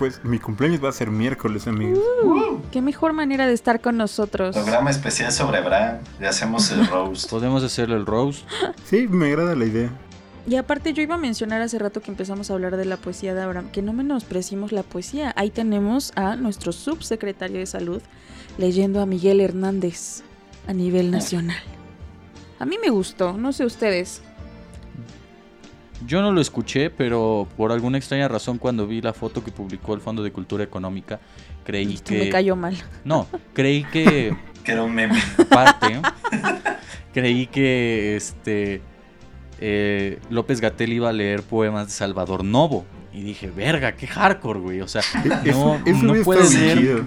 pues 0.00 0.24
mi 0.24 0.38
cumpleaños 0.38 0.82
va 0.82 0.88
a 0.88 0.92
ser 0.92 1.10
miércoles, 1.10 1.66
amigos. 1.66 2.02
Qué 2.72 2.80
mejor 2.80 3.12
manera 3.12 3.46
de 3.46 3.52
estar 3.52 3.82
con 3.82 3.98
nosotros. 3.98 4.56
Programa 4.56 4.88
especial 4.88 5.30
sobre 5.30 5.58
Abraham. 5.58 5.98
Le 6.18 6.26
hacemos 6.26 6.70
el 6.70 6.86
roast. 6.90 7.28
Podemos 7.28 7.62
hacerle 7.62 7.96
el 7.96 8.06
roast. 8.06 8.48
Sí, 8.86 9.06
me 9.08 9.26
agrada 9.26 9.54
la 9.54 9.66
idea. 9.66 9.90
Y 10.46 10.56
aparte 10.56 10.94
yo 10.94 11.02
iba 11.02 11.16
a 11.16 11.18
mencionar 11.18 11.60
hace 11.60 11.78
rato 11.78 12.00
que 12.00 12.10
empezamos 12.10 12.50
a 12.50 12.54
hablar 12.54 12.78
de 12.78 12.86
la 12.86 12.96
poesía 12.96 13.34
de 13.34 13.42
Abraham, 13.42 13.70
que 13.72 13.82
no 13.82 13.92
menospreciemos 13.92 14.72
la 14.72 14.84
poesía. 14.84 15.34
Ahí 15.36 15.50
tenemos 15.50 16.14
a 16.16 16.34
nuestro 16.34 16.72
subsecretario 16.72 17.58
de 17.58 17.66
salud 17.66 18.00
leyendo 18.56 19.02
a 19.02 19.06
Miguel 19.06 19.38
Hernández 19.38 20.22
a 20.66 20.72
nivel 20.72 21.10
nacional. 21.10 21.62
A 22.58 22.64
mí 22.64 22.78
me 22.82 22.88
gustó, 22.88 23.34
no 23.34 23.52
sé 23.52 23.66
ustedes. 23.66 24.22
Yo 26.06 26.22
no 26.22 26.32
lo 26.32 26.40
escuché, 26.40 26.90
pero 26.90 27.46
por 27.56 27.72
alguna 27.72 27.98
extraña 27.98 28.28
razón 28.28 28.58
cuando 28.58 28.86
vi 28.86 29.00
la 29.00 29.12
foto 29.12 29.44
que 29.44 29.50
publicó 29.52 29.94
el 29.94 30.00
Fondo 30.00 30.22
de 30.22 30.32
Cultura 30.32 30.64
Económica, 30.64 31.20
creí 31.64 31.96
Que 31.98 32.18
me 32.18 32.28
cayó 32.30 32.56
mal. 32.56 32.76
No, 33.04 33.26
creí 33.52 33.84
que 33.84 34.34
Que 34.64 34.72
era 34.72 34.82
un 34.82 34.94
meme. 34.94 35.18
parte, 35.48 36.00
creí 37.14 37.46
que 37.46 38.16
este 38.16 38.82
eh, 39.58 40.18
López 40.30 40.60
Gatel 40.60 40.92
iba 40.92 41.08
a 41.08 41.12
leer 41.12 41.42
poemas 41.42 41.86
de 41.86 41.92
Salvador 41.92 42.44
Novo. 42.44 42.84
Y 43.12 43.22
dije, 43.22 43.50
verga, 43.50 43.96
qué 43.96 44.06
hardcore, 44.06 44.60
güey. 44.60 44.80
O 44.82 44.88
sea, 44.88 45.02
Eso, 45.44 45.78
no, 45.84 45.90
eso 45.90 46.02
no 46.04 46.10
hubiera 46.12 46.24
puedes 46.24 46.44
estado 46.52 46.64
leer, 46.64 46.78
chido. 46.78 47.04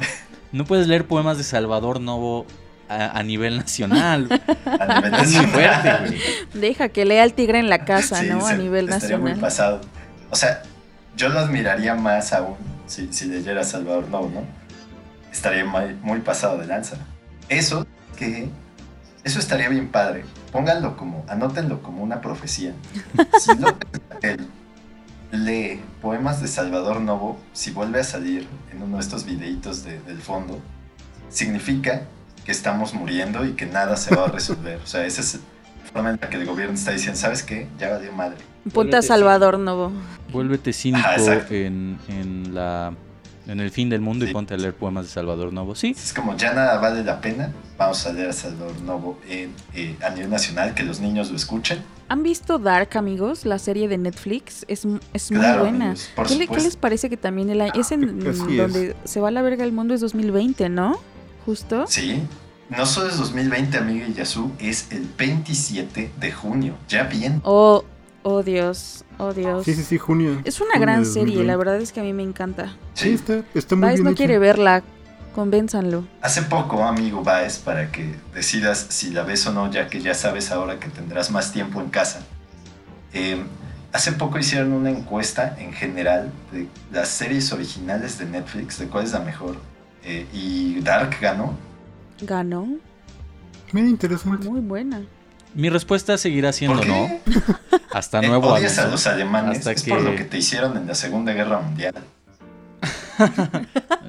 no 0.51 0.65
puedes 0.65 0.87
leer 0.87 1.05
poemas 1.07 1.37
de 1.37 1.43
Salvador 1.43 1.99
Novo 2.01 2.45
a, 2.89 3.17
a 3.17 3.23
nivel 3.23 3.57
nacional. 3.57 4.27
A 4.65 4.95
nivel 5.01 5.13
Es 5.21 5.31
muy 5.33 5.45
fuerte, 5.47 5.69
nacional. 5.89 6.07
güey. 6.07 6.21
Deja 6.61 6.89
que 6.89 7.05
lea 7.05 7.23
el 7.23 7.33
tigre 7.33 7.59
en 7.59 7.69
la 7.69 7.85
casa, 7.85 8.19
Sí, 8.21 8.27
¿no? 8.29 8.45
A 8.45 8.53
nivel 8.53 8.89
estaría 8.89 9.17
muy 9.17 9.31
nacional. 9.31 9.39
pasado. 9.41 9.81
O 10.29 10.35
sea, 10.35 10.61
yo 11.15 11.29
lo 11.29 11.39
admiraría 11.39 11.95
más 11.95 12.33
aún 12.33 12.55
si, 12.87 13.11
si 13.13 13.25
leyera 13.25 13.63
Salvador 13.63 14.07
Novo, 14.09 14.31
¿no? 14.33 14.41
Estaría 15.31 15.65
muy, 15.65 15.95
muy 16.01 16.19
pasado 16.21 16.57
de 16.57 16.65
lanza. 16.67 16.97
Eso 17.49 17.85
que 18.17 18.49
eso 19.23 19.39
estaría 19.39 19.69
bien 19.69 19.89
padre. 19.89 20.25
Pónganlo 20.51 20.95
como, 20.97 21.23
anótenlo 21.27 21.81
como 21.81 22.03
una 22.03 22.21
profecía. 22.21 22.73
Si 23.39 23.55
López 23.57 24.01
Gatel 24.09 24.47
lee 25.31 25.81
poemas 26.01 26.41
de 26.41 26.47
Salvador 26.47 27.01
Novo, 27.01 27.39
si 27.53 27.71
vuelve 27.71 27.99
a 28.01 28.03
salir 28.03 28.47
en 28.71 28.83
uno 28.83 28.97
de 28.97 29.01
estos 29.03 29.25
videitos 29.25 29.83
de- 29.83 29.99
del 30.01 30.21
fondo, 30.21 30.59
significa 31.29 32.03
que 32.45 32.51
estamos 32.51 32.93
muriendo 32.93 33.45
y 33.45 33.53
que 33.53 33.65
nada 33.65 33.95
se 33.97 34.15
va 34.15 34.25
a 34.25 34.27
resolver. 34.27 34.79
O 34.83 34.87
sea, 34.87 35.05
esa 35.05 35.21
es 35.21 35.35
la 35.35 35.91
forma 35.91 36.09
en 36.11 36.19
la 36.21 36.29
que 36.29 36.37
el 36.37 36.45
gobierno 36.45 36.73
está 36.75 36.91
diciendo, 36.91 37.19
¿sabes 37.19 37.43
qué? 37.43 37.67
Ya 37.79 37.89
valió 37.91 38.11
madre. 38.11 38.37
Ponte 38.73 38.95
a 38.95 39.01
Salvador 39.01 39.59
Novo. 39.59 39.91
Vuélvete 40.31 40.71
cínico 40.73 41.07
exacto. 41.17 41.53
en, 41.53 41.97
en 42.07 42.53
la 42.55 42.93
en 43.45 43.59
el 43.59 43.71
fin 43.71 43.89
del 43.89 43.99
mundo 43.99 44.23
y 44.23 44.29
Sí. 44.29 44.33
ponte 44.33 44.53
a 44.53 44.57
leer 44.57 44.73
poemas 44.73 45.05
de 45.05 45.11
Salvador 45.11 45.51
Novo. 45.51 45.75
Sí, 45.75 45.91
Es 45.97 46.13
como 46.13 46.37
ya 46.37 46.53
nada 46.53 46.77
vale 46.79 47.03
la 47.03 47.19
pena. 47.19 47.51
Vamos 47.77 48.05
a 48.07 48.13
leer 48.13 48.29
a 48.29 48.33
Salvador 48.33 48.79
Novo 48.83 49.19
en, 49.27 49.53
eh, 49.73 49.97
a 50.01 50.11
nivel 50.11 50.29
nacional, 50.29 50.73
que 50.73 50.83
los 50.83 51.01
niños 51.01 51.29
lo 51.29 51.35
escuchen. 51.35 51.79
¿Han 52.07 52.23
visto 52.23 52.57
Dark, 52.57 52.95
amigos? 52.97 53.43
La 53.45 53.59
serie 53.59 53.89
de 53.89 53.97
Netflix. 53.97 54.63
Es, 54.69 54.87
es 55.11 55.29
muy 55.31 55.41
Claro, 55.41 55.63
buena. 55.63 55.85
amigos, 55.91 56.09
¿Qué, 56.29 56.35
le- 56.35 56.47
qué 56.47 56.55
les 56.61 56.77
parece 56.77 57.09
que 57.09 57.17
también 57.17 57.49
el 57.49 57.59
año... 57.59 57.73
Es 57.75 57.91
en 57.91 58.21
Así 58.29 58.39
es. 58.51 58.57
donde 58.57 58.95
se 59.03 59.19
va 59.19 59.27
a 59.27 59.31
la 59.31 59.41
verga 59.41 59.65
el 59.65 59.73
mundo 59.73 59.93
es 59.93 59.99
2020, 59.99 60.69
¿no? 60.69 60.97
Justo. 61.45 61.85
Sí. 61.87 62.23
No 62.69 62.85
solo 62.85 63.09
es 63.09 63.17
2020, 63.17 63.77
amiga 63.77 64.07
Yasu, 64.07 64.51
es 64.59 64.87
el 64.91 65.07
27 65.17 66.11
de 66.19 66.31
junio. 66.31 66.75
Ya 66.87 67.03
bien. 67.03 67.41
Oh, 67.43 67.83
oh 68.23 68.41
Dios, 68.41 69.03
oh 69.17 69.33
Dios. 69.33 69.65
Sí, 69.65 69.75
sí, 69.75 69.83
sí, 69.83 69.97
junio. 69.97 70.41
Es 70.45 70.59
una 70.61 70.71
junio 70.71 70.81
gran 70.81 71.05
serie, 71.05 71.35
2020. 71.35 71.43
la 71.47 71.57
verdad 71.57 71.77
es 71.81 71.91
que 71.91 71.99
a 71.99 72.03
mí 72.03 72.13
me 72.13 72.23
encanta. 72.23 72.75
Sí, 72.93 73.09
está, 73.09 73.43
está 73.53 73.75
muy 73.75 73.83
Baez 73.83 73.95
bien 73.95 74.05
no 74.05 74.09
hecha. 74.11 74.17
quiere 74.17 74.39
verla, 74.39 74.81
convénzanlo. 75.35 76.05
Hace 76.21 76.43
poco, 76.43 76.83
amigo 76.83 77.21
Baez, 77.23 77.57
para 77.59 77.91
que 77.91 78.15
decidas 78.33 78.87
si 78.89 79.11
la 79.11 79.23
ves 79.23 79.45
o 79.45 79.51
no, 79.53 79.69
ya 79.69 79.87
que 79.87 80.01
ya 80.01 80.13
sabes 80.13 80.49
ahora 80.51 80.79
que 80.79 80.87
tendrás 80.87 81.29
más 81.31 81.51
tiempo 81.51 81.81
en 81.81 81.89
casa. 81.89 82.21
Eh, 83.13 83.43
hace 83.91 84.13
poco 84.13 84.39
hicieron 84.39 84.71
una 84.71 84.89
encuesta 84.89 85.55
en 85.59 85.73
general 85.73 86.31
de 86.51 86.67
las 86.91 87.09
series 87.09 87.51
originales 87.51 88.17
de 88.17 88.25
Netflix, 88.25 88.79
de 88.79 88.87
cuál 88.87 89.03
es 89.03 89.11
la 89.11 89.19
mejor. 89.19 89.57
Eh, 90.03 90.25
y 90.33 90.79
Dark 90.81 91.17
ganó. 91.21 91.57
Ganó, 92.21 92.67
Mira, 93.71 93.87
interesante. 93.87 94.47
muy 94.47 94.61
buena. 94.61 95.01
mi 95.55 95.69
respuesta 95.69 96.17
seguirá 96.17 96.51
siendo 96.53 96.77
¿Por 96.79 96.87
no. 96.87 97.07
qué? 97.07 97.21
Hasta 97.91 98.19
Eh, 98.21 98.27
nuevo 98.27 98.47
odias 98.49 98.77
a 98.79 98.87
los 98.87 99.05
alemanes. 99.07 99.59
Hasta 99.59 99.71
es 99.71 99.83
que- 99.83 99.91
por 99.91 100.01
lo 100.01 100.15
que 100.15 100.23
te 100.25 100.37
hicieron 100.37 100.75
en 100.77 100.87
la 100.87 100.95
Segunda 100.95 101.33
Guerra 101.33 101.59
Mundial. 101.61 101.93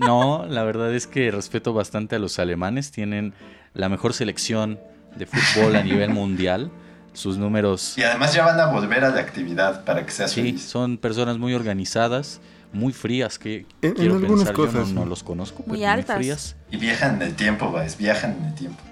No, 0.00 0.44
la 0.46 0.64
verdad 0.64 0.92
es 0.94 1.06
que 1.06 1.30
respeto 1.30 1.72
bastante 1.72 2.16
a 2.16 2.18
los 2.18 2.38
alemanes. 2.38 2.90
Tienen 2.90 3.32
la 3.74 3.88
mejor 3.88 4.12
selección 4.14 4.78
de 5.16 5.26
fútbol 5.26 5.76
a 5.76 5.82
nivel 5.82 6.10
mundial. 6.14 6.70
Sus 7.12 7.38
números, 7.38 7.96
Y 7.96 8.02
además 8.02 8.34
ya 8.34 8.44
van 8.44 8.58
a 8.58 8.66
volver 8.66 9.04
a 9.04 9.10
la 9.10 9.20
actividad 9.20 9.84
para 9.84 10.04
que 10.04 10.10
seas 10.10 10.32
sí, 10.32 10.40
feliz. 10.42 10.64
son 10.64 10.98
personas 10.98 11.38
muy 11.38 11.54
organizadas, 11.54 12.40
muy 12.74 12.92
frías, 12.92 13.38
que 13.38 13.66
En- 13.80 13.90
en 13.90 13.94
quiero 13.94 14.14
algunas 14.16 14.48
pensar, 14.48 14.56
yo 14.56 14.66
cosas, 14.66 14.88
no, 14.92 15.06
los 15.06 15.22
conozco, 15.22 15.62
Muy 15.66 15.78
pero 15.80 15.90
altas. 15.92 16.16
frías. 16.16 16.56
Y 16.70 16.76
viajan 16.76 17.16
en 17.16 17.22
el 17.22 17.34
tiempo, 17.34 17.70
Baez, 17.72 17.96
viajan 17.96 18.36
en 18.38 18.44
el 18.46 18.54
tiempo. 18.54 18.82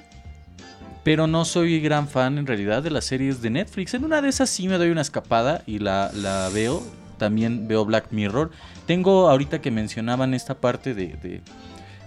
Pero 1.04 1.26
no 1.26 1.44
soy 1.44 1.80
gran 1.80 2.06
fan 2.08 2.38
en 2.38 2.46
realidad 2.46 2.82
de 2.82 2.90
las 2.90 3.04
series 3.04 3.42
de 3.42 3.50
Netflix. 3.50 3.92
En 3.94 4.04
una 4.04 4.22
de 4.22 4.28
esas 4.28 4.48
sí 4.48 4.68
me 4.68 4.78
doy 4.78 4.90
una 4.90 5.00
escapada 5.00 5.62
y 5.66 5.80
la, 5.80 6.10
la 6.14 6.48
veo. 6.54 6.82
También 7.18 7.66
veo 7.68 7.84
Black 7.84 8.06
Mirror. 8.12 8.50
Tengo 8.86 9.28
ahorita 9.28 9.60
que 9.60 9.70
mencionaban 9.72 10.32
esta 10.34 10.54
parte 10.60 10.94
de, 10.94 11.08
de, 11.22 11.40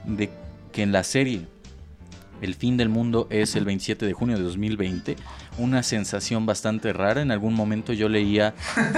de 0.05 0.29
que 0.71 0.81
en 0.83 0.91
la 0.93 1.03
serie 1.03 1.41
El 2.41 2.55
fin 2.55 2.75
del 2.77 2.89
mundo 2.89 3.27
es 3.29 3.55
el 3.55 3.63
27 3.65 4.05
de 4.05 4.13
junio 4.13 4.37
de 4.37 4.43
2020. 4.43 5.15
Una 5.57 5.83
sensación 5.83 6.45
bastante 6.45 6.91
rara. 6.93 7.21
En 7.21 7.31
algún 7.31 7.53
momento 7.53 7.91
yo 7.93 8.07
leía 8.09 8.53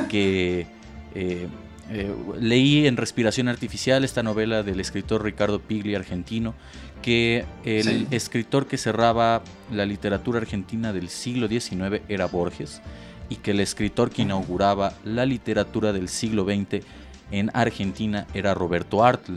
que... 0.09 0.67
eh, 1.15 1.47
eh, 1.89 2.13
leí 2.39 2.85
en 2.87 2.97
Respiración 2.97 3.47
Artificial 3.47 4.03
esta 4.03 4.23
novela 4.23 4.63
del 4.63 4.79
escritor 4.79 5.23
Ricardo 5.23 5.59
Pigli, 5.59 5.95
argentino, 5.95 6.53
que 7.01 7.45
el 7.63 7.83
Sí. 7.83 8.07
escritor 8.11 8.67
que 8.67 8.77
cerraba 8.77 9.41
la 9.71 9.85
literatura 9.85 10.39
argentina 10.39 10.91
del 10.93 11.09
siglo 11.09 11.47
XIX 11.47 12.01
era 12.09 12.25
Borges 12.25 12.81
y 13.29 13.35
que 13.37 13.51
el 13.51 13.59
escritor 13.59 14.09
que 14.09 14.23
inauguraba 14.23 14.93
la 15.05 15.25
literatura 15.25 15.93
del 15.93 16.09
siglo 16.09 16.43
XX 16.45 16.83
en 17.31 17.51
Argentina 17.53 18.25
era 18.33 18.53
Roberto 18.53 19.03
Artl. 19.03 19.33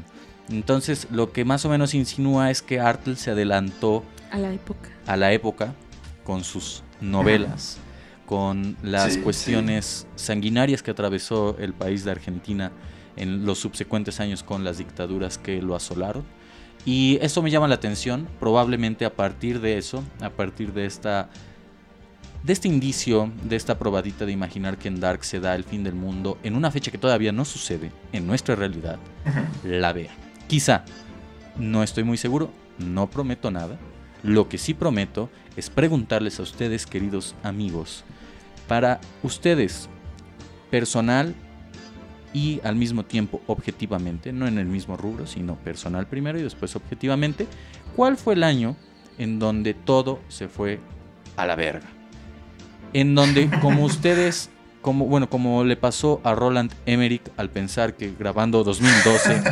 Entonces 0.49 1.07
lo 1.11 1.33
que 1.33 1.45
más 1.45 1.65
o 1.65 1.69
menos 1.69 1.95
insinúa 1.95 2.51
es 2.51 2.63
que 2.63 2.81
Artl 2.81 3.15
se 3.15 3.31
adelantó 3.31 4.05
A 4.33 4.39
la 4.39 4.53
época. 4.53 4.89
a 5.07 5.17
la 5.17 5.33
época 5.33 5.75
con 6.25 6.43
sus 6.45 6.83
novelas, 7.01 7.79
con 8.31 8.77
las 8.81 9.15
Sí, 9.15 9.21
cuestiones 9.23 10.07
sanguinarias 10.15 10.85
que 10.85 10.93
atravesó 10.93 11.57
el 11.59 11.75
país 11.75 12.05
de 12.05 12.13
Argentina 12.13 12.71
en 13.17 13.45
los 13.45 13.59
subsecuentes 13.59 14.21
años 14.21 14.45
con 14.45 14.63
las 14.63 14.79
dictaduras 14.79 15.37
que 15.37 15.61
lo 15.61 15.75
asolaron. 15.75 16.23
Y 16.85 17.19
eso 17.23 17.43
me 17.43 17.51
llama 17.51 17.67
la 17.67 17.75
atención, 17.75 18.29
probablemente 18.39 19.05
a 19.05 19.17
partir 19.17 19.61
de 19.61 19.79
eso, 19.79 20.05
a 20.21 20.31
partir 20.31 20.73
de 20.73 20.87
esta 20.87 21.29
de 22.45 22.53
este 22.53 22.69
indicio, 22.69 23.33
de 23.43 23.57
esta 23.57 23.81
probadita 23.81 24.25
de 24.25 24.31
imaginar 24.33 24.79
que 24.79 24.87
en 24.87 25.01
Dark 25.01 25.25
se 25.25 25.41
da 25.41 25.57
el 25.57 25.65
fin 25.65 25.83
del 25.83 25.97
mundo 25.97 26.39
en 26.45 26.55
una 26.55 26.71
fecha 26.71 26.93
que 26.93 26.99
todavía 26.99 27.33
no 27.33 27.45
sucede 27.45 27.91
en 28.13 28.29
nuestra 28.29 28.55
realidad, 28.55 29.01
la 29.65 29.93
vea. 29.93 30.15
Quizá, 30.47 30.85
no 31.59 31.83
estoy 31.83 32.05
muy 32.05 32.17
seguro, 32.17 32.53
no 32.79 33.11
prometo 33.11 33.51
nada. 33.51 33.77
Lo 34.23 34.49
que 34.49 34.57
sí 34.57 34.73
prometo 34.73 35.31
es 35.57 35.69
preguntarles 35.69 36.39
a 36.39 36.45
ustedes, 36.45 36.87
queridos 36.87 37.35
amigos, 37.43 38.05
para 38.71 39.01
ustedes, 39.25 39.89
personal 40.71 41.35
y 42.33 42.61
al 42.63 42.77
mismo 42.77 43.05
tiempo 43.05 43.43
objetivamente, 43.49 44.33
no 44.33 44.47
en 44.47 44.59
el 44.59 44.67
mismo 44.67 44.97
rubro, 44.97 45.27
sino 45.27 45.57
personal 45.57 46.07
primero 46.07 46.39
y 46.39 46.43
después 46.43 46.77
objetivamente, 46.77 47.49
¿cuál 47.97 48.17
fue 48.17 48.35
el 48.35 48.45
año 48.45 48.77
en 49.19 49.41
donde 49.41 49.75
todo 49.75 50.21
se 50.29 50.47
fue 50.47 50.79
a 51.37 51.47
la 51.47 51.57
verga? 51.57 51.89
En 52.93 53.17
donde, 53.17 53.51
como 53.61 53.85
ustedes, 53.85 54.51
como, 54.83 55.07
bueno, 55.07 55.29
como 55.29 55.65
le 55.65 55.77
pasó 55.77 56.21
a 56.23 56.37
Roland 56.37 56.73
Emmerich 56.87 57.29
al 57.37 57.51
pensar 57.51 57.97
que 57.97 58.15
grabando 58.17 58.63
2012 58.63 59.43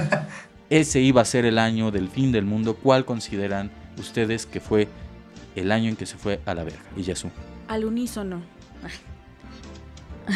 ese 0.71 1.01
iba 1.01 1.23
a 1.23 1.25
ser 1.25 1.45
el 1.45 1.59
año 1.59 1.91
del 1.91 2.07
fin 2.09 2.31
del 2.31 2.45
mundo, 2.45 2.77
¿cuál 2.77 3.05
consideran 3.05 3.73
ustedes 3.99 4.47
que 4.47 4.61
fue 4.61 4.87
el 5.57 5.73
año 5.73 5.89
en 5.89 5.97
que 5.97 6.07
se 6.07 6.17
fue 6.17 6.39
a 6.47 6.55
la 6.55 6.63
verga? 6.63 6.85
Y 6.97 7.03
Yasu. 7.03 7.31
Al 7.67 7.85
unísono. 7.85 8.58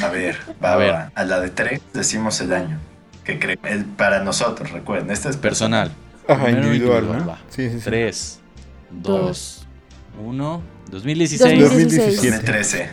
A 0.02 0.08
ver, 0.08 0.36
va, 0.62 0.72
A 0.72 0.76
ver. 0.76 0.90
va. 0.92 1.12
A 1.14 1.24
la 1.24 1.40
de 1.40 1.50
tres 1.50 1.80
decimos 1.92 2.40
el 2.40 2.52
año. 2.52 2.78
Que 3.24 3.38
creo. 3.38 3.56
El, 3.64 3.84
para 3.84 4.22
nosotros, 4.24 4.70
recuerden. 4.70 5.10
Este 5.10 5.28
es 5.28 5.36
Personal. 5.36 5.92
Ajá, 6.28 6.50
individual, 6.50 7.02
individual, 7.02 7.18
¿no? 7.18 7.26
va. 7.26 7.38
Sí, 7.50 7.68
sí, 7.68 7.78
sí. 7.78 7.84
3, 7.84 8.40
2, 8.90 9.20
Dos. 9.20 9.66
1, 10.24 10.62
2016. 10.90 11.60
2016. 11.60 12.16
2013. 12.16 12.90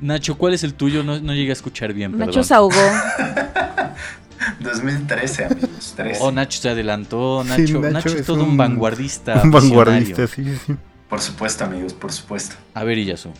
Nacho, 0.00 0.36
¿cuál 0.36 0.52
es 0.54 0.62
el 0.62 0.74
tuyo? 0.74 1.02
No, 1.02 1.18
no 1.20 1.32
llegué 1.32 1.50
a 1.50 1.52
escuchar 1.54 1.92
bien, 1.94 2.12
Nacho 2.12 2.26
perdón. 2.26 2.44
se 2.44 2.54
ahogó. 2.54 2.74
2013, 4.60 5.44
amigos. 5.46 5.94
13. 5.96 6.20
Oh, 6.22 6.30
Nacho 6.30 6.60
se 6.60 6.68
adelantó. 6.68 7.42
Sí, 7.44 7.48
Nacho, 7.48 7.80
Nacho 7.80 8.08
es 8.10 8.14
es 8.16 8.26
todo 8.26 8.42
un, 8.44 8.50
un- 8.50 8.56
vanguardista. 8.56 9.40
Un 9.42 9.50
vanguardista, 9.50 10.26
sí, 10.26 10.44
sí. 10.66 10.76
Por 11.08 11.20
supuesto, 11.20 11.64
amigos, 11.64 11.94
por 11.94 12.12
supuesto. 12.12 12.56
A 12.74 12.84
ver, 12.84 12.98
Iyasu. 12.98 13.30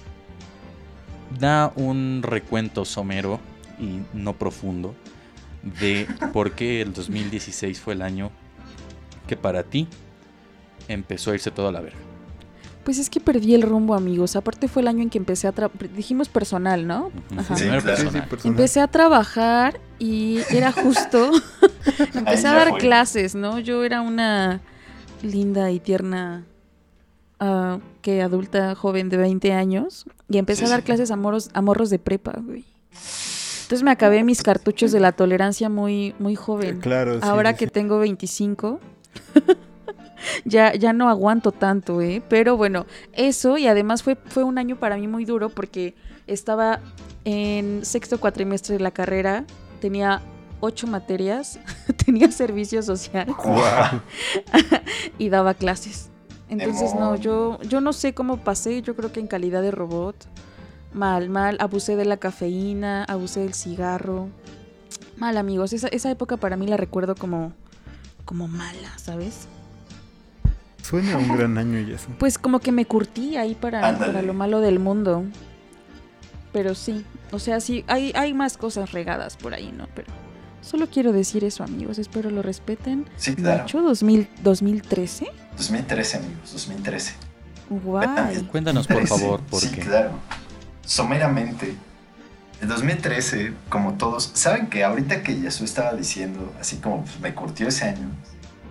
Da 1.38 1.72
un 1.74 2.20
recuento 2.22 2.84
somero 2.84 3.40
y 3.78 4.00
no 4.16 4.34
profundo 4.34 4.94
de 5.80 6.06
por 6.32 6.52
qué 6.52 6.80
el 6.82 6.92
2016 6.92 7.80
fue 7.80 7.94
el 7.94 8.02
año 8.02 8.30
que 9.26 9.36
para 9.36 9.64
ti 9.64 9.88
empezó 10.88 11.32
a 11.32 11.34
irse 11.34 11.50
todo 11.50 11.68
a 11.68 11.72
la 11.72 11.80
verga. 11.80 11.98
Pues 12.84 12.98
es 12.98 13.10
que 13.10 13.18
perdí 13.18 13.56
el 13.56 13.62
rumbo, 13.62 13.94
amigos. 13.94 14.36
Aparte 14.36 14.68
fue 14.68 14.80
el 14.82 14.86
año 14.86 15.02
en 15.02 15.10
que 15.10 15.18
empecé 15.18 15.48
a 15.48 15.52
trabajar. 15.52 15.90
Dijimos 15.90 16.28
personal, 16.28 16.86
¿no? 16.86 17.10
Ajá. 17.36 17.56
Sí, 17.56 17.62
Primero 17.64 17.82
claro. 17.82 17.96
Sí, 17.96 18.02
sí, 18.02 18.06
personal. 18.10 18.28
personal. 18.28 18.56
Empecé 18.56 18.80
a 18.80 18.86
trabajar 18.86 19.80
y 19.98 20.38
era 20.50 20.70
justo. 20.70 21.32
empecé 22.14 22.46
a 22.46 22.54
dar 22.54 22.68
fue. 22.68 22.78
clases, 22.78 23.34
¿no? 23.34 23.58
Yo 23.58 23.82
era 23.82 24.02
una 24.02 24.60
linda 25.22 25.72
y 25.72 25.80
tierna 25.80 26.44
que 28.03 28.22
adulta 28.22 28.74
joven 28.74 29.09
de 29.09 29.16
20 29.18 29.53
años 29.53 30.07
y 30.28 30.39
empecé 30.39 30.61
Sí, 30.61 30.66
a 30.66 30.70
dar 30.70 30.80
sí. 30.80 30.87
clases 30.87 31.11
a 31.11 31.16
morros, 31.16 31.51
a 31.53 31.61
morros 31.62 31.91
de 31.91 31.99
prepa, 31.99 32.32
güey. 32.43 32.64
Entonces 33.62 33.82
me 33.82 33.91
acabé 33.91 34.22
mis 34.24 34.43
cartuchos 34.43 34.93
de 34.93 35.01
la 35.01 35.12
tolerancia 35.12 35.68
muy, 35.68 36.14
muy 36.18 36.34
joven. 36.37 36.80
Claro, 36.80 37.14
sí, 37.14 37.20
Ahora 37.22 37.55
que 37.57 37.66
tengo 37.66 37.99
25, 37.99 38.78
ya, 40.45 40.72
ya 40.74 40.93
no 40.93 41.09
aguanto 41.09 41.53
tanto, 41.53 42.01
¿eh? 42.01 42.22
Pero 42.28 42.57
bueno, 42.57 42.87
eso 43.12 43.59
y 43.59 43.66
además 43.66 44.03
fue, 44.03 44.16
fue 44.16 44.45
un 44.45 44.59
año 44.59 44.76
para 44.76 44.97
mí 44.97 45.09
muy 45.09 45.24
duro 45.24 45.49
porque 45.51 45.95
estaba 46.28 46.80
en 47.24 47.84
sexto 47.84 48.18
cuatrimestre 48.20 48.74
de 48.76 48.80
la 48.82 48.93
carrera, 48.93 49.45
tenía 49.80 50.22
ocho 50.61 50.87
materias, 50.87 51.59
tenía 52.07 52.30
servicio 52.30 52.82
social 52.82 53.26
y 55.18 55.28
daba 55.28 55.55
clases. 55.55 56.11
Entonces 56.49 56.94
no, 56.94 57.16
yo, 57.16 57.61
yo 57.62 57.80
no 57.80 57.92
sé 57.92 58.14
cómo 58.14 58.38
pasé, 58.38 58.82
yo 58.82 58.94
creo 58.94 59.12
que 59.12 59.20
en 59.20 59.26
calidad 59.26 59.62
de 59.62 59.70
robot. 59.70 60.16
Mal, 60.92 61.28
mal, 61.28 61.57
abusé 61.61 61.97
de 61.97 62.05
la 62.05 62.16
cafeína, 62.16 63.05
abusé 63.05 63.40
del 63.40 63.55
cigarro. 63.55 64.28
Mal 65.16 65.36
amigos, 65.36 65.72
esa, 65.72 65.88
esa 65.88 66.11
época 66.11 66.36
para 66.36 66.57
mí 66.57 66.66
la 66.66 66.76
recuerdo 66.76 67.14
como, 67.14 67.53
como 68.24 68.49
mala, 68.49 68.97
¿sabes? 68.97 69.49
Suena 70.82 71.18
un 71.18 71.36
gran 71.36 71.59
año 71.59 71.80
y 71.80 71.92
eso. 71.92 72.09
Pues 72.18 72.38
como 72.38 72.61
que 72.61 72.70
me 72.70 72.86
curtí 72.86 73.36
ahí 73.36 73.55
para, 73.55 73.99
para 73.99 74.22
lo 74.22 74.34
malo 74.34 74.61
del 74.61 74.78
mundo. 74.78 75.24
Pero 76.53 76.74
sí, 76.74 77.05
o 77.32 77.38
sea, 77.38 77.61
sí, 77.61 77.84
hay, 77.88 78.12
hay 78.14 78.32
más 78.32 78.57
cosas 78.57 78.92
regadas 78.92 79.36
por 79.36 79.53
ahí, 79.53 79.72
¿no? 79.72 79.88
Pero 79.94 80.12
solo 80.61 80.86
quiero 80.86 81.12
decir 81.12 81.44
eso, 81.44 81.64
amigos, 81.64 81.99
espero 81.99 82.30
lo 82.30 82.40
respeten. 82.40 83.07
Sí, 83.16 83.34
claro. 83.34 83.62
Nacho, 83.62 83.82
2000, 83.82 84.28
2013. 84.42 85.26
2013, 85.57 86.16
amigos, 86.18 86.52
2013. 86.52 87.14
Guay. 87.68 88.42
Cuéntanos, 88.50 88.86
por 88.86 88.96
13, 88.98 89.09
favor, 89.18 89.40
por 89.42 89.61
sí, 89.61 89.70
qué. 89.70 89.80
claro. 89.80 90.11
Someramente, 90.84 91.74
el 92.61 92.68
2013, 92.68 93.52
como 93.68 93.94
todos, 93.94 94.30
¿saben 94.34 94.68
que 94.68 94.84
ahorita 94.84 95.22
que 95.22 95.40
Yasu 95.40 95.64
estaba 95.64 95.92
diciendo, 95.94 96.52
así 96.61 96.76
como 96.76 97.02
pues, 97.02 97.18
me 97.20 97.34
curtió 97.34 97.68
ese 97.68 97.86
año, 97.86 98.09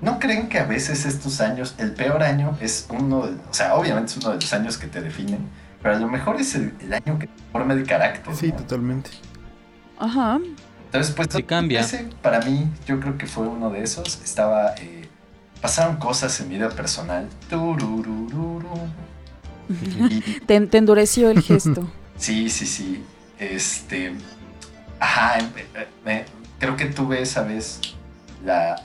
¿no 0.01 0.19
creen 0.19 0.47
que 0.49 0.59
a 0.59 0.65
veces 0.65 1.05
estos 1.05 1.41
años, 1.41 1.75
el 1.77 1.91
peor 1.93 2.23
año 2.23 2.57
es 2.61 2.87
uno, 2.89 3.27
de- 3.27 3.33
o 3.33 3.53
sea, 3.53 3.75
obviamente 3.75 4.11
es 4.11 4.17
uno 4.17 4.29
de 4.29 4.35
los 4.35 4.53
años 4.53 4.77
que 4.77 4.87
te 4.87 5.01
definen, 5.01 5.39
pero 5.81 5.95
a 5.95 5.99
lo 5.99 6.07
mejor 6.07 6.39
es 6.39 6.55
el, 6.55 6.73
el 6.79 6.93
año 6.93 7.19
que 7.19 7.27
te 7.27 7.33
forma 7.51 7.73
el 7.73 7.85
carácter? 7.85 8.33
Sí, 8.35 8.47
¿no? 8.49 8.55
totalmente. 8.55 9.09
Ajá. 9.99 10.39
Entonces, 10.85 11.13
pues, 11.13 11.27
Sí 11.31 11.43
cambia. 11.43 11.81
2013, 11.81 12.15
para 12.21 12.39
mí, 12.41 12.67
yo 12.87 12.99
creo 13.01 13.17
que 13.17 13.27
fue 13.27 13.45
uno 13.47 13.69
de 13.69 13.83
esos. 13.83 14.21
Estaba, 14.23 14.73
eh, 14.77 15.04
pasaron 15.65 15.95
cosas 15.97 16.39
en 16.41 16.49
mi 16.49 16.55
vida 16.57 16.69
personal. 16.69 17.27
Te, 20.45 20.61
te 20.67 20.77
endureció 20.77 21.29
el 21.31 21.41
gesto. 21.41 21.89
Sí, 22.17 22.49
sí, 22.49 22.65
sí. 22.65 23.03
Este. 23.39 24.15
Ajá, 25.01 25.39
em- 25.39 25.49
eh, 25.57 25.87
me- 26.05 26.25
creo 26.59 26.77
que 26.77 26.85
tuve 26.85 27.21
esa 27.21 27.41
vez 27.41 27.81
la. 28.45 28.81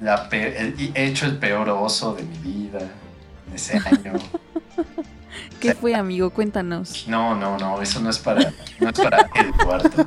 la 0.00 0.28
pe- 0.28 0.60
el- 0.60 0.90
he 0.94 1.06
hecho 1.06 1.24
el 1.24 1.38
peor 1.38 1.70
oso 1.70 2.12
de 2.14 2.22
mi 2.24 2.36
vida 2.38 2.80
en 3.48 3.54
ese 3.54 3.78
año. 3.86 4.12
¿Qué 5.58 5.74
fue, 5.74 5.94
amigo? 5.94 6.28
Cuéntanos. 6.30 7.06
No, 7.08 7.34
no, 7.34 7.56
no, 7.56 7.80
eso 7.80 8.00
no 8.00 8.10
es 8.10 8.18
para, 8.18 8.52
no 8.78 8.90
es 8.90 8.98
para 9.00 9.26
el 9.36 9.52
cuarto. 9.52 10.04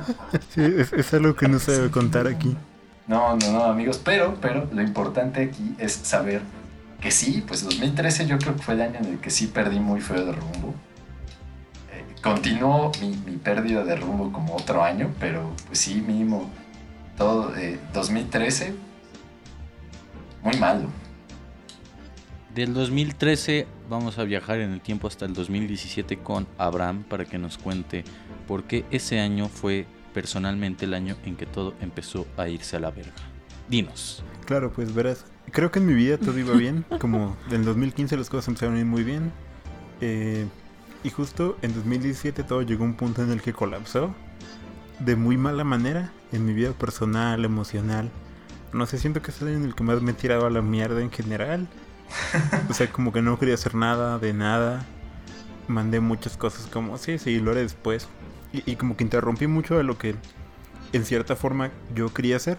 Sí, 0.54 0.60
es, 0.62 0.92
es 0.92 1.12
algo 1.14 1.34
que 1.34 1.48
no 1.48 1.58
se 1.58 1.72
debe 1.72 1.90
contar 1.90 2.28
aquí. 2.28 2.56
No, 3.06 3.36
no, 3.36 3.52
no, 3.52 3.64
amigos, 3.64 4.00
pero, 4.02 4.36
pero 4.40 4.68
lo 4.72 4.82
importante 4.82 5.42
aquí 5.42 5.74
es 5.78 5.92
saber 5.92 6.40
que 7.00 7.10
sí, 7.10 7.44
pues 7.46 7.62
2013 7.62 8.26
yo 8.26 8.38
creo 8.38 8.56
que 8.56 8.62
fue 8.62 8.74
el 8.74 8.82
año 8.82 8.98
en 9.00 9.06
el 9.06 9.20
que 9.20 9.30
sí 9.30 9.46
perdí 9.46 9.78
muy 9.78 10.00
feo 10.00 10.24
de 10.24 10.32
rumbo. 10.32 10.74
Eh, 11.92 12.04
continuó 12.22 12.90
mi, 13.00 13.08
mi 13.26 13.36
pérdida 13.36 13.84
de 13.84 13.96
rumbo 13.96 14.32
como 14.32 14.56
otro 14.56 14.82
año, 14.82 15.12
pero 15.20 15.52
pues 15.66 15.80
sí, 15.80 16.02
mínimo 16.06 16.48
todo 17.18 17.54
eh, 17.56 17.78
2013 17.92 18.74
muy 20.42 20.56
malo. 20.58 20.88
Del 22.54 22.72
2013 22.72 23.66
vamos 23.88 24.18
a 24.18 24.24
viajar 24.24 24.60
en 24.60 24.70
el 24.70 24.80
tiempo 24.80 25.08
hasta 25.08 25.24
el 25.24 25.34
2017 25.34 26.18
con 26.18 26.46
Abraham 26.56 27.02
para 27.02 27.24
que 27.24 27.36
nos 27.38 27.58
cuente 27.58 28.04
por 28.46 28.64
qué 28.64 28.84
ese 28.90 29.18
año 29.18 29.48
fue 29.48 29.86
personalmente 30.14 30.86
el 30.86 30.94
año 30.94 31.16
en 31.26 31.36
que 31.36 31.44
todo 31.44 31.74
empezó 31.80 32.26
a 32.38 32.48
irse 32.48 32.76
a 32.76 32.80
la 32.80 32.90
verga. 32.90 33.12
Dinos. 33.68 34.24
Claro, 34.46 34.72
pues 34.72 34.94
verás, 34.94 35.26
creo 35.50 35.70
que 35.70 35.80
en 35.80 35.86
mi 35.86 35.94
vida 35.94 36.16
todo 36.16 36.38
iba 36.38 36.54
bien, 36.54 36.84
como 37.00 37.36
en 37.50 37.64
2015 37.64 38.16
las 38.16 38.30
cosas 38.30 38.48
empezaron 38.48 38.76
a 38.76 38.78
ir 38.78 38.86
muy 38.86 39.02
bien, 39.02 39.32
eh, 40.00 40.46
y 41.02 41.10
justo 41.10 41.58
en 41.62 41.74
2017 41.74 42.44
todo 42.44 42.62
llegó 42.62 42.84
a 42.84 42.86
un 42.86 42.94
punto 42.94 43.22
en 43.22 43.30
el 43.30 43.42
que 43.42 43.52
colapsó, 43.52 44.14
de 45.00 45.16
muy 45.16 45.36
mala 45.36 45.64
manera, 45.64 46.12
en 46.32 46.46
mi 46.46 46.52
vida 46.52 46.72
personal, 46.72 47.44
emocional, 47.44 48.10
no 48.72 48.86
sé, 48.86 48.98
siento 48.98 49.22
que 49.22 49.30
es 49.30 49.40
el 49.42 49.48
año 49.48 49.56
en 49.58 49.64
el 49.64 49.74
que 49.74 49.84
más 49.84 50.02
me 50.02 50.12
he 50.12 50.14
tirado 50.14 50.46
a 50.46 50.50
la 50.50 50.62
mierda 50.62 51.00
en 51.00 51.10
general, 51.10 51.68
o 52.68 52.74
sea, 52.74 52.90
como 52.92 53.12
que 53.12 53.22
no 53.22 53.38
quería 53.38 53.54
hacer 53.54 53.74
nada, 53.74 54.18
de 54.18 54.32
nada, 54.34 54.84
mandé 55.68 56.00
muchas 56.00 56.36
cosas 56.36 56.66
como, 56.66 56.98
sí, 56.98 57.18
sí, 57.18 57.40
lo 57.40 57.52
haré 57.52 57.62
después, 57.62 58.08
y, 58.54 58.70
y 58.72 58.76
como 58.76 58.96
que 58.96 59.04
interrumpí 59.04 59.46
mucho 59.46 59.76
de 59.76 59.84
lo 59.84 59.98
que 59.98 60.14
en 60.92 61.04
cierta 61.04 61.36
forma 61.36 61.70
yo 61.94 62.12
quería 62.12 62.36
hacer 62.36 62.58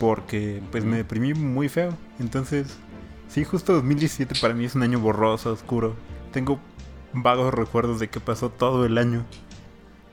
porque 0.00 0.62
pues 0.72 0.82
me 0.84 0.96
deprimí 0.96 1.34
muy 1.34 1.68
feo. 1.68 1.96
Entonces, 2.18 2.78
sí, 3.28 3.44
justo 3.44 3.74
2017 3.74 4.34
para 4.40 4.54
mí 4.54 4.64
es 4.64 4.74
un 4.74 4.82
año 4.82 4.98
borroso, 4.98 5.52
oscuro. 5.52 5.94
Tengo 6.32 6.58
vagos 7.12 7.52
recuerdos 7.52 8.00
de 8.00 8.08
que 8.08 8.18
pasó 8.18 8.48
todo 8.48 8.86
el 8.86 8.96
año. 8.96 9.26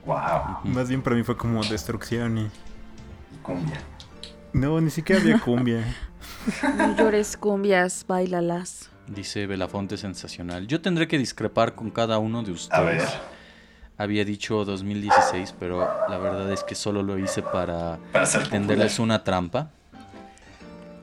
Wow, 0.04 0.60
Más 0.64 0.88
bien 0.88 1.02
para 1.02 1.16
mí 1.16 1.22
fue 1.22 1.36
como 1.36 1.64
destrucción 1.64 2.38
y... 2.38 2.42
y 2.42 3.38
cumbia. 3.42 3.80
No, 4.52 4.80
ni 4.80 4.90
siquiera 4.90 5.22
había 5.22 5.40
cumbia. 5.40 5.84
No 6.76 6.96
llores 6.96 7.36
cumbias, 7.36 8.04
bailalas. 8.06 8.90
Dice 9.06 9.46
Belafonte 9.46 9.96
sensacional. 9.96 10.66
Yo 10.66 10.82
tendré 10.82 11.08
que 11.08 11.16
discrepar 11.16 11.74
con 11.74 11.90
cada 11.90 12.18
uno 12.18 12.42
de 12.42 12.52
ustedes. 12.52 12.78
A 12.78 12.82
ver, 12.82 13.08
Había 13.98 14.24
dicho 14.24 14.64
2016, 14.64 15.54
pero 15.58 15.80
la 16.08 16.18
verdad 16.18 16.50
es 16.52 16.62
que 16.62 16.74
solo 16.76 17.02
lo 17.02 17.18
hice 17.18 17.42
para 17.42 17.98
para 18.12 18.26
tenderles 18.48 18.98
una 19.00 19.24
trampa. 19.24 19.70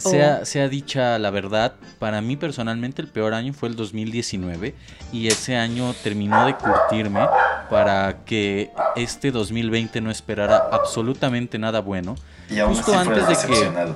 Oh. 0.03 0.09
Sea, 0.09 0.45
sea 0.45 0.67
dicha 0.69 1.19
la 1.19 1.29
verdad, 1.29 1.73
para 1.99 2.21
mí 2.21 2.35
personalmente 2.37 3.01
el 3.01 3.07
peor 3.09 3.33
año 3.33 3.53
fue 3.53 3.69
el 3.69 3.75
2019 3.75 4.75
y 5.11 5.27
ese 5.27 5.55
año 5.57 5.93
terminó 6.03 6.45
de 6.45 6.55
curtirme 6.55 7.25
para 7.69 8.23
que 8.25 8.71
este 8.95 9.31
2020 9.31 10.01
no 10.01 10.11
esperara 10.11 10.67
absolutamente 10.71 11.57
nada 11.59 11.79
bueno. 11.81 12.15
Y 12.49 12.59
aún 12.59 12.75
justo 12.75 12.97
antes 12.97 13.27
de 13.27 13.35
que- 13.35 13.41
decepcionado. 13.47 13.95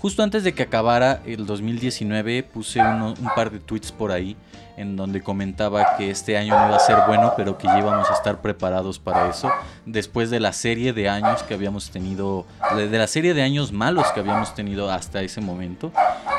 Justo 0.00 0.22
antes 0.22 0.44
de 0.44 0.54
que 0.54 0.62
acabara 0.62 1.20
el 1.26 1.44
2019 1.44 2.44
puse 2.44 2.80
un 2.80 3.30
par 3.34 3.50
de 3.50 3.58
tweets 3.58 3.90
por 3.90 4.12
ahí 4.12 4.36
en 4.76 4.94
donde 4.94 5.20
comentaba 5.20 5.96
que 5.96 6.08
este 6.10 6.38
año 6.38 6.56
no 6.56 6.68
iba 6.68 6.76
a 6.76 6.80
ser 6.80 6.98
bueno, 7.08 7.34
pero 7.36 7.58
que 7.58 7.66
ya 7.66 7.80
íbamos 7.80 8.08
a 8.08 8.14
estar 8.14 8.40
preparados 8.40 9.00
para 9.00 9.28
eso, 9.28 9.50
después 9.86 10.30
de 10.30 10.38
la 10.38 10.52
serie 10.52 10.92
de 10.92 11.08
años 11.08 11.42
que 11.42 11.54
habíamos 11.54 11.90
tenido, 11.90 12.46
de 12.76 12.88
de 12.88 12.98
la 12.98 13.08
serie 13.08 13.34
de 13.34 13.42
años 13.42 13.72
malos 13.72 14.06
que 14.12 14.20
habíamos 14.20 14.54
tenido 14.54 14.88
hasta 14.88 15.20
ese 15.22 15.40
momento. 15.40 15.90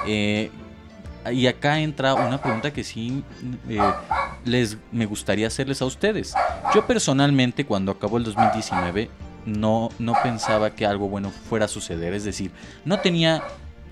Eh, 0.08 0.52
y 1.30 1.48
acá 1.48 1.80
entra 1.80 2.14
una 2.14 2.42
pregunta 2.42 2.72
que 2.72 2.86
sí 2.86 3.26
eh, 3.68 3.78
les 4.46 4.78
me 4.94 5.06
gustaría 5.06 5.48
hacerles 5.48 5.82
a 5.82 5.86
ustedes. 5.86 6.34
Yo 6.74 6.88
personalmente 6.88 7.66
cuando 7.66 7.92
acabó 7.92 8.18
el 8.18 8.24
2019 8.24 9.10
no, 9.50 9.90
no 10.00 10.14
pensaba 10.24 10.72
que 10.72 10.86
algo 10.86 11.10
bueno 11.10 11.32
fuera 11.32 11.66
a 11.66 11.68
suceder, 11.68 12.14
es 12.14 12.24
decir, 12.24 12.52
no 12.86 13.00
tenía 13.00 13.44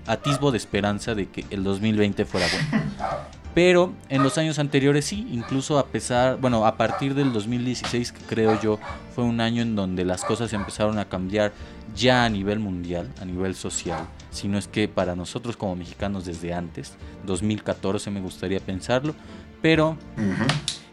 atisbo 0.06 0.50
de 0.50 0.58
esperanza 0.58 1.14
de 1.14 1.28
que 1.28 1.44
el 1.50 1.64
2020 1.64 2.24
fuera 2.24 2.46
bueno. 2.50 2.84
Pero 3.54 3.92
en 4.08 4.22
los 4.22 4.38
años 4.38 4.58
anteriores 4.58 5.06
sí, 5.06 5.26
incluso 5.32 5.78
a 5.78 5.86
pesar, 5.86 6.36
bueno, 6.38 6.64
a 6.64 6.76
partir 6.76 7.14
del 7.14 7.32
2016 7.32 8.12
que 8.12 8.20
creo 8.22 8.60
yo 8.60 8.78
fue 9.14 9.24
un 9.24 9.40
año 9.40 9.62
en 9.62 9.74
donde 9.74 10.04
las 10.04 10.24
cosas 10.24 10.52
empezaron 10.52 10.98
a 10.98 11.06
cambiar 11.06 11.52
ya 11.94 12.24
a 12.24 12.28
nivel 12.28 12.60
mundial, 12.60 13.10
a 13.20 13.24
nivel 13.24 13.54
social, 13.56 14.06
si 14.30 14.46
no 14.46 14.58
es 14.58 14.68
que 14.68 14.86
para 14.86 15.16
nosotros 15.16 15.56
como 15.56 15.74
mexicanos 15.74 16.24
desde 16.24 16.54
antes, 16.54 16.92
2014 17.26 18.10
me 18.10 18.20
gustaría 18.20 18.60
pensarlo, 18.60 19.14
pero. 19.60 19.96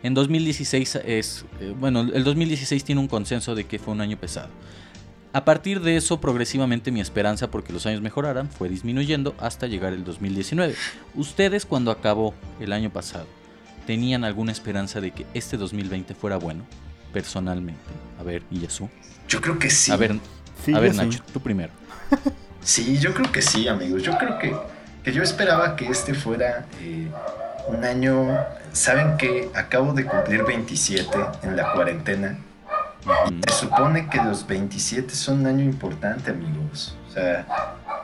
En 0.06 0.14
2016 0.14 1.00
es, 1.04 1.46
eh, 1.60 1.74
bueno, 1.80 2.02
el 2.02 2.24
2016 2.24 2.84
tiene 2.84 3.02
un 3.02 3.08
consenso 3.08 3.56
de 3.56 3.66
que 3.66 3.80
fue 3.80 3.94
un 3.94 4.02
año 4.02 4.18
pesado. 4.18 4.50
A 5.34 5.44
partir 5.44 5.82
de 5.82 5.98
eso, 5.98 6.22
progresivamente 6.22 6.92
mi 6.92 7.02
esperanza 7.02 7.50
porque 7.50 7.74
los 7.74 7.86
años 7.86 8.02
mejoraran 8.02 8.50
fue 8.50 8.70
disminuyendo 8.70 9.36
hasta 9.40 9.68
llegar 9.68 9.94
el 9.94 10.04
2019. 10.04 10.76
Ustedes 11.16 11.66
cuando 11.66 11.92
acabó 11.92 12.34
el 12.60 12.72
año 12.72 12.92
pasado, 12.92 13.26
¿tenían 13.88 14.24
alguna 14.24 14.52
esperanza 14.52 15.02
de 15.02 15.12
que 15.12 15.26
este 15.34 15.58
2020 15.58 16.14
fuera 16.14 16.38
bueno? 16.38 16.66
Personalmente. 17.12 17.82
A 18.20 18.24
ver, 18.24 18.44
Iyasu. 18.52 18.90
Yo 19.28 19.42
creo 19.42 19.58
que 19.58 19.70
sí. 19.70 19.92
A 19.92 19.98
ver, 19.98 20.20
Sí, 20.64 20.74
a 20.74 20.80
ver 20.80 20.92
sí. 20.92 20.98
Nacho, 20.98 21.20
tú 21.34 21.40
primero. 21.40 21.72
Sí, 22.62 22.98
yo 23.00 23.14
creo 23.14 23.32
que 23.32 23.42
sí, 23.42 23.68
amigos. 23.68 24.04
Yo 24.04 24.18
creo 24.18 24.40
que, 24.40 24.56
que 25.04 25.14
yo 25.14 25.22
esperaba 25.22 25.76
que 25.76 25.88
este 25.88 26.14
fuera 26.14 26.66
eh, 26.82 27.08
un 27.68 27.84
año. 27.84 28.46
Saben 28.72 29.18
que 29.18 29.50
acabo 29.56 29.94
de 29.94 30.06
cumplir 30.06 30.44
27 30.44 31.18
en 31.44 31.56
la 31.56 31.72
cuarentena. 31.74 32.38
Ujú. 33.06 33.40
Se 33.48 33.54
supone 33.54 34.10
que 34.10 34.18
los 34.18 34.46
27 34.48 35.14
son 35.14 35.42
un 35.42 35.48
año 35.48 35.64
importante, 35.64 36.32
amigos. 36.32 36.98
O 37.08 37.12
sea, 37.12 37.46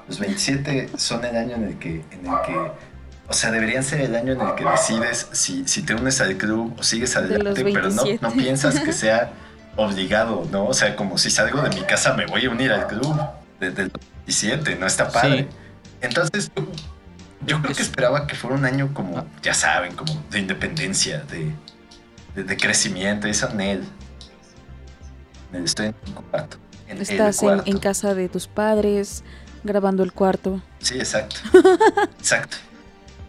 los 0.07 0.19
27 0.19 0.89
son 0.97 1.25
el 1.25 1.35
año 1.35 1.55
en 1.55 1.63
el 1.65 1.79
que, 1.79 2.03
en 2.11 2.25
el 2.25 2.41
que, 2.45 2.55
o 3.27 3.33
sea, 3.33 3.51
deberían 3.51 3.83
ser 3.83 4.01
el 4.01 4.15
año 4.15 4.33
en 4.33 4.41
el 4.41 4.55
que 4.55 4.63
decides 4.63 5.27
si, 5.31 5.67
si 5.67 5.83
te 5.83 5.95
unes 5.95 6.21
al 6.21 6.37
club 6.37 6.75
o 6.79 6.83
sigues 6.83 7.15
los 7.15 7.23
adelante, 7.25 7.63
pero 7.63 7.89
no, 7.89 8.03
27. 8.03 8.19
no 8.21 8.31
piensas 8.31 8.79
que 8.79 8.93
sea 8.93 9.31
obligado, 9.75 10.47
¿no? 10.51 10.65
O 10.65 10.73
sea, 10.73 10.95
como 10.95 11.17
si 11.17 11.29
salgo 11.29 11.61
de 11.61 11.69
mi 11.69 11.81
casa 11.81 12.13
me 12.13 12.25
voy 12.25 12.45
a 12.45 12.49
unir 12.49 12.71
al 12.71 12.87
club 12.87 13.19
desde 13.59 13.83
el 13.83 13.91
27, 14.25 14.75
no 14.75 14.85
está 14.85 15.09
padre. 15.09 15.47
Sí. 15.49 15.57
Entonces, 16.01 16.51
yo, 17.45 17.61
creo 17.61 17.73
que 17.75 17.81
Es- 17.81 17.87
esperaba 17.89 18.27
que 18.27 18.35
fuera 18.35 18.55
un 18.55 18.65
año 18.65 18.93
como, 18.93 19.17
Ah. 19.19 19.25
ya 19.41 19.53
saben, 19.53 19.95
como 19.95 20.13
de 20.29 20.39
independencia, 20.39 21.19
de, 21.23 21.51
de, 22.35 22.43
de 22.43 22.57
crecimiento. 22.57 23.27
Esa 23.27 23.53
Nel. 23.53 23.83
Nel, 25.51 25.63
Estoy 25.65 25.87
en 25.87 25.95
un 26.07 26.13
cuarto. 26.23 26.57
En 26.87 27.01
Estás 27.01 27.41
en, 27.41 27.47
cuarto. 27.47 27.63
en 27.71 27.79
casa 27.79 28.13
de 28.15 28.29
tus 28.29 28.47
padres, 28.47 29.23
grabando 29.63 30.03
el 30.03 30.11
cuarto. 30.13 30.61
Sí, 30.79 30.95
exacto. 30.95 31.35
exacto. 32.19 32.57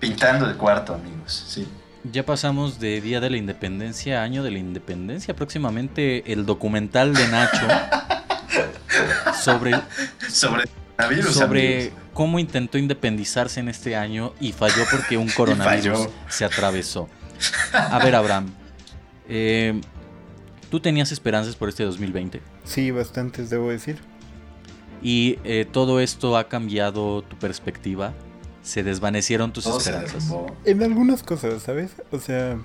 Pintando 0.00 0.46
el 0.46 0.56
cuarto, 0.56 0.94
amigos. 0.94 1.44
Sí. 1.48 1.68
Ya 2.10 2.26
pasamos 2.26 2.80
de 2.80 3.00
Día 3.00 3.20
de 3.20 3.30
la 3.30 3.36
Independencia 3.36 4.20
a 4.20 4.24
Año 4.24 4.42
de 4.42 4.50
la 4.50 4.58
Independencia. 4.58 5.34
Próximamente 5.36 6.32
el 6.32 6.44
documental 6.44 7.14
de 7.14 7.28
Nacho 7.28 7.66
sobre, 9.42 9.72
Sobre 10.28 10.64
coronavirus, 10.96 11.34
sobre 11.34 11.76
amigos. 11.86 12.01
Cómo 12.14 12.38
intentó 12.38 12.78
independizarse 12.78 13.60
en 13.60 13.68
este 13.68 13.96
año 13.96 14.32
y 14.40 14.52
falló 14.52 14.84
porque 14.90 15.16
un 15.16 15.28
coronavirus 15.36 15.98
falló. 15.98 16.10
se 16.28 16.44
atravesó. 16.44 17.08
A 17.72 17.98
ver, 17.98 18.14
Abraham, 18.14 18.52
eh, 19.28 19.80
tú 20.70 20.80
tenías 20.80 21.10
esperanzas 21.12 21.56
por 21.56 21.68
este 21.68 21.82
2020 21.84 22.40
Sí, 22.64 22.90
bastantes, 22.90 23.50
debo 23.50 23.70
decir. 23.70 23.98
y 25.02 25.38
eh, 25.44 25.66
todo 25.70 26.00
esto 26.00 26.36
ha 26.36 26.48
cambiado 26.48 27.22
tu 27.22 27.36
perspectiva. 27.38 28.12
Se 28.62 28.84
desvanecieron 28.84 29.52
tus 29.52 29.64
Todo 29.64 29.78
esperanzas. 29.78 30.28
En 30.64 30.82
algunas 30.84 31.24
cosas, 31.24 31.62
¿sabes? 31.64 31.90
O 32.12 32.20
sea, 32.20 32.58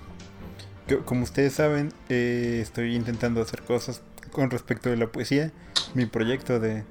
yo- 0.88 1.04
como 1.06 1.24
ustedes 1.24 1.54
saben, 1.54 1.91
eh, 2.10 2.60
estoy 2.62 2.95
intentando 2.95 3.41
hacer 3.41 3.64
cosas 3.64 4.04
con 4.32 4.52
respecto 4.52 4.89
de 4.91 4.98
la 4.98 5.08
poesía. 5.08 5.52
Mi 5.95 6.06
proyecto 6.06 6.60
de, 6.60 6.84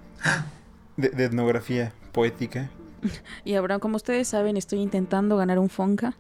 de, 0.97 1.11
de 1.11 1.25
etnografía 1.25 1.93
poética. 2.13 2.71
Y 3.45 3.55
Abraham, 3.55 3.79
como 3.81 3.97
ustedes 3.97 4.27
saben, 4.29 4.57
estoy 4.57 4.81
intentando 4.81 5.37
ganar 5.37 5.59
un 5.59 5.69
Fonca. 5.69 6.15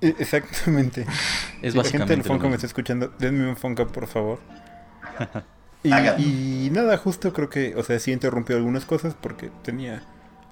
E- 0.00 0.14
Exactamente. 0.18 1.06
Es 1.62 1.74
Si 1.74 1.78
la 1.78 1.84
gente 1.84 1.98
básicamente 1.98 2.16
del 2.16 2.24
Fonca 2.24 2.48
me 2.48 2.54
está 2.56 2.66
escuchando, 2.66 3.12
denme 3.18 3.48
un 3.48 3.56
Fonca, 3.56 3.86
por 3.86 4.06
favor. 4.06 4.40
Y, 5.84 6.66
y 6.66 6.70
nada, 6.70 6.96
justo 6.96 7.32
creo 7.32 7.50
que, 7.50 7.74
o 7.74 7.82
sea, 7.82 7.98
sí 7.98 8.12
interrumpió 8.12 8.56
algunas 8.56 8.84
cosas 8.84 9.16
porque 9.20 9.50
tenía 9.64 10.04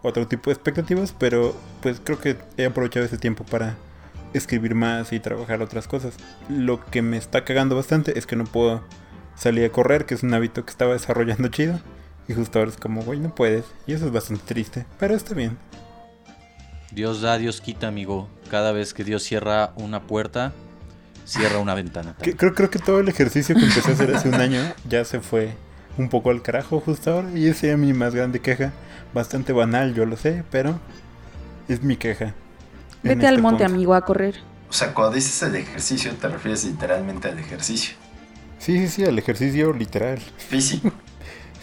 otro 0.03 0.27
tipo 0.27 0.51
de 0.51 0.55
expectativas, 0.55 1.15
pero 1.17 1.55
pues 1.83 2.01
creo 2.03 2.19
que 2.19 2.37
he 2.57 2.65
aprovechado 2.67 3.07
ese 3.07 3.17
tiempo 3.17 3.45
para 3.45 3.77
escribir 4.35 4.75
más 4.75 5.13
y 5.13 5.21
trabajar 5.21 5.63
otras 5.63 5.87
cosas. 5.87 6.17
Lo 6.49 6.85
que 6.85 7.03
me 7.03 7.17
está 7.17 7.45
cagando 7.45 7.77
bastante 7.77 8.19
es 8.19 8.27
que 8.27 8.35
no 8.35 8.43
puedo 8.43 8.83
salir 9.37 9.65
a 9.67 9.71
correr, 9.71 10.05
que 10.05 10.15
es 10.15 10.25
un 10.25 10.35
hábito 10.35 10.65
que 10.65 10.71
estaba 10.73 10.95
desarrollando 10.95 11.47
chido. 11.47 11.79
Y 12.31 12.33
justo 12.33 12.61
ahora 12.61 12.71
es 12.71 12.77
como, 12.77 13.03
güey, 13.03 13.19
no 13.19 13.35
puedes. 13.35 13.65
Y 13.89 13.93
eso 13.93 14.07
es 14.07 14.13
bastante 14.13 14.45
triste, 14.47 14.87
pero 15.01 15.17
está 15.17 15.35
bien. 15.35 15.59
Dios 16.93 17.23
da, 17.23 17.37
Dios 17.39 17.61
quita, 17.61 17.89
amigo. 17.89 18.29
Cada 18.49 18.71
vez 18.71 18.95
que 18.95 19.03
Dios 19.03 19.25
cierra 19.25 19.73
una 19.75 20.07
puerta, 20.07 20.53
cierra 21.25 21.59
una 21.59 21.75
ventana. 21.75 22.15
Creo, 22.21 22.55
creo 22.55 22.71
que 22.71 22.79
todo 22.79 23.01
el 23.01 23.09
ejercicio 23.09 23.57
que 23.57 23.65
empecé 23.65 23.91
a 23.91 23.95
hacer 23.95 24.15
hace 24.15 24.29
un 24.29 24.37
año 24.37 24.61
ya 24.89 25.05
se 25.05 25.19
fue 25.19 25.57
un 25.99 26.09
poco 26.09 26.31
al 26.31 26.41
carajo 26.41 26.79
justo 26.79 27.11
ahora. 27.11 27.31
Y 27.35 27.49
esa 27.49 27.67
es 27.67 27.77
mi 27.77 27.93
más 27.95 28.15
grande 28.15 28.39
queja. 28.39 28.73
Bastante 29.13 29.53
banal, 29.53 29.93
yo 29.95 30.07
lo 30.07 30.17
sé, 30.17 30.45
pero 30.53 30.79
es 31.67 31.83
mi 31.83 31.97
queja. 31.97 32.37
Vete 33.03 33.27
al 33.27 33.35
este 33.35 33.43
monte, 33.43 33.65
punto. 33.65 33.75
amigo, 33.75 33.95
a 33.95 34.05
correr. 34.05 34.37
O 34.69 34.73
sea, 34.73 34.95
cuando 34.95 35.17
dices 35.17 35.43
el 35.43 35.57
ejercicio, 35.57 36.13
te 36.13 36.29
refieres 36.29 36.65
literalmente 36.65 37.27
al 37.27 37.41
ejercicio. 37.41 37.97
Sí, 38.61 38.79
sí, 38.79 38.87
sí, 38.87 39.05
al 39.05 39.19
ejercicio 39.19 39.73
literal. 39.73 40.21
Físico. 40.37 40.93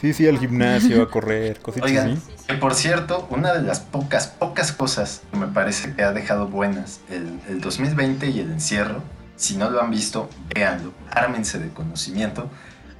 Sí, 0.02 0.14
sí, 0.14 0.28
al 0.28 0.38
gimnasio, 0.40 1.02
a 1.02 1.10
correr, 1.10 1.60
cositas 1.60 1.90
Oigan, 1.90 2.12
así. 2.12 2.22
que 2.48 2.54
por 2.56 2.76
cierto, 2.76 3.28
una 3.32 3.54
de 3.54 3.64
las 3.64 3.80
pocas, 3.80 4.28
pocas 4.28 4.72
cosas 4.72 5.22
que 5.32 5.38
me 5.38 5.48
parece 5.48 5.94
que 5.94 6.04
ha 6.04 6.12
dejado 6.12 6.48
buenas 6.48 7.00
el, 7.10 7.40
el 7.50 7.62
2020 7.62 8.28
y 8.30 8.40
el 8.42 8.52
encierro, 8.52 9.02
si 9.36 9.58
no 9.58 9.70
lo 9.70 9.82
han 9.82 9.90
visto, 9.92 10.30
véanlo, 10.54 10.94
ármense 11.12 11.58
de 11.60 11.70
conocimiento. 11.70 12.50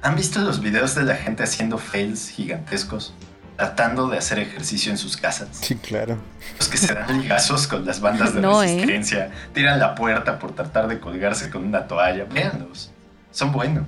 ¿Han 0.02 0.14
visto 0.16 0.40
los 0.40 0.60
videos 0.60 0.94
de 0.94 1.02
la 1.04 1.14
gente 1.16 1.42
haciendo 1.42 1.78
fails 1.78 2.28
gigantescos? 2.30 3.14
Tratando 3.56 4.08
de 4.08 4.18
hacer 4.18 4.38
ejercicio 4.38 4.92
en 4.92 4.98
sus 4.98 5.16
casas. 5.16 5.48
Sí, 5.60 5.74
claro. 5.74 6.16
Los 6.58 6.68
que 6.68 6.76
se 6.78 6.94
dan 6.94 7.20
ligazos 7.20 7.66
con 7.66 7.84
las 7.84 8.00
bandas 8.00 8.32
de 8.32 8.40
No, 8.42 8.62
¿eh? 8.62 8.66
resistencia, 8.66 9.30
tiran 9.52 9.80
la 9.80 9.96
puerta 9.96 10.38
por 10.38 10.52
tratar 10.54 10.86
de 10.86 11.00
colgarse 11.00 11.50
con 11.50 11.64
una 11.64 11.88
toalla. 11.88 12.24
Véanlos. 12.32 12.92
Son 13.32 13.50
buenos. 13.50 13.86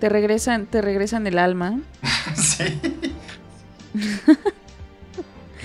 Te 0.00 0.08
regresan, 0.08 0.66
te 0.66 0.82
regresan 0.82 1.26
el 1.26 1.38
alma. 1.38 1.80
sí. 2.34 2.64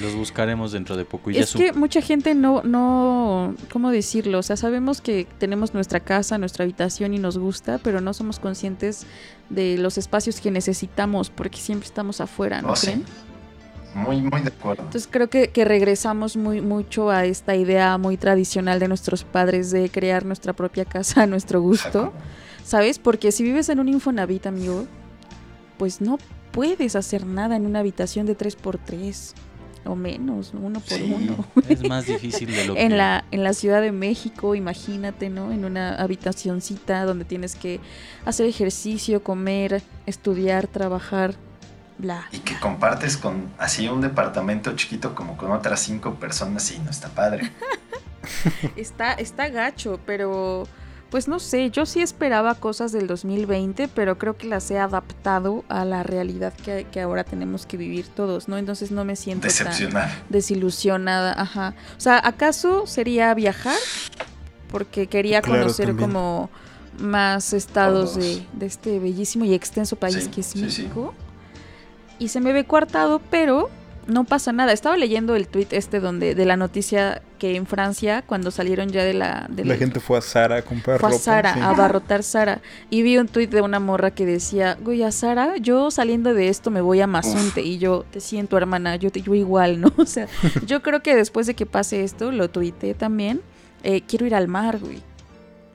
Los 0.02 0.16
buscaremos 0.16 0.72
dentro 0.72 0.98
de 0.98 1.06
poco. 1.06 1.30
Y 1.30 1.38
Es 1.38 1.54
que 1.54 1.74
mucha 1.74 2.02
gente 2.02 2.34
no, 2.34 2.64
no, 2.64 3.56
¿cómo 3.72 3.92
decirlo? 3.92 4.40
O 4.40 4.44
sea, 4.44 4.58
sabemos 4.58 5.00
que 5.00 5.28
tenemos 5.38 5.74
nuestra 5.74 6.00
casa, 6.00 6.38
nuestra 6.38 6.64
habitación 6.64 7.14
y 7.14 7.20
nos 7.20 7.38
gusta, 7.38 7.78
pero 7.78 8.02
no 8.02 8.14
somos 8.14 8.40
conscientes 8.40 9.06
de 9.50 9.78
los 9.78 9.98
espacios 9.98 10.42
que 10.42 10.50
necesitamos 10.50 11.30
porque 11.30 11.58
siempre 11.60 11.88
estamos 11.88 12.20
afuera, 12.20 12.62
¿no 12.62 12.72
Oh, 12.72 12.76
sí. 12.76 13.04
Muy, 13.94 14.22
muy 14.22 14.42
de 14.42 14.48
acuerdo. 14.48 14.84
Entonces 14.84 15.08
creo 15.12 15.30
que, 15.30 15.50
que 15.50 15.66
regresamos 15.66 16.38
muy 16.38 16.62
mucho 16.62 17.10
a 17.10 17.26
esta 17.26 17.56
idea 17.56 17.98
muy 17.98 18.16
tradicional 18.16 18.80
de 18.80 18.88
nuestros 18.88 19.24
padres 19.26 19.70
de 19.70 19.90
crear 19.90 20.26
nuestra 20.26 20.54
propia 20.54 20.86
casa 20.86 21.24
a 21.24 21.28
nuestro 21.28 21.62
gusto, 21.62 22.14
¿sabes? 22.64 23.00
Porque 23.00 23.32
si 23.32 23.44
vives 23.44 23.70
en 23.70 23.80
un 23.80 23.88
Infonavit, 23.90 24.46
amigo, 24.48 24.86
pues 25.78 26.02
no 26.02 26.18
puedes 26.52 26.96
hacer 26.96 27.26
nada 27.26 27.56
en 27.56 27.66
una 27.66 27.80
habitación 27.80 28.26
de 28.26 28.38
3x3 28.38 29.34
o 29.84 29.96
menos, 29.96 30.52
uno 30.54 30.80
por 30.80 30.98
Sí. 30.98 31.12
uno. 31.16 31.44
es 31.68 31.88
más 31.88 32.06
difícil 32.08 32.52
de 32.52 32.66
lo 32.66 32.76
que... 32.76 32.84
En 32.84 32.98
la, 32.98 33.26
en 33.32 33.44
la 33.44 33.54
Ciudad 33.54 33.82
de 33.82 33.92
México, 33.92 34.54
imagínate, 34.54 35.30
¿no? 35.30 35.52
En 35.52 35.66
una 35.66 35.96
habitacioncita 35.96 37.04
donde 37.06 37.26
tienes 37.26 37.56
que 37.56 37.80
hacer 38.26 38.46
ejercicio, 38.46 39.24
comer, 39.24 39.82
estudiar, 40.06 40.68
trabajar, 40.68 41.34
bla. 41.98 42.28
Y 42.32 42.40
que 42.40 42.60
compartes 42.60 43.18
con 43.18 43.46
así 43.58 43.88
un 43.88 44.02
departamento 44.02 44.76
chiquito 44.76 45.16
como 45.16 45.36
con 45.36 45.52
otras 45.52 45.80
cinco 45.80 46.14
personas 46.16 46.70
y 46.72 46.78
no 46.80 46.92
está 46.92 47.10
padre. 47.10 47.52
Está, 48.76 49.14
está 49.14 49.50
gacho, 49.50 50.00
pero 50.06 50.68
pues 51.12 51.28
no 51.28 51.40
sé, 51.40 51.70
yo 51.72 51.86
sí 51.86 52.02
esperaba 52.02 52.56
cosas 52.56 52.94
del 52.94 53.06
2020, 53.06 53.90
pero 53.90 54.18
creo 54.18 54.38
que 54.38 54.48
las 54.48 54.72
he 54.72 54.80
adaptado 54.80 55.66
a 55.68 55.84
la 55.84 56.04
realidad 56.04 56.54
que, 56.54 56.88
que 56.90 57.02
ahora 57.02 57.26
tenemos 57.26 57.66
que 57.66 57.76
vivir 57.76 58.08
todos, 58.08 58.48
¿no? 58.48 58.58
Entonces 58.58 58.92
no 58.92 59.04
me 59.04 59.18
siento 59.18 59.50
tan 59.50 59.94
desilusionada, 60.30 61.34
ajá. 61.40 61.74
O 61.98 62.00
sea, 62.00 62.20
¿acaso 62.24 62.88
sería 62.88 63.34
viajar? 63.34 63.76
Porque 64.72 65.08
quería 65.08 65.42
Claro, 65.42 65.64
conocer 65.64 65.88
también. 65.88 66.10
como 66.10 66.50
más 66.98 67.52
estados 67.52 68.16
de, 68.16 68.46
este 68.62 69.00
bellísimo 69.00 69.44
y 69.44 69.54
extenso 69.54 69.98
país 69.98 70.24
Sí, 70.24 70.30
que 70.30 70.42
es 70.42 70.48
sí, 70.48 70.60
sí. 70.60 70.84
México. 70.84 71.14
Y 72.20 72.30
se 72.30 72.40
me 72.40 72.54
ve 72.54 72.64
coartado, 72.64 73.22
pero 73.30 73.70
no 74.08 74.24
pasa 74.24 74.52
nada. 74.52 74.72
Estaba 74.74 74.98
leyendo 74.98 75.36
el 75.36 75.48
tweet 75.48 75.68
este 75.72 76.00
donde 76.00 76.36
de 76.36 76.46
la 76.46 76.58
noticia 76.58 77.22
que 77.40 77.56
en 77.56 77.66
Francia, 77.66 78.24
cuando 78.26 78.52
salieron 78.52 78.90
ya 78.90 79.04
de 79.04 79.14
la... 79.14 79.48
de 79.50 79.66
La 79.66 79.76
gente 79.76 80.00
fue 80.00 80.18
a 80.18 80.22
Sara 80.22 80.58
a 80.58 80.62
comprar 80.62 81.00
fue 81.00 81.10
a 81.10 81.12
ropa. 81.12 81.24
Sara, 81.24 81.54
sí. 81.54 81.60
a 81.60 81.70
abarrotar 81.70 82.24
Sara. 82.24 82.62
Y 82.90 83.02
vi 83.02 83.18
un 83.18 83.28
tuit 83.28 83.50
de 83.50 83.62
una 83.62 83.80
morra 83.80 84.12
que 84.12 84.26
decía, 84.26 84.78
güey, 84.82 85.04
a 85.04 85.12
Sara, 85.12 85.58
yo 85.58 85.90
saliendo 85.92 86.34
de 86.34 86.50
esto 86.50 86.70
me 86.72 86.82
voy 86.82 87.02
a 87.02 87.08
Mazunte. 87.08 87.62
Y 87.62 87.78
yo, 87.80 88.06
te 88.12 88.20
siento, 88.20 88.58
hermana, 88.58 88.96
yo, 88.98 89.12
te, 89.12 89.22
yo 89.22 89.34
igual, 89.36 89.82
¿no? 89.82 89.92
O 89.98 90.06
sea, 90.06 90.28
yo 90.66 90.82
creo 90.82 91.02
que 91.02 91.16
después 91.16 91.48
de 91.48 91.56
que 91.56 91.66
pase 91.66 92.04
esto, 92.04 92.32
lo 92.32 92.50
tuiteé 92.50 92.94
también, 92.94 93.42
eh, 93.84 94.02
quiero 94.08 94.26
ir 94.26 94.36
al 94.36 94.48
mar, 94.48 94.78
güey. 94.80 95.02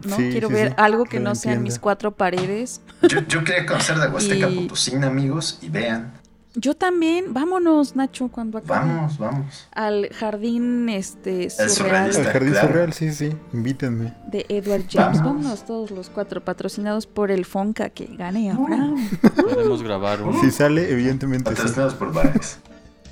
¿no? 0.04 0.16
Sí, 0.16 0.28
quiero 0.30 0.48
sí, 0.48 0.54
ver 0.54 0.68
sí, 0.68 0.74
algo 0.76 1.04
que 1.04 1.18
lo 1.18 1.30
no 1.30 1.34
sean 1.34 1.62
mis 1.62 1.78
cuatro 1.78 2.12
paredes. 2.12 2.80
Yo, 3.08 3.20
yo 3.28 3.42
quería 3.44 3.64
conocer 3.66 3.96
la 3.96 4.08
Huasteca 4.10 4.48
Y- 4.50 4.56
Potosina, 4.60 5.06
amigos, 5.06 5.58
y 5.62 5.68
vean. 5.70 6.12
Yo 6.58 6.74
también, 6.74 7.34
vámonos, 7.34 7.96
Nacho, 7.96 8.28
cuando 8.28 8.56
acabe. 8.58 8.88
Vamos, 8.88 9.18
vamos. 9.18 9.68
Al 9.72 10.08
jardín 10.08 10.88
este 10.88 11.50
surrealista. 11.50 11.68
surreal 11.68 12.16
Al 12.16 12.24
jardín 12.32 12.50
Claro. 12.52 12.68
surreal, 12.68 12.92
sí, 12.94 13.12
sí. 13.12 13.32
Invítenme. 13.52 14.14
de 14.26 14.46
Edward 14.48 14.84
James. 14.90 15.18
Vamos. 15.18 15.34
Vámonos 15.42 15.66
todos 15.66 15.90
los 15.90 16.08
cuatro, 16.08 16.42
patrocinados 16.42 17.06
por 17.06 17.30
el 17.30 17.44
Fonca 17.44 17.90
que 17.90 18.06
gane 18.06 18.50
Abraham. 18.50 18.96
Podemos 19.36 19.82
grabar, 19.82 20.22
un- 20.22 20.40
Si 20.40 20.50
sale, 20.50 20.90
evidentemente 20.90 21.50
sí. 21.50 21.56
Patrocinados 21.56 21.94
por 21.94 22.12
bares. 22.14 22.58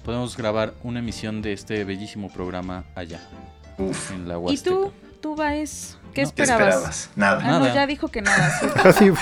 podemos 0.04 0.36
grabar 0.36 0.72
una 0.82 0.98
emisión 1.00 1.42
de 1.42 1.52
este 1.52 1.84
bellísimo 1.84 2.30
programa 2.32 2.84
allá, 2.94 3.20
Uf. 3.78 4.10
en 4.12 4.26
la 4.28 4.34
¿Y 4.34 4.38
Huasteca. 4.38 4.74
tú, 4.76 4.92
tú, 5.20 5.36
Baez? 5.36 5.96
¿Qué 6.14 6.22
No. 6.22 6.32
¿Qué 6.34 6.42
esperabas? 6.42 6.74
esperabas? 6.74 7.10
Nada. 7.16 7.38
Ah, 7.42 7.46
no, 7.58 7.58
Nada. 7.60 7.74
ya 7.74 7.86
dijo 7.86 8.08
que 8.08 8.22
nada. 8.22 8.50
sí. 8.60 8.66
Ah, 8.76 8.92
sí. 8.92 9.12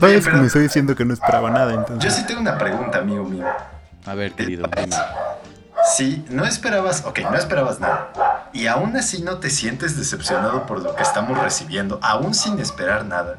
Vayas 0.00 0.26
comenzó 0.28 0.58
diciendo 0.58 0.94
que 0.96 1.04
no 1.04 1.12
esperaba 1.14 1.50
nada, 1.50 1.72
Yo 1.72 1.78
entonces. 1.80 2.14
sí 2.14 2.24
tengo 2.26 2.40
una 2.40 2.56
pregunta, 2.58 2.98
amigo 2.98 3.24
mío. 3.24 3.46
A 4.06 4.14
ver, 4.14 4.32
querido, 4.32 4.68
dime. 4.76 4.96
Si 5.96 6.24
no 6.30 6.44
esperabas, 6.44 7.04
ok, 7.04 7.20
no 7.30 7.36
esperabas 7.36 7.80
nada. 7.80 8.12
Y 8.52 8.66
aún 8.66 8.96
así 8.96 9.22
no 9.22 9.38
te 9.38 9.50
sientes 9.50 9.96
decepcionado 9.96 10.64
por 10.66 10.80
lo 10.80 10.94
que 10.94 11.02
estamos 11.02 11.38
recibiendo, 11.38 11.98
aún 12.02 12.34
sin 12.34 12.58
esperar 12.60 13.04
nada. 13.04 13.38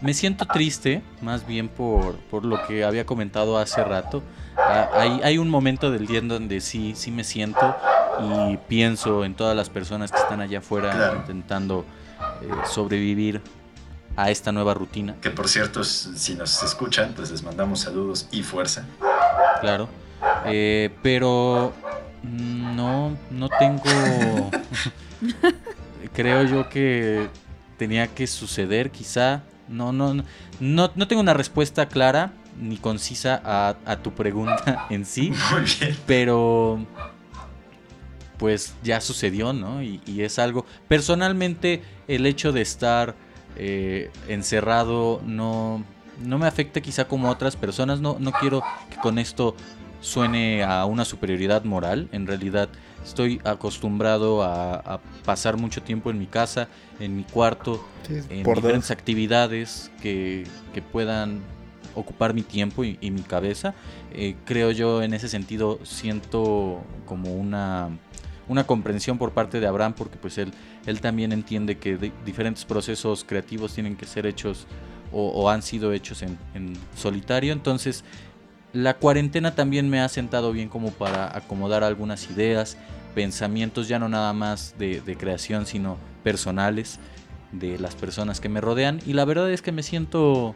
Me 0.00 0.14
siento 0.14 0.46
triste, 0.46 1.02
más 1.20 1.46
bien 1.46 1.68
por, 1.68 2.16
por 2.30 2.44
lo 2.44 2.66
que 2.66 2.84
había 2.84 3.06
comentado 3.06 3.58
hace 3.58 3.84
rato, 3.84 4.22
Hay, 4.56 5.20
hay 5.24 5.38
un 5.38 5.48
momento 5.50 5.90
del 5.90 6.06
día 6.06 6.18
en 6.18 6.28
donde 6.28 6.60
sí, 6.60 6.92
sí 6.96 7.10
me 7.10 7.24
siento 7.24 7.74
y 8.50 8.56
pienso 8.68 9.24
en 9.24 9.34
todas 9.34 9.56
las 9.56 9.70
personas 9.70 10.12
que 10.12 10.18
están 10.18 10.40
allá 10.40 10.58
afuera 10.58 10.92
Claro. 10.92 11.16
intentando 11.16 11.84
eh, 12.42 12.46
sobrevivir 12.70 13.40
a 14.16 14.30
esta 14.30 14.52
nueva 14.52 14.74
rutina, 14.74 15.16
Que 15.22 15.30
por 15.30 15.48
cierto, 15.48 15.82
si 15.84 16.34
nos 16.34 16.62
escuchan, 16.62 17.14
pues 17.16 17.30
les 17.30 17.42
mandamos 17.42 17.80
saludos 17.80 18.28
y 18.30 18.42
fuerza. 18.42 18.84
claro. 19.60 19.88
Eh, 20.46 20.90
pero 21.02 21.72
mm, 22.22 22.76
no, 22.76 23.16
no 23.30 23.48
tengo... 23.58 23.82
Creo 26.14 26.42
yo 26.44 26.68
que 26.68 27.28
tenía 27.78 28.06
que 28.08 28.26
suceder, 28.26 28.90
quizá. 28.90 29.42
No, 29.68 29.92
no, 29.92 30.14
no, 30.60 30.90
no 30.94 31.08
tengo 31.08 31.22
una 31.22 31.32
respuesta 31.34 31.86
clara 31.86 32.32
ni 32.60 32.76
concisa 32.76 33.40
a, 33.44 33.76
a 33.86 33.96
tu 33.96 34.12
pregunta 34.12 34.86
en 34.90 35.04
sí. 35.04 35.32
Muy 35.52 35.62
bien. 35.80 35.96
pero 36.06 36.78
pues 38.38 38.74
ya 38.82 39.00
sucedió, 39.00 39.52
¿no? 39.52 39.82
Y, 39.82 40.00
y 40.06 40.22
es 40.22 40.38
algo, 40.38 40.66
personalmente 40.88 41.82
el 42.08 42.26
hecho 42.26 42.52
de 42.52 42.60
estar 42.62 43.14
eh, 43.56 44.10
encerrado 44.28 45.20
no, 45.24 45.84
no 46.24 46.38
me 46.38 46.46
afecta 46.46 46.80
quizá 46.80 47.06
como 47.06 47.28
a 47.28 47.30
otras 47.32 47.54
personas, 47.56 48.00
no, 48.00 48.16
no 48.18 48.32
quiero 48.32 48.62
que 48.90 48.96
con 48.96 49.18
esto 49.18 49.54
suene 50.00 50.64
a 50.64 50.84
una 50.86 51.04
superioridad 51.04 51.62
moral, 51.62 52.08
en 52.10 52.26
realidad 52.26 52.68
estoy 53.04 53.40
acostumbrado 53.44 54.42
a, 54.42 54.74
a 54.74 54.98
pasar 55.24 55.56
mucho 55.56 55.80
tiempo 55.82 56.10
en 56.10 56.18
mi 56.18 56.26
casa, 56.26 56.66
en 56.98 57.16
mi 57.16 57.22
cuarto, 57.22 57.86
Sí, 58.08 58.18
en 58.28 58.42
por 58.42 58.56
diferentes 58.56 58.88
dos. 58.88 58.96
actividades 58.98 59.92
que, 60.02 60.44
que 60.74 60.82
puedan 60.82 61.40
ocupar 61.94 62.34
mi 62.34 62.42
tiempo 62.42 62.84
y, 62.84 62.98
mi 63.10 63.22
cabeza. 63.22 63.74
Eh, 64.12 64.36
creo 64.44 64.70
yo 64.70 65.02
en 65.02 65.14
ese 65.14 65.28
sentido 65.28 65.78
siento 65.84 66.82
como 67.06 67.34
una, 67.34 67.90
una 68.48 68.64
comprensión 68.64 69.18
por 69.18 69.32
parte 69.32 69.60
de 69.60 69.66
Abraham 69.66 69.94
porque 69.96 70.16
pues 70.16 70.38
él, 70.38 70.52
él 70.86 71.00
también 71.00 71.32
entiende 71.32 71.78
que 71.78 71.96
di- 71.96 72.12
diferentes 72.24 72.64
procesos 72.64 73.24
creativos 73.24 73.74
tienen 73.74 73.96
que 73.96 74.06
ser 74.06 74.26
hechos 74.26 74.66
o, 75.14 75.50
han 75.50 75.60
sido 75.60 75.92
hechos 75.92 76.22
en, 76.22 76.38
solitario. 76.96 77.52
Entonces 77.52 78.02
la 78.72 78.94
cuarentena 78.94 79.54
también 79.54 79.90
me 79.90 80.00
ha 80.00 80.08
sentado 80.08 80.52
bien 80.52 80.70
como 80.70 80.90
para 80.90 81.36
acomodar 81.36 81.84
algunas 81.84 82.30
ideas, 82.30 82.78
pensamientos 83.14 83.88
ya 83.88 83.98
no 83.98 84.08
nada 84.08 84.32
más 84.32 84.74
de 84.78 85.16
creación 85.18 85.66
sino 85.66 85.98
personales 86.24 86.98
de 87.52 87.78
las 87.78 87.94
personas 87.94 88.40
que 88.40 88.48
me 88.48 88.60
rodean 88.60 89.00
y 89.06 89.12
la 89.12 89.24
verdad 89.24 89.50
es 89.50 89.62
que 89.62 89.72
me 89.72 89.82
siento 89.82 90.54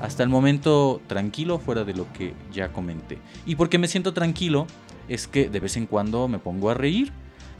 hasta 0.00 0.22
el 0.22 0.28
momento 0.28 1.00
tranquilo 1.06 1.58
fuera 1.58 1.84
de 1.84 1.94
lo 1.94 2.12
que 2.12 2.34
ya 2.52 2.72
comenté. 2.72 3.18
Y 3.46 3.56
porque 3.56 3.78
me 3.78 3.88
siento 3.88 4.12
tranquilo 4.12 4.66
es 5.08 5.26
que 5.26 5.48
de 5.48 5.60
vez 5.60 5.76
en 5.76 5.86
cuando 5.86 6.28
me 6.28 6.38
pongo 6.38 6.70
a 6.70 6.74
reír 6.74 7.12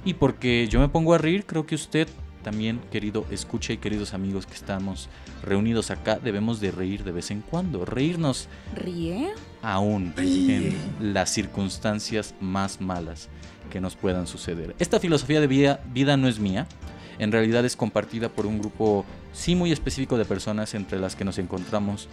y 0.05 0.15
porque 0.15 0.67
yo 0.69 0.81
me 0.81 0.89
pongo 0.89 1.15
a 1.15 1.19
reír 1.19 1.45
creo 1.45 1.67
que 1.67 1.75
usted 1.75 2.09
también 2.43 2.81
querido 2.91 3.25
escucha 3.31 3.73
y 3.73 3.77
queridos 3.79 4.15
amigos 4.15 4.47
que 4.47 4.55
estamos 4.55 5.09
reunidos 5.45 5.91
acá 5.91 6.19
debemos 6.19 6.61
de 6.61 6.73
reír 6.73 7.05
de 7.05 7.13
vez 7.13 7.31
en 7.31 7.41
cuando, 7.41 7.85
reírnos 7.85 8.49
¿Ríe? 8.75 9.31
aún 9.63 10.13
Ríe. 10.17 10.57
en 10.57 11.15
las 11.15 11.31
circunstancias 11.31 12.35
más 12.41 12.81
malas 12.81 13.29
que 13.71 13.81
nos 13.81 13.97
puedan 13.97 14.27
suceder. 14.27 14.75
Esta 14.79 15.01
filosofía 15.01 15.41
de 15.41 15.47
vida, 15.47 15.81
vida 15.93 16.17
no 16.17 16.29
es 16.29 16.39
mía, 16.39 16.67
en 17.19 17.33
realidad 17.33 17.65
es 17.65 17.77
compartida 17.77 18.29
por 18.29 18.47
un 18.47 18.59
grupo 18.59 19.05
sí 19.33 19.55
muy 19.55 19.73
específico 19.73 20.19
de 20.19 20.25
personas 20.25 20.75
entre 20.75 20.99
las 20.99 21.17
que 21.17 21.25
nos 21.25 21.39
encontramos 21.39 22.09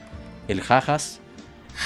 el 0.48 0.62
Jajas 0.62 1.20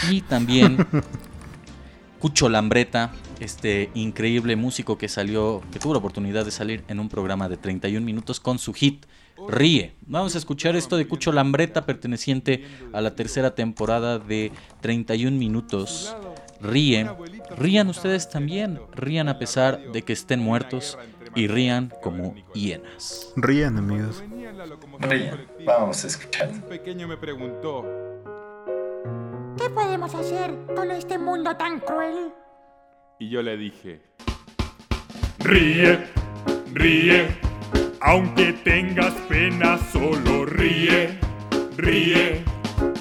y 0.10 0.22
también 0.22 0.78
Cucho 2.20 2.48
Lambreta, 2.48 3.12
este 3.42 3.92
increíble 3.96 4.56
músico 4.56 4.98
que 4.98 5.10
salió, 5.10 5.62
que 5.74 5.80
tuvo 5.80 5.94
la 5.94 6.00
oportunidad 6.00 6.46
de 6.46 6.52
salir 6.52 6.84
en 6.88 7.02
un 7.02 7.10
programa 7.10 7.50
de 7.50 7.58
31 7.58 8.06
minutos 8.06 8.40
con 8.40 8.60
su 8.60 8.74
hit 8.74 9.06
Ríe. 9.50 9.94
Vamos 10.08 10.36
a 10.36 10.38
escuchar 10.38 10.78
esto 10.78 10.96
de 10.96 11.06
Cucho 11.06 11.34
Lambreta 11.34 11.86
perteneciente 11.86 12.64
a 12.94 13.02
la 13.02 13.16
tercera 13.16 13.56
temporada 13.56 14.20
de 14.20 14.54
31 14.80 15.38
minutos. 15.38 16.16
Ríe. 16.62 17.10
Rían 17.58 17.90
ustedes 17.90 18.30
también. 18.30 18.80
Rían 18.94 19.28
a 19.28 19.38
pesar 19.38 19.92
de 19.92 20.04
que 20.04 20.14
estén 20.14 20.40
muertos 20.40 20.98
y 21.36 21.48
rían 21.48 21.92
como 22.02 22.36
hienas. 22.54 23.34
Rían, 23.36 23.78
amigos. 23.78 24.24
Rían. 25.00 25.48
Vamos 25.66 26.04
a 26.04 26.08
escuchar. 26.08 26.50
Un 26.50 26.62
pequeño 26.62 27.08
me 27.08 27.18
preguntó, 27.18 27.84
¿Qué 29.58 29.70
podemos 29.70 30.14
hacer 30.16 30.52
con 30.76 30.90
este 30.92 31.18
mundo 31.18 31.56
tan 31.58 31.80
cruel? 31.80 32.32
y 33.20 33.30
yo 33.30 33.42
le 33.42 33.56
dije, 33.58 34.02
Ríe, 35.40 36.08
ríe, 36.74 37.28
aunque 38.02 38.54
tengas 38.54 39.14
pena, 39.30 39.78
solo 39.92 40.46
ríe, 40.46 41.20
ríe, 41.78 42.44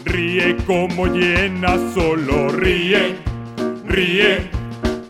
ríe 0.04 0.56
como 0.66 1.06
llena, 1.06 1.76
solo 1.94 2.48
ríe, 2.50 3.16
ríe, 3.86 4.50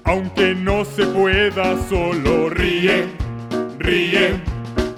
aunque 0.04 0.54
no 0.54 0.84
se 0.84 1.04
pueda, 1.06 1.76
solo 1.88 2.48
ríe, 2.48 3.06
ríe, 3.78 4.40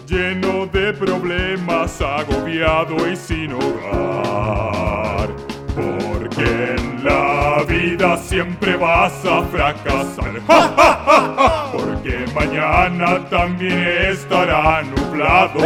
lleno 0.06 0.66
de 0.66 0.92
problemas, 0.92 2.00
agobiado 2.00 3.08
y 3.10 3.16
sin 3.16 3.52
hogar. 3.52 5.30
Porque 5.74 6.74
en 6.76 7.04
la 7.04 7.64
vida 7.66 8.16
siempre 8.18 8.76
vas 8.76 9.12
a 9.24 9.42
fracasar. 9.44 10.40
¡Ja! 10.46 11.68
Porque 11.72 12.24
mañana 12.34 13.28
también 13.28 13.78
estará 14.10 14.82
nublado. 14.82 15.60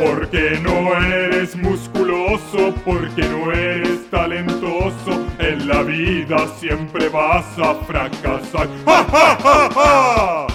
Porque 0.00 0.58
no 0.62 0.94
eres 1.00 1.56
musculoso, 1.56 2.74
porque 2.84 3.22
no 3.22 3.52
eres 3.52 4.08
talentoso. 4.10 5.26
En 5.38 5.68
la 5.68 5.82
vida 5.82 6.46
siempre 6.58 7.08
vas 7.08 7.46
a 7.58 7.74
fracasar. 7.86 8.68
¡Ja, 8.84 9.04
ja, 9.04 9.38
ja, 9.42 9.68
ja! 9.74 10.46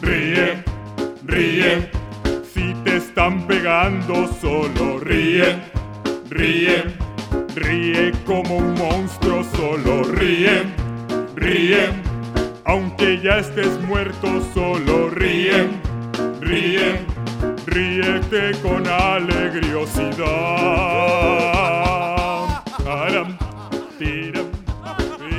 Ríe, 0.00 0.64
ríe. 1.24 1.97
Están 2.98 3.46
pegando, 3.46 4.26
solo 4.40 4.98
ríe, 4.98 5.56
ríe. 6.28 6.82
Ríe 7.54 8.12
como 8.26 8.56
un 8.56 8.74
monstruo, 8.74 9.44
solo 9.54 10.02
ríe, 10.02 10.64
ríe. 11.36 11.90
Aunque 12.64 13.20
ya 13.20 13.38
estés 13.38 13.80
muerto, 13.82 14.26
solo 14.52 15.10
ríe, 15.10 15.68
ríe. 16.40 16.98
Ríete 17.66 18.58
con 18.62 18.82
tiram, 23.98 24.37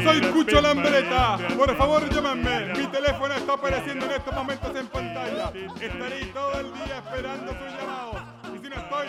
Soy 0.09 0.21
Cucho 0.21 0.59
Lambreta. 0.59 1.37
Por 1.55 1.77
favor, 1.77 2.09
llámenme. 2.09 2.73
Mi 2.73 2.87
teléfono 2.87 3.31
está 3.31 3.53
apareciendo 3.53 4.07
en 4.07 4.11
estos 4.13 4.33
momentos 4.33 4.75
en 4.75 4.87
pantalla. 4.87 5.51
Estaré 5.79 6.25
todo 6.33 6.59
el 6.59 6.73
día 6.73 6.97
esperando 6.97 7.51
sus 7.51 7.79
llamados. 7.79 8.15
Y 8.55 8.57
si 8.57 8.69
no 8.69 8.75
estoy, 8.75 9.07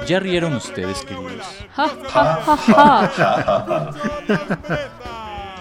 le 0.00 0.06
Ya 0.06 0.18
rieron 0.18 0.54
ustedes, 0.54 1.04
queridos. 1.04 1.46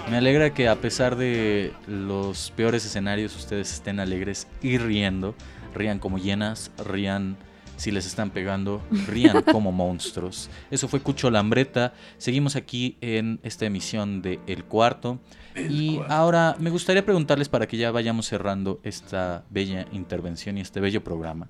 Me 0.10 0.18
alegra 0.18 0.54
que 0.54 0.70
a 0.70 0.78
pesar 0.78 1.18
de 1.18 1.74
los 1.86 2.52
peores 2.56 2.86
escenarios 2.86 3.36
ustedes 3.36 3.74
estén 3.74 4.00
alegres 4.00 4.48
y 4.62 4.78
riendo. 4.78 5.36
Rían 5.76 6.00
como 6.00 6.20
llenas, 6.20 6.72
rían 6.86 7.36
si 7.80 7.92
les 7.92 8.06
están 8.06 8.30
pegando, 8.32 8.82
rían 9.08 9.42
como 9.52 9.72
monstruos. 9.72 10.50
Eso 10.70 10.90
fue 10.90 11.00
Cucho 11.00 11.32
Lambreta. 11.32 11.94
Seguimos 12.18 12.58
aquí 12.58 12.98
en 13.00 13.40
esta 13.42 13.66
emisión 13.66 14.22
de 14.22 14.42
El 14.48 14.66
Cuarto. 14.66 15.20
Y 15.56 16.00
ahora 16.10 16.58
me 16.60 16.72
gustaría 16.72 17.06
preguntarles 17.06 17.48
para 17.48 17.68
que 17.68 17.78
ya 17.78 17.92
vayamos 17.92 18.28
cerrando 18.28 18.82
esta 18.84 19.46
bella 19.50 19.88
intervención 19.94 20.58
y 20.58 20.62
este 20.62 20.82
bello 20.82 21.04
programa. 21.06 21.48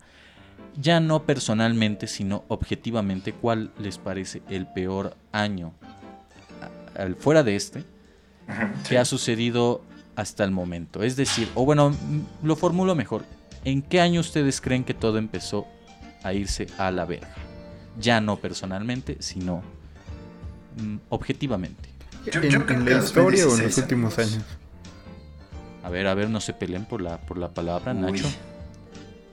Ya 0.80 1.00
no 1.00 1.24
personalmente, 1.24 2.06
sino 2.06 2.44
objetivamente, 2.48 3.34
¿cuál 3.34 3.72
les 3.80 3.98
parece 3.98 4.44
el 4.50 4.68
peor 4.68 5.18
año 5.32 5.74
fuera 7.18 7.42
de 7.42 7.56
este 7.56 7.84
que 8.88 9.00
ha 9.00 9.06
sucedido 9.06 9.84
hasta 10.16 10.44
el 10.44 10.52
momento? 10.52 11.02
Es 11.02 11.16
decir, 11.16 11.50
o 11.56 11.66
bueno, 11.66 11.96
lo 12.44 12.56
formulo 12.56 12.94
mejor. 12.94 13.26
¿En 13.66 13.82
qué 13.82 14.00
año 14.00 14.22
ustedes 14.22 14.62
creen 14.62 14.84
que 14.84 14.94
todo 14.94 15.18
empezó 15.18 15.68
a 16.24 16.34
irse 16.34 16.68
a 16.78 16.92
la 16.92 17.06
verga? 17.06 17.30
Ya 18.00 18.22
no 18.22 18.38
personalmente, 18.38 19.18
sino 19.20 19.62
mm, 20.82 20.98
objetivamente. 21.10 21.90
Yo- 22.32 22.42
¿En, 22.42 22.50
yo 22.50 22.66
creo 22.66 22.80
en 22.80 22.86
que 22.86 22.92
la 22.92 22.98
historia 23.00 23.44
o 23.46 23.56
en 23.56 23.64
2016, 23.64 23.64
los 23.64 23.78
últimos 23.78 24.20
años? 24.20 24.44
A 25.84 25.90
ver, 25.90 26.08
a 26.08 26.14
ver, 26.14 26.30
no 26.30 26.42
se 26.42 26.54
peleen 26.54 26.86
por 26.86 27.02
la, 27.02 27.18
por 27.18 27.38
la 27.38 27.50
palabra, 27.50 27.94
Uy. 27.94 28.00
Nacho. 28.02 28.28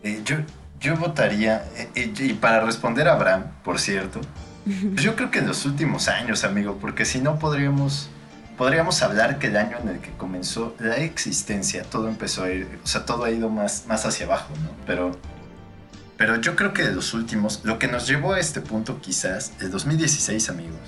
Eh, 0.03 0.23
yo, 0.25 0.37
yo 0.81 0.97
votaría, 0.97 1.65
eh, 1.77 1.91
eh, 1.97 2.13
y 2.21 2.33
para 2.35 2.61
responder 2.65 3.09
a 3.09 3.15
Abraham, 3.15 3.45
por 3.65 3.79
cierto, 3.81 4.21
pues 4.65 5.03
yo 5.05 5.15
creo 5.17 5.31
que 5.31 5.41
en 5.41 5.47
los 5.49 5.65
últimos 5.67 6.09
años, 6.09 6.45
amigo, 6.45 6.79
porque 6.81 7.05
si 7.05 7.21
no 7.21 7.39
podríamos 7.39 8.09
podríamos 8.57 9.03
hablar 9.03 9.39
que 9.39 9.49
el 9.49 9.57
año 9.59 9.77
en 9.83 9.89
el 9.91 9.99
que 10.01 10.11
comenzó 10.13 10.75
la 10.79 10.97
existencia, 10.97 11.83
todo 11.85 12.09
empezó 12.09 12.45
a 12.45 12.51
ir, 12.51 12.67
o 12.83 12.87
sea, 12.87 13.05
todo 13.05 13.25
ha 13.25 13.31
ido 13.31 13.51
más, 13.51 13.85
más 13.87 14.07
hacia 14.07 14.25
abajo, 14.25 14.49
¿no? 14.63 14.71
Pero, 14.87 15.13
pero 16.17 16.41
yo 16.41 16.57
creo 16.57 16.73
que 16.73 16.83
de 16.83 16.93
los 16.93 17.15
últimos, 17.15 17.61
lo 17.65 17.79
que 17.79 17.89
nos 17.89 18.07
llevó 18.07 18.33
a 18.33 18.41
este 18.41 18.61
punto 18.61 19.01
quizás, 19.01 19.53
el 19.61 19.71
2016, 19.71 20.51
amigos. 20.51 20.81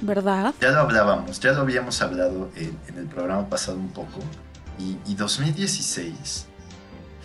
¿Verdad? 0.00 0.54
Ya 0.60 0.70
lo 0.70 0.80
hablábamos, 0.80 1.38
ya 1.40 1.52
lo 1.52 1.60
habíamos 1.60 2.02
hablado 2.02 2.50
en, 2.56 2.76
en 2.88 2.98
el 2.98 3.06
programa 3.06 3.48
pasado 3.48 3.78
un 3.78 3.90
poco. 3.90 4.20
Y, 4.78 4.96
y 5.10 5.14
2016 5.14 6.46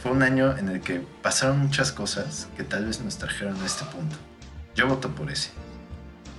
fue 0.02 0.12
un 0.12 0.22
año 0.22 0.56
en 0.58 0.70
el 0.70 0.82
que 0.82 1.02
pasaron 1.22 1.60
muchas 1.60 1.92
cosas 1.92 2.48
que 2.56 2.64
tal 2.64 2.86
vez 2.86 3.02
nos 3.02 3.18
trajeron 3.18 3.60
a 3.62 3.66
este 3.66 3.84
punto. 3.86 4.16
Yo 4.76 4.88
voto 4.88 5.10
por 5.10 5.32
ese. 5.32 5.50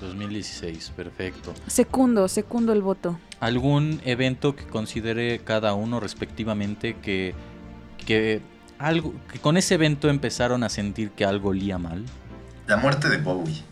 2016, 0.00 0.92
perfecto. 0.96 1.54
Secundo, 1.66 2.28
secundo 2.28 2.72
el 2.72 2.82
voto. 2.82 3.18
¿Algún 3.40 4.00
evento 4.04 4.54
que 4.54 4.64
considere 4.64 5.40
cada 5.40 5.74
uno 5.74 5.98
respectivamente 6.00 6.94
que, 6.94 7.34
que, 8.06 8.40
algo, 8.78 9.14
que 9.32 9.38
con 9.38 9.56
ese 9.56 9.74
evento 9.74 10.08
empezaron 10.08 10.62
a 10.64 10.68
sentir 10.68 11.10
que 11.10 11.24
algo 11.24 11.50
olía 11.50 11.78
mal? 11.78 12.04
La 12.66 12.76
muerte 12.76 13.08
de 13.08 13.18
Bowie. 13.18 13.62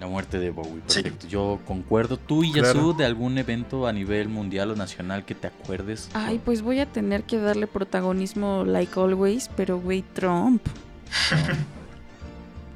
La 0.00 0.06
muerte 0.08 0.38
de 0.40 0.50
Bowie, 0.50 0.82
Sí. 0.88 1.04
Yo 1.28 1.60
concuerdo. 1.66 2.16
¿Tú 2.16 2.42
y 2.42 2.50
Claro. 2.52 2.74
Yasu 2.74 2.96
de 2.96 3.04
algún 3.04 3.38
evento 3.38 3.86
a 3.86 3.92
nivel 3.92 4.28
mundial 4.28 4.72
o 4.72 4.76
nacional 4.76 5.24
que 5.24 5.34
te 5.36 5.46
acuerdes? 5.46 6.08
Ay, 6.14 6.40
pues 6.44 6.62
voy 6.62 6.80
a 6.80 6.86
tener 6.86 7.22
que 7.22 7.38
darle 7.38 7.66
protagonismo 7.68 8.64
like 8.66 8.98
always, 8.98 9.48
pero 9.56 9.78
güey, 9.78 10.02
Trump. 10.12 10.60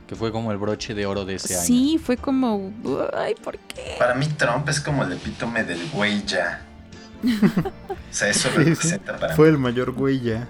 Que 0.07 0.15
fue 0.15 0.31
como 0.31 0.53
el 0.53 0.59
broche 0.59 0.95
de 0.95 1.05
oro 1.05 1.25
de 1.25 1.35
ese 1.35 1.55
año. 1.57 1.65
Sí, 1.65 1.99
fue 2.01 2.17
como, 2.17 2.73
ay, 3.13 3.35
¿por 3.43 3.59
qué? 3.59 3.97
Para 3.99 4.15
mí 4.15 4.27
Trump 4.37 4.69
es 4.69 4.81
como 4.81 5.03
el 5.03 5.11
epítome 5.13 5.65
del 5.65 5.81
güey 5.91 6.25
ya. 6.25 6.63
o 7.25 7.95
sea, 8.13 8.29
eso 8.29 8.49
Sí, 8.51 8.57
representa 8.57 9.17
para 9.19 9.35
Fue 9.35 9.47
mí. 9.49 9.55
el 9.55 9.59
mayor 9.59 9.91
güey 9.91 10.21
ya. 10.21 10.47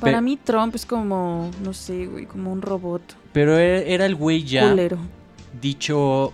Para 0.00 0.18
Pe- 0.18 0.22
mí 0.22 0.36
Trump 0.36 0.74
es 0.74 0.86
como, 0.86 1.50
no 1.62 1.72
sé, 1.72 2.06
güey, 2.06 2.26
como 2.26 2.52
un 2.52 2.62
robot 2.62 3.02
Pero 3.32 3.58
e- 3.58 3.92
era 3.92 4.06
el 4.06 4.14
güey 4.14 4.44
ya 4.44 4.68
culero. 4.70 4.98
dicho 5.60 6.32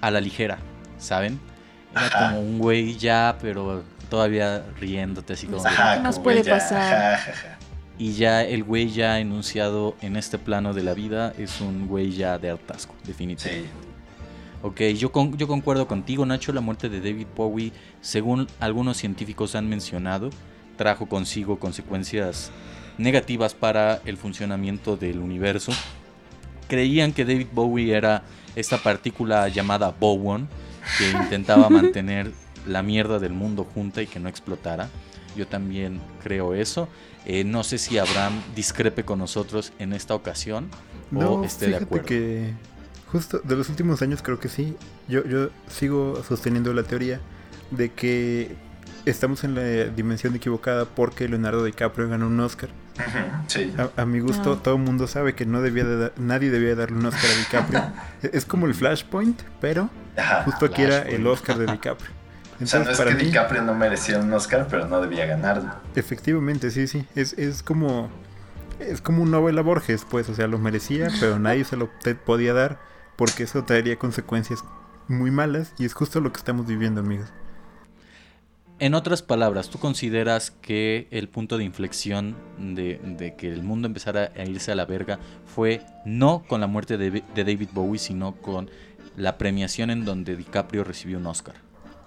a 0.00 0.10
la 0.10 0.20
ligera, 0.20 0.58
¿saben? 0.98 1.38
Era 1.92 2.06
Ajá. 2.06 2.28
como 2.28 2.40
un 2.40 2.58
güey 2.58 2.96
ya, 2.96 3.36
pero 3.40 3.82
todavía 4.08 4.64
riéndote 4.80 5.32
así 5.32 5.46
como... 5.46 5.64
Ajá, 5.66 5.96
¿Qué 5.96 6.00
más 6.02 6.14
como 6.16 6.24
puede 6.24 6.42
ya, 6.42 6.52
pasar? 6.54 6.94
ajá, 6.94 7.14
ajá, 7.14 7.30
ajá. 7.32 7.58
Y 7.98 8.12
ya 8.12 8.44
el 8.44 8.62
güey 8.62 8.90
ya 8.90 9.18
enunciado 9.18 9.96
en 10.02 10.16
este 10.16 10.38
plano 10.38 10.72
de 10.72 10.84
la 10.84 10.94
vida 10.94 11.32
es 11.36 11.60
un 11.60 11.88
güey 11.88 12.12
ya 12.12 12.38
de 12.38 12.50
hartazgo, 12.50 12.94
definitivamente. 13.04 13.68
Sí. 13.68 13.74
Ok, 14.62 14.80
yo, 14.96 15.10
con- 15.12 15.36
yo 15.36 15.48
concuerdo 15.48 15.86
contigo, 15.88 16.24
Nacho. 16.26 16.52
La 16.52 16.60
muerte 16.60 16.88
de 16.88 17.00
David 17.00 17.26
Bowie, 17.36 17.72
según 18.00 18.46
algunos 18.60 18.96
científicos 18.96 19.54
han 19.56 19.68
mencionado, 19.68 20.30
trajo 20.76 21.06
consigo 21.06 21.58
consecuencias 21.58 22.50
negativas 22.98 23.54
para 23.54 24.00
el 24.04 24.16
funcionamiento 24.16 24.96
del 24.96 25.20
universo. 25.20 25.72
Creían 26.68 27.12
que 27.12 27.24
David 27.24 27.48
Bowie 27.52 27.96
era 27.96 28.24
esta 28.56 28.78
partícula 28.78 29.48
llamada 29.48 29.94
Bowen, 29.98 30.48
que 30.98 31.10
intentaba 31.22 31.70
mantener 31.70 32.32
la 32.66 32.82
mierda 32.82 33.18
del 33.18 33.32
mundo 33.32 33.64
junta 33.64 34.02
y 34.02 34.06
que 34.06 34.20
no 34.20 34.28
explotara. 34.28 34.88
Yo 35.36 35.46
también 35.46 36.00
creo 36.22 36.54
eso. 36.54 36.88
Eh, 37.24 37.44
no 37.44 37.62
sé 37.62 37.78
si 37.78 37.98
Abraham 37.98 38.42
discrepe 38.54 39.04
con 39.04 39.18
nosotros 39.18 39.72
en 39.78 39.92
esta 39.92 40.14
ocasión 40.14 40.68
o 41.14 41.44
esté 41.44 41.68
de 41.68 41.76
acuerdo. 41.76 42.06
que 42.06 42.54
justo 43.12 43.40
de 43.42 43.56
los 43.56 43.68
últimos 43.68 44.02
años 44.02 44.22
creo 44.22 44.40
que 44.40 44.48
sí. 44.48 44.74
Yo, 45.08 45.24
yo 45.26 45.50
sigo 45.68 46.22
sosteniendo 46.26 46.72
la 46.72 46.82
teoría 46.82 47.20
de 47.70 47.92
que 47.92 48.56
estamos 49.06 49.44
en 49.44 49.54
la 49.54 49.62
dimensión 49.94 50.34
equivocada 50.34 50.84
porque 50.84 51.28
Leonardo 51.28 51.64
DiCaprio 51.64 52.08
ganó 52.08 52.26
un 52.26 52.38
Oscar. 52.40 52.70
Sí. 53.46 53.72
A, 53.78 54.02
a 54.02 54.04
mi 54.06 54.20
gusto, 54.20 54.54
Ah. 54.58 54.62
todo 54.62 54.74
el 54.76 54.82
mundo 54.82 55.06
sabe 55.06 55.34
que 55.34 55.46
no 55.46 55.62
debía 55.62 55.84
de 55.84 55.96
da- 55.96 56.12
nadie 56.16 56.50
debía 56.50 56.74
darle 56.74 56.96
un 56.98 57.06
Oscar 57.06 57.30
a 57.30 57.38
DiCaprio. 57.38 57.82
Es 58.32 58.44
como 58.44 58.66
el 58.66 58.74
Flashpoint, 58.74 59.40
pero 59.60 59.88
justo 60.44 60.66
aquí 60.66 60.82
era 60.82 61.02
el 61.02 61.26
Oscar 61.26 61.58
de 61.58 61.66
DiCaprio. 61.66 62.10
O 62.60 62.66
sea, 62.66 62.80
no 62.80 62.90
es 62.90 62.98
para 62.98 63.10
que 63.12 63.18
mí, 63.18 63.24
DiCaprio 63.26 63.62
no 63.62 63.72
merecía 63.72 64.18
un 64.18 64.32
Oscar, 64.32 64.66
pero 64.68 64.88
no 64.88 65.00
debía 65.00 65.26
ganarlo. 65.26 65.70
efectivamente, 65.94 66.72
sí, 66.72 66.88
sí. 66.88 67.06
Es, 67.14 67.34
es 67.34 67.62
como 67.62 68.10
es 68.80 69.00
como 69.00 69.22
un 69.22 69.30
novela 69.30 69.60
Borges, 69.62 70.04
pues, 70.10 70.28
o 70.28 70.34
sea, 70.34 70.48
lo 70.48 70.58
merecía, 70.58 71.06
pero 71.20 71.38
nadie 71.38 71.64
se 71.64 71.76
lo 71.76 71.88
te- 72.02 72.16
podía 72.16 72.52
dar 72.54 72.80
porque 73.14 73.44
eso 73.44 73.62
traería 73.64 73.96
consecuencias 73.96 74.64
muy 75.06 75.30
malas 75.30 75.72
y 75.78 75.84
es 75.84 75.94
justo 75.94 76.20
lo 76.20 76.32
que 76.32 76.38
estamos 76.38 76.66
viviendo, 76.66 77.00
amigos. 77.00 77.28
En 78.80 78.94
otras 78.94 79.22
palabras, 79.22 79.70
¿tú 79.70 79.78
consideras 79.78 80.52
que 80.52 81.08
el 81.10 81.28
punto 81.28 81.58
de 81.58 81.64
inflexión 81.64 82.36
de, 82.58 83.00
de 83.04 83.34
que 83.34 83.52
el 83.52 83.64
mundo 83.64 83.88
empezara 83.88 84.30
a 84.36 84.44
irse 84.44 84.70
a 84.70 84.76
la 84.76 84.84
verga 84.84 85.18
fue 85.46 85.84
no 86.04 86.44
con 86.46 86.60
la 86.60 86.68
muerte 86.68 86.96
de, 86.96 87.10
de 87.10 87.44
David 87.44 87.70
Bowie, 87.72 87.98
sino 87.98 88.36
con 88.36 88.70
la 89.16 89.36
premiación 89.36 89.90
en 89.90 90.04
donde 90.04 90.36
DiCaprio 90.36 90.84
recibió 90.84 91.18
un 91.18 91.26
Oscar? 91.26 91.56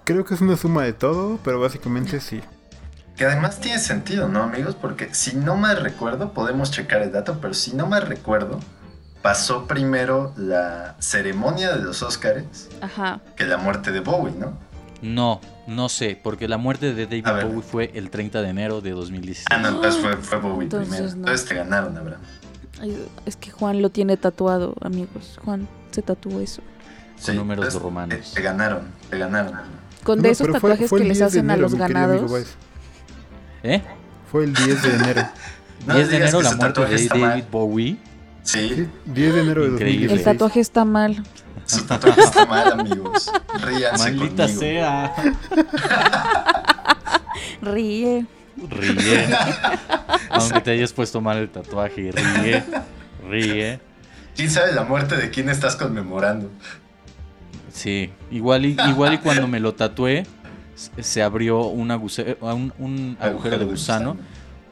Creo 0.04 0.24
que 0.24 0.32
es 0.32 0.40
una 0.40 0.56
suma 0.56 0.84
de 0.84 0.94
todo, 0.94 1.38
pero 1.44 1.60
básicamente 1.60 2.20
sí. 2.20 2.40
Que 3.16 3.26
además 3.26 3.60
tiene 3.60 3.78
sentido, 3.78 4.28
¿no, 4.28 4.42
amigos? 4.42 4.74
Porque 4.74 5.14
si 5.14 5.36
no 5.36 5.56
mal 5.56 5.76
recuerdo, 5.76 6.32
podemos 6.32 6.70
checar 6.70 7.02
el 7.02 7.12
dato, 7.12 7.38
pero 7.42 7.52
si 7.52 7.76
no 7.76 7.86
mal 7.86 8.06
recuerdo, 8.06 8.58
pasó 9.20 9.66
primero 9.66 10.32
la 10.38 10.96
ceremonia 11.00 11.76
de 11.76 11.82
los 11.82 12.02
Oscars 12.02 12.70
Ajá. 12.80 13.20
que 13.36 13.44
la 13.44 13.58
muerte 13.58 13.92
de 13.92 14.00
Bowie, 14.00 14.34
¿no? 14.38 14.58
No, 15.02 15.40
no 15.66 15.88
sé, 15.88 16.18
porque 16.22 16.48
la 16.48 16.58
muerte 16.58 16.92
de 16.94 17.06
David 17.06 17.26
A. 17.26 17.44
Bowie 17.44 17.62
fue 17.62 17.90
el 17.94 18.10
30 18.10 18.42
de 18.42 18.48
enero 18.48 18.80
de 18.80 18.90
2016. 18.90 19.46
Ah, 19.50 19.58
no, 19.58 19.68
entonces 19.68 20.00
fue, 20.00 20.16
fue 20.16 20.38
Bowie 20.38 20.64
Entonces 20.64 20.88
primero. 20.88 21.10
no. 21.14 21.20
Entonces 21.20 21.48
te 21.48 21.54
ganaron, 21.54 21.96
Abraham. 21.96 22.20
Ay, 22.80 23.06
Es 23.26 23.36
que 23.36 23.50
Juan 23.50 23.80
lo 23.82 23.90
tiene 23.90 24.16
tatuado, 24.16 24.74
amigos. 24.80 25.38
Juan 25.44 25.68
se 25.92 26.02
tatuó 26.02 26.40
eso. 26.40 26.62
Con 27.24 27.36
números 27.36 27.64
entonces 27.66 27.82
romanos. 27.82 28.30
Te, 28.30 28.36
te 28.36 28.42
ganaron, 28.42 28.82
te 29.10 29.18
ganaron. 29.18 29.52
Con 30.02 30.16
No, 30.18 30.22
de 30.24 30.30
esos 30.30 30.46
fue- 30.48 30.54
tatuajes 30.54 30.88
fue 30.90 30.98
el 30.98 31.02
que 31.04 31.08
les 31.10 31.18
10 31.18 31.32
de 31.32 31.38
hacen 31.38 31.50
a 31.50 31.54
enero, 31.54 31.68
los 31.68 31.72
querido 31.78 31.98
amigo 32.00 32.22
ganados. 32.28 32.46
¿Eh? 33.62 33.82
Fue 34.30 34.44
el 34.44 34.54
10 34.54 34.82
de 34.82 34.88
enero. 34.96 35.22
No 35.86 35.94
10 35.94 36.08
de 36.10 36.16
enero 36.16 36.42
la 36.42 36.52
muerte 36.56 36.80
de 36.86 37.06
David 37.08 37.20
mal. 37.20 37.46
Bowie. 37.50 37.96
Sí, 38.42 38.68
Sí, 38.74 38.88
10 39.06 39.34
de 39.34 39.40
enero 39.40 39.62
de 39.62 39.68
Increíble. 39.68 40.08
2016. 40.08 40.18
El 40.18 40.24
tatuaje 40.24 40.58
está 40.60 40.84
mal. 40.84 41.22
Su 41.66 41.84
tatuaje 41.84 42.20
está 42.20 42.46
mal, 42.46 42.72
amigos. 42.72 43.30
Ríanse 43.64 44.12
Maldita 44.12 44.44
conmigo. 44.44 44.60
sea. 44.60 45.14
Ríe. 47.60 48.26
Ríe. 48.68 49.28
Aunque 50.30 50.60
te 50.60 50.70
hayas 50.72 50.92
puesto 50.92 51.20
mal 51.20 51.38
el 51.38 51.48
tatuaje, 51.48 52.12
ríe. 52.12 52.64
Ríe. 53.28 53.80
¿Quién 54.36 54.50
sabe 54.50 54.72
la 54.72 54.84
muerte 54.84 55.16
de 55.16 55.30
quién 55.30 55.48
estás 55.48 55.76
conmemorando? 55.76 56.50
Sí, 57.72 58.10
igual 58.30 58.66
y, 58.66 58.76
igual 58.88 59.14
y 59.14 59.18
cuando 59.18 59.46
me 59.48 59.60
lo 59.60 59.74
tatué, 59.74 60.26
se 61.00 61.22
abrió 61.22 61.62
un, 61.62 61.90
un 61.90 63.16
agujero 63.20 63.58
de 63.58 63.64
gusano 63.64 64.16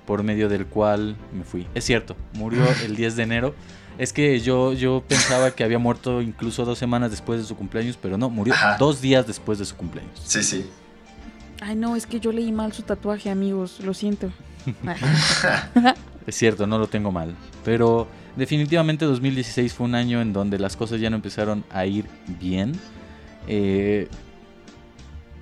por 0.06 0.22
medio 0.22 0.48
del 0.48 0.66
cual 0.66 1.16
me 1.32 1.44
fui. 1.44 1.66
Es 1.74 1.84
cierto, 1.84 2.16
murió 2.34 2.64
el 2.84 2.96
10 2.96 3.16
de 3.16 3.22
enero. 3.22 3.54
Es 4.00 4.14
que 4.14 4.40
yo, 4.40 4.72
yo 4.72 5.04
pensaba 5.06 5.50
que 5.50 5.62
había 5.62 5.78
muerto 5.78 6.22
incluso 6.22 6.64
dos 6.64 6.78
semanas 6.78 7.10
después 7.10 7.38
de 7.38 7.46
su 7.46 7.54
cumpleaños, 7.54 7.98
pero 8.00 8.16
no, 8.16 8.30
murió 8.30 8.54
Ajá. 8.54 8.76
dos 8.78 9.02
días 9.02 9.26
después 9.26 9.58
de 9.58 9.66
su 9.66 9.76
cumpleaños. 9.76 10.18
Sí, 10.24 10.42
sí. 10.42 10.64
Ay, 11.60 11.76
no, 11.76 11.94
es 11.94 12.06
que 12.06 12.18
yo 12.18 12.32
leí 12.32 12.50
mal 12.50 12.72
su 12.72 12.80
tatuaje, 12.82 13.28
amigos. 13.28 13.80
Lo 13.80 13.92
siento. 13.92 14.30
Es 16.26 16.34
cierto, 16.36 16.66
no 16.66 16.78
lo 16.78 16.86
tengo 16.86 17.10
mal. 17.10 17.34
Pero 17.64 18.06
definitivamente 18.36 19.04
2016 19.04 19.72
fue 19.74 19.86
un 19.86 19.94
año 19.94 20.20
en 20.20 20.32
donde 20.32 20.58
las 20.58 20.76
cosas 20.76 21.00
ya 21.00 21.10
no 21.10 21.16
empezaron 21.16 21.64
a 21.70 21.86
ir 21.86 22.06
bien. 22.40 22.72
Eh, 23.48 24.06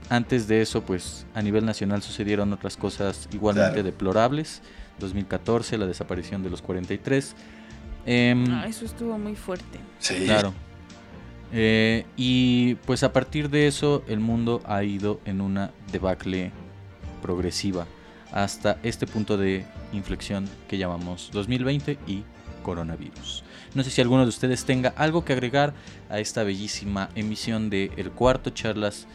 antes 0.08 0.48
de 0.48 0.62
eso, 0.62 0.82
pues 0.82 1.26
a 1.34 1.42
nivel 1.42 1.64
nacional 1.66 2.00
sucedieron 2.02 2.52
otras 2.52 2.76
cosas 2.76 3.28
igualmente 3.32 3.72
Claro. 3.74 3.84
deplorables. 3.84 4.62
2014, 5.00 5.78
la 5.78 5.86
desaparición 5.86 6.42
de 6.42 6.50
los 6.50 6.62
43. 6.62 7.34
Em, 8.06 8.44
Ah, 8.50 8.66
eso 8.68 8.84
estuvo 8.84 9.18
muy 9.18 9.36
fuerte. 9.36 9.78
Sí. 9.98 10.24
Claro. 10.24 10.52
Eh, 11.52 12.04
y 12.16 12.74
pues 12.86 13.02
a 13.02 13.12
partir 13.12 13.48
de 13.48 13.66
eso 13.66 14.04
el 14.06 14.20
mundo 14.20 14.60
ha 14.66 14.84
ido 14.84 15.20
en 15.24 15.40
una 15.40 15.70
debacle 15.90 16.52
progresiva 17.22 17.86
hasta 18.32 18.78
este 18.82 19.06
punto 19.06 19.38
de 19.38 19.64
inflexión 19.92 20.46
que 20.68 20.76
llamamos 20.76 21.30
2020 21.32 21.98
y 22.06 22.22
coronavirus. 22.62 23.44
No 23.74 23.82
sé 23.82 23.90
si 23.90 24.00
alguno 24.02 24.22
de 24.24 24.28
ustedes 24.28 24.64
tenga 24.66 24.90
algo 24.96 25.24
que 25.24 25.32
agregar 25.32 25.72
a 26.10 26.18
esta 26.20 26.42
bellísima 26.42 27.08
emisión 27.14 27.70
de 27.70 27.90
El 27.96 28.10
Cuarto 28.10 28.50
Charlas 28.50 29.06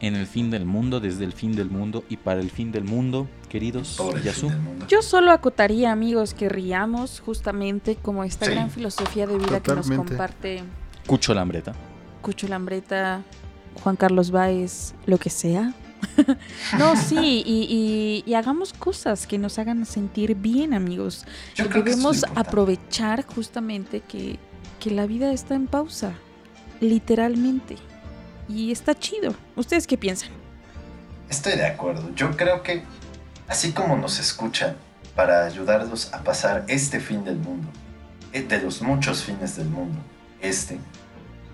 en 0.00 0.16
el 0.16 0.26
fin 0.26 0.50
del 0.50 0.64
mundo, 0.64 0.98
desde 1.00 1.24
el 1.24 1.32
fin 1.32 1.54
del 1.54 1.70
mundo 1.70 2.04
y 2.08 2.16
para 2.16 2.40
el 2.40 2.50
fin 2.50 2.72
del 2.72 2.84
mundo, 2.84 3.28
queridos 3.48 4.00
Yasu. 4.24 4.50
Yo 4.88 5.02
solo 5.02 5.30
acotaría, 5.30 5.92
amigos, 5.92 6.32
que 6.34 6.48
riamos 6.48 7.20
justamente 7.20 7.96
como 7.96 8.24
esta 8.24 8.46
Sí. 8.46 8.52
gran 8.52 8.70
filosofía 8.70 9.26
de 9.26 9.36
vida 9.38 9.60
que 9.60 9.74
nos 9.74 9.90
comparte 9.90 10.62
Cucho 11.06 11.34
Lambreta. 11.34 11.74
Cucho 12.22 12.48
Lambreta, 12.48 13.22
Juan 13.82 13.96
Carlos 13.96 14.30
Báez, 14.30 14.94
lo 15.06 15.18
que 15.18 15.30
sea. 15.30 15.74
No, 16.78 16.96
sí, 16.96 17.42
y, 17.44 17.66
y- 17.68 18.24
y 18.30 18.34
hagamos 18.34 18.72
cosas 18.72 19.26
que 19.26 19.36
nos 19.36 19.58
hagan 19.58 19.84
sentir 19.84 20.34
bien, 20.34 20.72
amigos. 20.72 21.26
Yo 21.54 21.66
Y 21.66 21.68
creo 21.68 21.84
que 21.84 21.90
eso 21.90 22.10
es 22.10 22.20
debemos 22.22 22.38
aprovechar 22.38 23.24
justamente 23.26 24.00
que, 24.00 24.38
que 24.78 24.90
la 24.90 25.04
vida 25.06 25.30
está 25.32 25.54
en 25.54 25.66
pausa, 25.66 26.14
literalmente. 26.80 27.76
Y 28.50 28.72
está 28.72 28.98
chido. 28.98 29.34
¿Ustedes 29.54 29.86
qué 29.86 29.96
piensan? 29.96 30.30
Estoy 31.28 31.52
de 31.52 31.66
acuerdo. 31.66 32.12
Yo 32.16 32.36
creo 32.36 32.62
que 32.64 32.82
así 33.46 33.72
como 33.72 33.96
nos 33.96 34.18
escuchan 34.18 34.76
para 35.14 35.44
ayudarlos 35.44 36.12
a 36.12 36.24
pasar 36.24 36.64
este 36.66 36.98
fin 36.98 37.22
del 37.24 37.36
mundo, 37.36 37.68
eh, 38.32 38.42
de 38.42 38.60
los 38.60 38.82
muchos 38.82 39.22
fines 39.22 39.56
del 39.56 39.68
mundo, 39.68 40.00
este, 40.40 40.78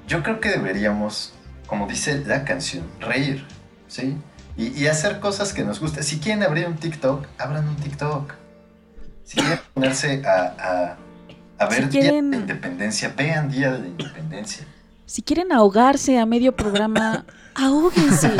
yo 0.08 0.22
creo 0.22 0.40
que 0.40 0.48
deberíamos, 0.48 1.34
como 1.66 1.86
dice 1.86 2.24
la 2.24 2.44
canción, 2.44 2.84
reír, 2.98 3.44
¿sí? 3.88 4.16
Y, 4.56 4.68
y 4.68 4.86
hacer 4.86 5.20
cosas 5.20 5.52
que 5.52 5.64
nos 5.64 5.80
gusten. 5.80 6.02
Si 6.02 6.18
quieren 6.18 6.42
abrir 6.44 6.66
un 6.66 6.76
TikTok, 6.76 7.26
abran 7.36 7.68
un 7.68 7.76
TikTok. 7.76 8.32
Si 9.24 9.36
quieren 9.38 9.60
ponerse 9.74 10.22
a, 10.24 10.96
a, 11.58 11.62
a 11.62 11.68
ver 11.68 11.90
Si 11.90 12.00
Día 12.00 12.12
de 12.12 12.22
la 12.22 12.36
Independencia, 12.36 13.12
vean 13.14 13.50
Día 13.50 13.72
de 13.72 13.80
la 13.80 13.86
Independencia. 13.86 14.66
Si 15.06 15.22
quieren 15.22 15.52
ahogarse 15.52 16.18
a 16.18 16.26
medio 16.26 16.54
programa, 16.54 17.24
ahóguense. 17.54 18.30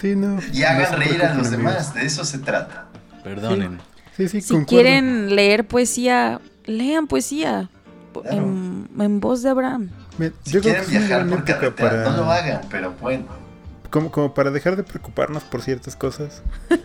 Sí, 0.00 0.14
no. 0.16 0.38
Y 0.52 0.62
hagan 0.62 0.98
reír 0.98 1.22
a 1.22 1.34
los 1.34 1.48
amigos. 1.48 1.50
demás, 1.50 1.94
de 1.94 2.06
eso 2.06 2.24
se 2.24 2.38
trata. 2.38 2.86
Perdonen. 3.24 3.78
Sí, 4.16 4.28
sí, 4.28 4.40
Si 4.40 4.54
concuerdo. 4.54 4.66
quieren 4.68 5.34
leer 5.36 5.66
poesía, 5.66 6.40
lean 6.64 7.06
poesía. 7.06 7.68
Claro. 8.12 8.36
En, 8.38 8.88
en 8.98 9.20
voz 9.20 9.42
de 9.42 9.50
Abraham. 9.50 9.90
Me- 10.18 10.32
Si 10.42 10.50
yo 10.52 10.60
creo 10.60 10.74
quieren 10.74 10.84
que 10.84 10.90
viajar 10.90 11.08
gran 11.08 11.28
por 11.30 11.38
época 11.38 11.54
carretera, 11.54 11.90
para... 11.90 12.10
no 12.10 12.16
lo 12.16 12.30
hagan, 12.30 12.60
pero 12.70 12.92
bueno. 13.00 13.24
como, 13.88 14.10
como 14.10 14.34
para 14.34 14.50
dejar 14.50 14.76
de 14.76 14.82
preocuparnos 14.82 15.44
por 15.44 15.62
ciertas 15.62 15.94
cosas. 15.96 16.42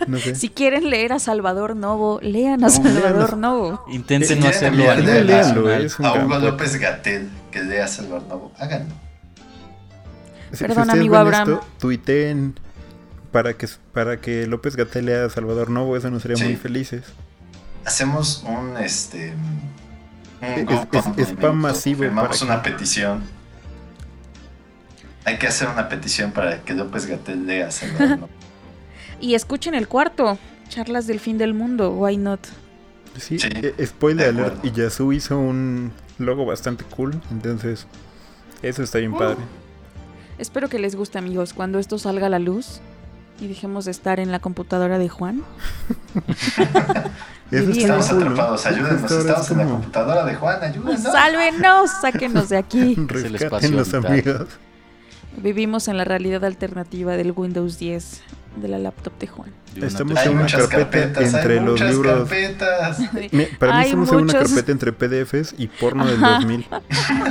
No 0.07 0.18
sé. 0.20 0.36
Si 0.36 0.49
quieren 0.49 0.89
leer 0.89 1.13
a 1.13 1.20
Salvador 1.20 1.76
Novo, 1.76 2.20
lean 2.22 2.63
a 2.63 2.68
No, 2.68 2.70
Salvador. 2.70 3.38
Novo. 3.38 3.84
Intenten 3.89 4.28
Si 4.30 4.36
no 4.39 4.47
hacerlo 4.47 4.86
nacional. 4.86 5.82
es 5.84 5.99
un 5.99 6.05
A 6.05 6.13
Hugo. 6.13 6.38
López 6.39 6.76
Gatel, 6.80 7.30
que 7.55 7.63
lea 7.63 7.87
Salvador 7.87 8.23
Novo, 8.27 8.51
háganlo. 8.59 8.93
Si- 10.51 10.57
si 10.57 10.63
Perdón, 10.65 10.83
ustedes 10.83 10.99
amigo 10.99 11.13
ven 11.13 11.21
Abraham. 11.21 11.49
esto, 11.53 11.65
tuiteen 11.79 12.55
para 13.31 13.53
que, 13.53 13.67
para 13.93 14.19
que 14.19 14.45
López 14.47 14.75
Gatel 14.75 15.05
lea 15.05 15.25
a 15.25 15.29
Salvador 15.29 15.69
Novo, 15.69 15.95
eso 15.95 16.09
nos 16.09 16.23
haría 16.25 16.37
Sí. 16.37 16.43
muy 16.43 16.55
felices. 16.57 17.03
Hacemos 17.85 18.43
un 18.47 18.75
este 18.77 19.33
un 20.41 20.69
Es- 20.69 21.17
es- 21.17 21.27
spam 21.29 21.55
masivo 21.55 22.03
firmamos 22.03 22.39
para 22.39 22.53
una 22.53 22.61
que- 22.61 22.71
petición. 22.71 23.23
Hay 25.23 25.37
que 25.37 25.47
hacer 25.47 25.69
una 25.69 25.87
petición 25.89 26.31
para 26.31 26.61
que 26.61 26.73
López 26.73 27.05
Gatel 27.07 27.47
lea 27.47 27.71
Salvador 27.71 28.09
Novo. 28.19 28.29
Y 29.21 29.33
escuchen 29.35 29.73
el 29.75 29.87
cuarto, 29.87 30.37
charlas 30.69 31.07
del 31.07 31.19
fin 31.21 31.37
del 31.37 31.53
mundo, 31.53 31.91
why 31.91 32.17
not? 32.17 32.41
Sí, 33.17 33.39
Sí, 33.39 33.47
eh, 33.53 33.73
spoiler 33.85 34.27
alert, 34.29 34.63
y 34.65 34.71
Yasu 34.71 35.13
hizo 35.13 35.39
un 35.39 35.93
logo 36.18 36.45
bastante 36.45 36.84
cool, 36.95 37.20
entonces 37.32 37.88
eso 38.61 38.84
está 38.84 38.99
bien 38.99 39.13
Uh. 39.13 39.18
padre. 39.18 39.38
Espero 40.38 40.68
que 40.70 40.80
les 40.80 40.95
guste, 40.95 41.18
amigos, 41.18 41.53
cuando 41.53 41.80
esto 41.80 41.97
salga 41.97 42.28
a 42.28 42.30
la 42.30 42.39
luz 42.39 42.82
y 43.39 43.47
dejemos 43.47 43.86
de 43.86 43.91
estar 43.91 44.20
en 44.20 44.32
la 44.32 44.39
computadora 44.39 44.97
de 44.97 45.07
Juan. 45.09 45.43
Eso 47.51 47.68
Bien. 47.68 47.70
está 47.72 47.82
Estamos 47.82 48.07
cool, 48.09 48.20
¿no? 48.20 48.26
atrapados, 48.32 48.66
ayúdenos, 48.66 49.11
estamos 49.11 49.51
en 49.51 49.57
la 49.59 49.66
computadora 49.66 50.26
de 50.26 50.36
Juan, 50.36 50.63
ayúdenos. 50.63 51.01
¡Sálvenos! 51.03 51.91
¡Sáquenos 52.01 52.49
de 52.49 52.57
aquí! 52.57 52.95
Los 53.72 53.93
amigos. 53.93 54.47
Vivimos 55.38 55.88
en 55.88 55.97
la 55.97 56.05
realidad 56.05 56.43
alternativa 56.43 57.18
del 57.18 57.32
Windows 57.34 57.78
10 57.78 58.24
de 58.55 58.67
la 58.67 58.77
laptop 58.79 59.17
de 59.19 59.27
Juan. 59.27 59.51
Estamos 59.75 60.17
en 60.25 60.31
una 60.37 60.47
carpeta 60.47 61.21
entre 61.21 61.61
los 61.61 61.79
libros. 61.81 62.29
Para 63.59 63.77
mí 63.79 63.83
estamos 63.85 64.09
en 64.11 64.15
una 64.15 64.33
carpeta 64.33 64.71
entre 64.71 64.91
PDFs 64.93 65.55
y 65.57 65.67
porno 65.67 66.05
del 66.05 66.23
Ajá. 66.23 66.35
2000. 66.39 66.65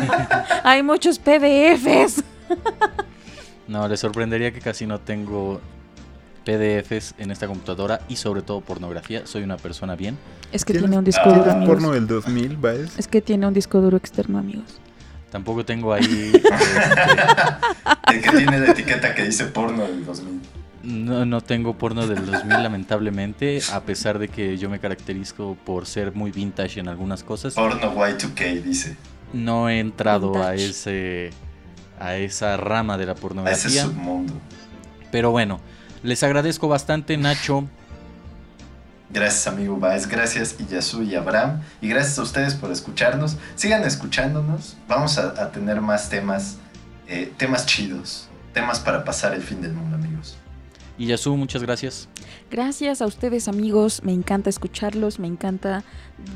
¡Hay 0.65 0.83
muchos 0.83 1.19
PDFs! 1.19 2.23
No, 3.67 3.89
les 3.89 3.99
sorprendería 3.99 4.53
que 4.53 4.61
casi 4.61 4.87
no 4.87 5.01
tengo 5.01 5.59
PDFs 6.45 7.15
en 7.17 7.31
esta 7.31 7.47
computadora 7.47 8.03
y 8.11 8.17
sobre 8.17 8.43
todo 8.43 8.61
pornografía. 8.61 9.27
Soy 9.27 9.43
una 9.43 9.57
persona 9.57 9.97
bien. 9.97 10.19
Es 10.53 10.67
que 10.67 10.75
¿Tienes- 10.75 10.83
tiene 10.83 10.99
un 10.99 11.05
disco 11.05 11.23
duro, 11.25 11.35
¿Tienes 11.37 11.55
amigos. 11.55 11.75
porno 11.75 11.93
del 11.93 12.07
2000, 12.07 12.57
Baez? 12.59 12.99
Es 12.99 13.09
que 13.09 13.23
tiene 13.23 13.47
un 13.47 13.55
disco 13.55 13.81
duro 13.81 13.97
externo, 13.97 14.39
amigos. 14.39 14.79
Tampoco 15.31 15.65
tengo 15.65 15.95
ahí... 15.95 16.31
este, 16.35 16.49
El 18.15 18.21
que 18.21 18.31
tiene 18.31 18.59
la 18.61 18.71
etiqueta 18.73 19.15
que 19.15 19.25
dice 19.25 19.47
porno 19.47 19.83
del 19.85 20.05
2000. 20.05 20.41
No, 20.85 21.25
no 21.25 21.41
tengo 21.41 21.77
porno 21.79 22.07
del 22.07 22.27
2000 22.27 22.63
lamentablemente, 22.63 23.61
a 23.73 23.81
pesar 23.83 24.19
de 24.19 24.29
que 24.29 24.59
yo 24.59 24.69
me 24.71 24.79
caracterizo 24.81 25.57
por 25.65 25.87
ser 25.87 26.15
muy 26.15 26.31
vintage 26.31 26.81
en 26.81 26.89
algunas 26.89 27.25
cosas. 27.25 27.55
Porno 27.55 27.95
Y2K 27.95 28.63
dice. 28.63 28.97
No 29.33 29.69
he 29.69 29.81
entrado 29.81 30.43
a 30.43 30.55
ese 30.55 31.31
a 31.99 32.17
esa 32.17 32.57
rama 32.57 32.99
de 32.99 33.07
la 33.07 33.13
A 33.13 33.15
ese 33.15 33.23
pornografía. 33.23 33.83
submundo. 33.83 34.35
Pero 35.11 35.31
bueno, 35.31 35.61
les 36.03 36.23
agradezco 36.23 36.69
bastante, 36.69 37.17
Nacho. 37.17 37.65
Gracias 39.11 39.47
amigo 39.47 39.77
Baez, 39.77 40.09
gracias 40.09 40.57
Iyasu 40.59 41.03
y 41.03 41.15
Abraham 41.15 41.61
y 41.81 41.89
gracias 41.89 42.19
a 42.19 42.23
ustedes 42.23 42.55
por 42.55 42.73
escucharnos. 42.73 43.37
Sigan 43.55 43.85
escuchándonos, 43.85 44.77
vamos 44.89 45.19
a, 45.19 45.41
a 45.41 45.53
tener 45.53 45.81
más 45.81 46.09
temas, 46.09 46.57
eh, 47.07 47.33
temas 47.37 47.65
chidos, 47.67 48.29
temas 48.53 48.81
para 48.81 49.05
pasar 49.05 49.35
el 49.35 49.43
fin 49.43 49.61
del 49.61 49.73
mundo 49.73 49.97
amigos. 49.97 50.37
Y 50.97 51.07
Yasu, 51.07 51.37
muchas 51.37 51.63
gracias. 51.63 52.09
Gracias 52.51 53.03
a 53.03 53.07
ustedes, 53.07 53.49
amigos. 53.49 54.03
Me 54.05 54.13
encanta 54.13 54.51
escucharlos. 54.51 55.19
Me 55.19 55.27
encanta 55.27 55.83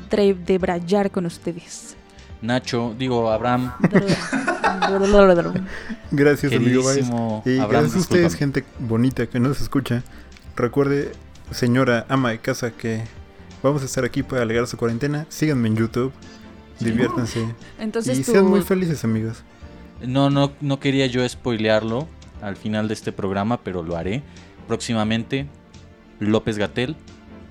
debrayar 0.09 1.11
con 1.11 1.25
ustedes. 1.25 1.95
Nacho, 2.41 2.95
digo 2.97 3.29
Abraham, 3.29 3.73
Gracias, 6.11 6.53
amigo 6.53 6.83
Baez. 6.83 7.09
Y 7.45 7.59
Abraham, 7.59 7.69
gracias 7.69 7.95
a 7.95 7.99
ustedes, 7.99 8.35
gente 8.35 8.63
bonita 8.79 9.27
que 9.27 9.39
nos 9.41 9.59
escucha. 9.59 10.03
Recuerde, 10.55 11.11
señora 11.51 12.05
ama 12.07 12.29
de 12.29 12.39
casa, 12.39 12.71
que 12.71 13.03
vamos 13.61 13.81
a 13.81 13.85
estar 13.85 14.05
aquí 14.05 14.23
para 14.23 14.43
alegar 14.43 14.67
su 14.67 14.77
cuarentena. 14.77 15.25
Síganme 15.29 15.67
en 15.67 15.75
YouTube. 15.75 16.13
Diviértanse. 16.79 17.45
Entonces 17.79 18.19
y 18.19 18.23
tú, 18.23 18.31
sean 18.31 18.45
muy 18.45 18.61
felices, 18.61 19.03
amigos. 19.03 19.43
No, 20.01 20.29
no, 20.29 20.53
no 20.61 20.79
quería 20.79 21.07
yo 21.07 21.27
spoilearlo 21.27 22.07
al 22.41 22.55
final 22.55 22.87
de 22.87 22.93
este 22.93 23.11
programa, 23.11 23.59
pero 23.61 23.83
lo 23.83 23.97
haré. 23.97 24.23
Próximamente, 24.69 25.47
López 26.19 26.59
Gatel 26.59 26.95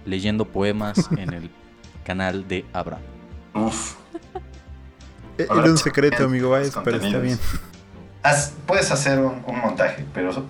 leyendo 0.06 0.44
poemas 0.46 1.08
en 1.18 1.34
el 1.34 1.50
canal 2.04 2.46
de 2.46 2.64
Abraham. 2.72 3.02
Uf, 3.54 3.96
Eh, 5.36 5.46
Era 5.50 5.64
un 5.70 5.76
secreto, 5.78 6.24
amigo 6.24 6.50
Baez, 6.50 6.72
pero 6.84 6.96
está 6.98 7.18
bien. 7.18 7.36
Haz- 8.22 8.52
puedes 8.66 8.90
hacer 8.92 9.18
un, 9.18 9.42
un 9.46 9.58
montaje, 9.60 10.04
pero 10.14 10.46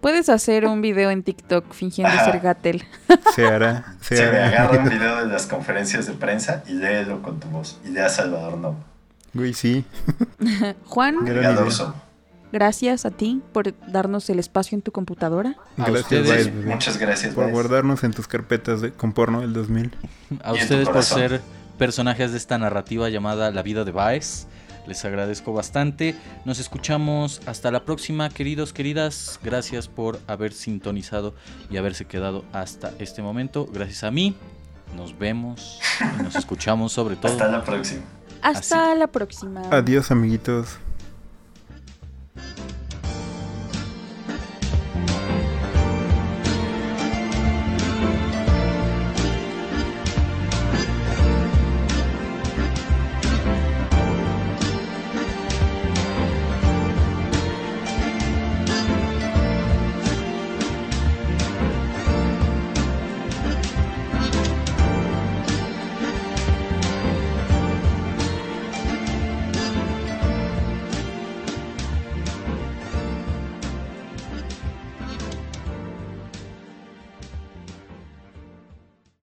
puedes 0.00 0.28
hacer 0.28 0.64
un 0.66 0.80
video 0.80 1.10
en 1.10 1.22
TikTok 1.24 1.72
fingiendo 1.72 2.12
Ajá. 2.14 2.24
ser 2.30 2.40
Gatel. 2.40 2.84
Se 3.34 3.44
hará. 3.46 3.96
Se 4.00 4.16
se 4.16 4.22
me 4.30 4.38
hará. 4.38 4.46
agarra 4.64 4.78
un 4.84 4.88
video 4.88 5.16
de 5.24 5.26
las 5.26 5.46
conferencias 5.46 6.06
de 6.06 6.12
prensa 6.14 6.62
y 6.68 6.72
léelo 6.74 7.20
con 7.20 7.40
tu 7.40 7.48
voz. 7.48 7.80
Y 7.84 7.88
lea 7.88 8.08
Salvador 8.08 8.58
Novo. 8.58 8.76
Güey, 9.34 9.54
sí. 9.54 9.84
Juan, 10.86 11.24
Gran. 11.24 11.56
Gracias 12.52 13.06
a 13.06 13.10
ti 13.10 13.42
por 13.52 13.74
darnos 13.90 14.28
el 14.30 14.38
espacio 14.38 14.76
en 14.76 14.82
tu 14.82 14.92
computadora. 14.92 15.56
A 15.76 15.84
Gracias, 15.90 16.02
ustedes, 16.02 16.28
Baez, 16.54 16.66
Muchas 16.66 16.98
gracias, 16.98 17.34
por 17.34 17.44
Baez. 17.44 17.54
guardarnos 17.54 18.04
en 18.04 18.12
tus 18.12 18.28
carpetas 18.28 18.80
de, 18.80 18.92
con 18.92 19.12
porno 19.12 19.40
del 19.40 19.52
2000. 19.52 19.90
A 20.42 20.52
ustedes 20.52 20.88
por 20.88 21.02
ser 21.02 21.40
personajes 21.78 22.32
de 22.32 22.38
esta 22.38 22.58
narrativa 22.58 23.08
llamada 23.08 23.50
La 23.50 23.62
vida 23.62 23.84
de 23.84 23.90
Baez. 23.92 24.46
Les 24.86 25.04
agradezco 25.04 25.52
bastante. 25.52 26.16
Nos 26.44 26.58
escuchamos 26.58 27.40
hasta 27.46 27.70
la 27.70 27.84
próxima, 27.84 28.28
queridos, 28.30 28.72
queridas. 28.72 29.38
Gracias 29.42 29.86
por 29.86 30.18
haber 30.26 30.52
sintonizado 30.52 31.34
y 31.70 31.76
haberse 31.76 32.04
quedado 32.04 32.44
hasta 32.52 32.92
este 32.98 33.22
momento. 33.22 33.66
Gracias 33.72 34.02
a 34.02 34.10
mí. 34.10 34.34
Nos 34.96 35.16
vemos 35.16 35.80
y 36.18 36.22
nos 36.22 36.34
escuchamos 36.34 36.92
sobre 36.92 37.14
todo. 37.16 37.30
Hasta 37.32 37.48
la 37.48 37.64
próxima. 37.64 38.02
Hasta 38.42 38.94
la 38.96 39.06
próxima. 39.06 39.62
Adiós, 39.70 40.10
amiguitos. 40.10 40.78